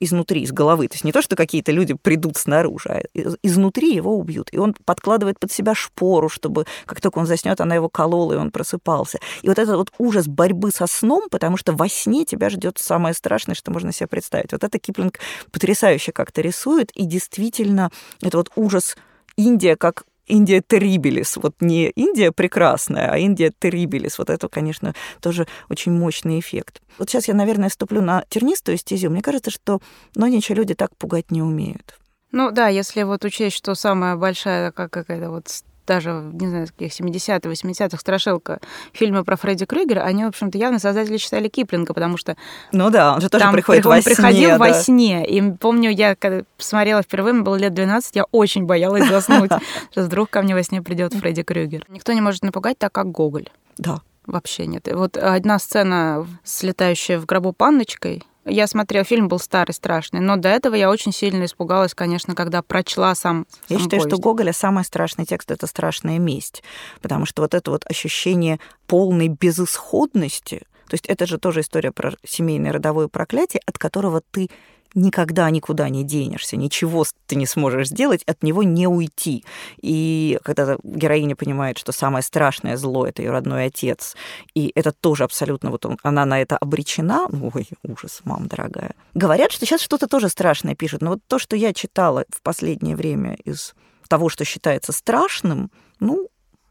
изнутри, 0.02 0.42
из 0.42 0.52
головы. 0.52 0.88
То 0.88 0.94
есть 0.94 1.04
не 1.04 1.12
то, 1.12 1.22
что 1.22 1.36
какие-то 1.36 1.72
люди 1.72 1.94
придут 1.94 2.36
снаружи, 2.36 2.88
а 2.88 3.02
изнутри 3.42 3.94
его 3.94 4.16
убьют. 4.16 4.48
И 4.52 4.58
он 4.58 4.74
подкладывает 4.84 5.38
под 5.38 5.52
себя 5.52 5.74
шпору, 5.74 6.28
чтобы 6.28 6.66
как 6.86 7.00
только 7.00 7.18
он 7.18 7.26
заснет, 7.26 7.60
она 7.60 7.74
его 7.74 7.88
колола, 7.88 8.34
и 8.34 8.36
он 8.36 8.50
просыпался. 8.50 9.18
И 9.42 9.48
вот 9.48 9.58
этот 9.58 9.76
вот 9.76 9.92
ужас 9.98 10.26
борьбы 10.26 10.70
со 10.70 10.86
сном, 10.86 11.28
потому 11.30 11.56
что 11.56 11.72
во 11.72 11.88
сне 11.88 12.24
тебя 12.24 12.50
ждет 12.50 12.78
самое 12.78 13.14
страшное, 13.14 13.54
что 13.54 13.70
можно 13.70 13.92
себе 13.92 14.06
представить. 14.06 14.52
Вот 14.52 14.64
это 14.64 14.78
Киплинг 14.78 15.18
потрясающе 15.50 16.12
как-то 16.12 16.40
рисует, 16.40 16.90
и 16.92 17.04
действительно 17.04 17.90
это 18.22 18.38
вот 18.38 18.50
ужас 18.56 18.96
Индия 19.36 19.76
как 19.76 20.04
Индия 20.32 20.62
терибелис, 20.66 21.36
вот 21.36 21.56
не 21.60 21.90
Индия 21.90 22.32
прекрасная, 22.32 23.10
а 23.12 23.18
Индия 23.18 23.52
терибелис. 23.58 24.18
Вот 24.18 24.30
это, 24.30 24.48
конечно, 24.48 24.94
тоже 25.20 25.46
очень 25.68 25.92
мощный 25.92 26.40
эффект. 26.40 26.80
Вот 26.98 27.10
сейчас 27.10 27.28
я, 27.28 27.34
наверное, 27.34 27.68
вступлю 27.68 28.00
на 28.00 28.24
тернистую 28.30 28.78
стезю. 28.78 29.10
Мне 29.10 29.20
кажется, 29.20 29.50
что 29.50 29.80
но 30.14 30.26
ничего 30.28 30.56
люди 30.56 30.72
так 30.74 30.96
пугать 30.96 31.30
не 31.30 31.42
умеют. 31.42 31.98
Ну 32.30 32.50
да, 32.50 32.68
если 32.68 33.02
вот 33.02 33.26
учесть, 33.26 33.56
что 33.56 33.74
самая 33.74 34.16
большая 34.16 34.72
как 34.72 34.90
какая-то 34.90 35.30
вот 35.30 35.48
даже, 35.86 36.30
не 36.32 36.48
знаю, 36.48 36.66
каких 36.66 36.92
70-х, 36.92 37.48
80-х, 37.48 37.98
страшилка, 37.98 38.60
фильмы 38.92 39.24
про 39.24 39.36
Фредди 39.36 39.66
Крюгера, 39.66 40.00
они, 40.00 40.24
в 40.24 40.28
общем-то, 40.28 40.58
явно 40.58 40.78
создатели 40.78 41.16
читали 41.16 41.48
Киплинга, 41.48 41.94
потому 41.94 42.16
что... 42.16 42.36
Ну 42.72 42.90
да, 42.90 43.14
он 43.14 43.20
же 43.20 43.28
тоже 43.28 43.44
там 43.44 43.52
приходит 43.52 43.84
во 43.84 44.00
сне. 44.00 44.14
приходил 44.14 44.50
да. 44.50 44.58
во 44.58 44.72
сне. 44.72 45.26
И 45.26 45.52
помню, 45.52 45.90
я 45.90 46.14
когда 46.14 46.44
смотрела 46.58 47.02
впервые, 47.02 47.34
мне 47.34 47.42
было 47.42 47.56
лет 47.56 47.74
12, 47.74 48.16
я 48.16 48.24
очень 48.32 48.64
боялась 48.64 49.08
заснуть, 49.08 49.50
что 49.90 50.02
вдруг 50.02 50.30
ко 50.30 50.42
мне 50.42 50.54
во 50.54 50.62
сне 50.62 50.82
придет 50.82 51.14
Фредди 51.14 51.42
Крюгер. 51.42 51.84
Никто 51.88 52.12
не 52.12 52.20
может 52.20 52.42
напугать 52.42 52.78
так, 52.78 52.92
как 52.92 53.10
Гоголь. 53.10 53.48
Да. 53.78 54.00
Вообще 54.26 54.66
нет. 54.66 54.86
И 54.86 54.92
вот 54.92 55.16
одна 55.16 55.58
сцена, 55.58 56.26
слетающая 56.44 57.18
в 57.18 57.26
гробу 57.26 57.52
панночкой, 57.52 58.22
я 58.44 58.66
смотрела, 58.66 59.04
фильм 59.04 59.28
был 59.28 59.38
старый, 59.38 59.72
страшный, 59.72 60.20
но 60.20 60.36
до 60.36 60.48
этого 60.48 60.74
я 60.74 60.90
очень 60.90 61.12
сильно 61.12 61.44
испугалась, 61.44 61.94
конечно, 61.94 62.34
когда 62.34 62.62
прочла 62.62 63.14
сам 63.14 63.46
Я 63.68 63.76
сам 63.76 63.84
считаю, 63.84 64.02
повесть. 64.02 64.16
что 64.16 64.22
Гоголя 64.22 64.52
самый 64.52 64.84
страшный 64.84 65.24
текст— 65.24 65.50
это 65.52 65.66
«Страшная 65.66 66.18
месть», 66.18 66.62
потому 67.00 67.26
что 67.26 67.42
вот 67.42 67.54
это 67.54 67.70
вот 67.70 67.84
ощущение 67.88 68.58
полной 68.86 69.28
безысходности, 69.28 70.66
то 70.88 70.94
есть 70.94 71.06
это 71.06 71.26
же 71.26 71.38
тоже 71.38 71.60
история 71.60 71.92
про 71.92 72.12
семейное 72.22 72.72
родовое 72.72 73.08
проклятие, 73.08 73.62
от 73.64 73.78
которого 73.78 74.20
ты 74.30 74.50
никогда 74.94 75.50
никуда 75.50 75.88
не 75.88 76.04
денешься, 76.04 76.56
ничего 76.56 77.04
ты 77.26 77.36
не 77.36 77.46
сможешь 77.46 77.88
сделать, 77.88 78.22
от 78.24 78.42
него 78.42 78.62
не 78.62 78.86
уйти. 78.86 79.44
И 79.80 80.38
когда 80.44 80.76
героиня 80.82 81.36
понимает, 81.36 81.78
что 81.78 81.92
самое 81.92 82.22
страшное 82.22 82.76
зло— 82.76 83.06
это 83.06 83.22
ее 83.22 83.30
родной 83.30 83.66
отец, 83.66 84.16
и 84.54 84.72
это 84.74 84.92
тоже 84.92 85.24
абсолютно 85.24 85.70
вот 85.70 85.86
он, 85.86 85.98
она 86.02 86.24
на 86.24 86.40
это 86.40 86.56
обречена, 86.56 87.26
ой, 87.54 87.68
ужас, 87.82 88.20
мам 88.24 88.48
дорогая. 88.48 88.94
Говорят, 89.14 89.52
что 89.52 89.66
сейчас 89.66 89.80
что-то 89.80 90.06
тоже 90.06 90.28
страшное 90.28 90.74
пишут, 90.74 91.02
но 91.02 91.10
вот 91.10 91.20
то, 91.26 91.38
что 91.38 91.56
я 91.56 91.72
читала 91.72 92.24
в 92.30 92.42
последнее 92.42 92.96
время 92.96 93.34
из 93.44 93.74
того, 94.08 94.28
что 94.28 94.44
считается 94.44 94.92
страшным, 94.92 95.70
ну, 96.00 96.28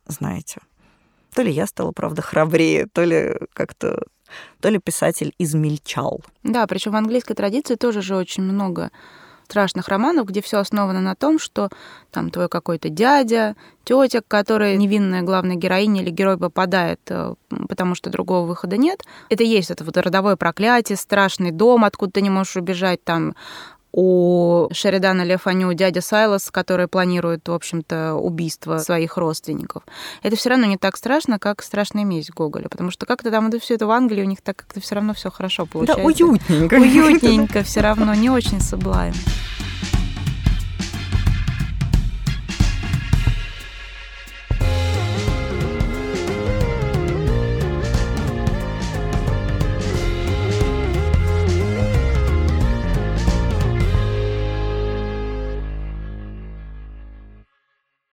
знаете, 0.07 0.61
то 1.33 1.41
ли 1.41 1.51
я 1.51 1.65
стала, 1.65 1.91
правда, 1.91 2.21
храбрее, 2.21 2.87
то 2.91 3.03
ли 3.03 3.35
как-то 3.53 4.03
то 4.59 4.69
ли 4.69 4.79
писатель 4.79 5.33
измельчал. 5.37 6.21
Да, 6.43 6.67
причем 6.67 6.91
в 6.91 6.95
английской 6.95 7.33
традиции 7.33 7.75
тоже 7.75 8.01
же 8.01 8.15
очень 8.15 8.43
много 8.43 8.91
страшных 9.51 9.89
романов, 9.89 10.27
где 10.27 10.41
все 10.41 10.59
основано 10.59 11.01
на 11.01 11.13
том, 11.13 11.37
что 11.37 11.69
там 12.09 12.29
твой 12.29 12.47
какой-то 12.47 12.87
дядя, 12.87 13.57
тетя, 13.83 14.21
которая 14.25 14.77
невинная 14.77 15.23
главная 15.23 15.57
героиня 15.57 16.01
или 16.01 16.09
герой 16.09 16.37
попадает, 16.37 17.01
э, 17.09 17.35
потому 17.67 17.93
что 17.93 18.09
другого 18.09 18.47
выхода 18.47 18.77
нет. 18.77 19.03
Это 19.29 19.43
есть 19.43 19.69
это 19.69 19.83
вот 19.83 19.97
родовое 19.97 20.37
проклятие, 20.37 20.95
страшный 20.95 21.51
дом, 21.51 21.83
откуда 21.83 22.13
ты 22.13 22.21
не 22.21 22.29
можешь 22.29 22.55
убежать, 22.55 23.03
там 23.03 23.35
у 23.93 24.67
Шеридана 24.71 25.23
Лефаню 25.23 25.73
дядя 25.73 26.01
Сайлос, 26.01 26.49
который 26.51 26.87
планирует, 26.87 27.47
в 27.47 27.53
общем-то, 27.53 28.15
убийство 28.15 28.77
своих 28.77 29.17
родственников. 29.17 29.83
Это 30.23 30.35
все 30.35 30.49
равно 30.49 30.65
не 30.65 30.77
так 30.77 30.97
страшно, 30.97 31.39
как 31.39 31.61
страшная 31.61 32.03
месть 32.03 32.31
Гоголя, 32.31 32.69
потому 32.69 32.91
что 32.91 33.05
как-то 33.05 33.31
там 33.31 33.47
это 33.47 33.59
все 33.59 33.75
это 33.75 33.87
в 33.87 33.91
Англии 33.91 34.21
у 34.21 34.27
них 34.27 34.41
так 34.41 34.57
как-то 34.57 34.79
все 34.79 34.95
равно 34.95 35.13
все 35.13 35.29
хорошо 35.29 35.65
получается. 35.65 36.01
Да, 36.01 36.07
уютненько. 36.07 36.75
Уютненько 36.75 37.63
все 37.63 37.81
равно, 37.81 38.13
не 38.13 38.29
очень 38.29 38.61
соблаем. 38.61 39.13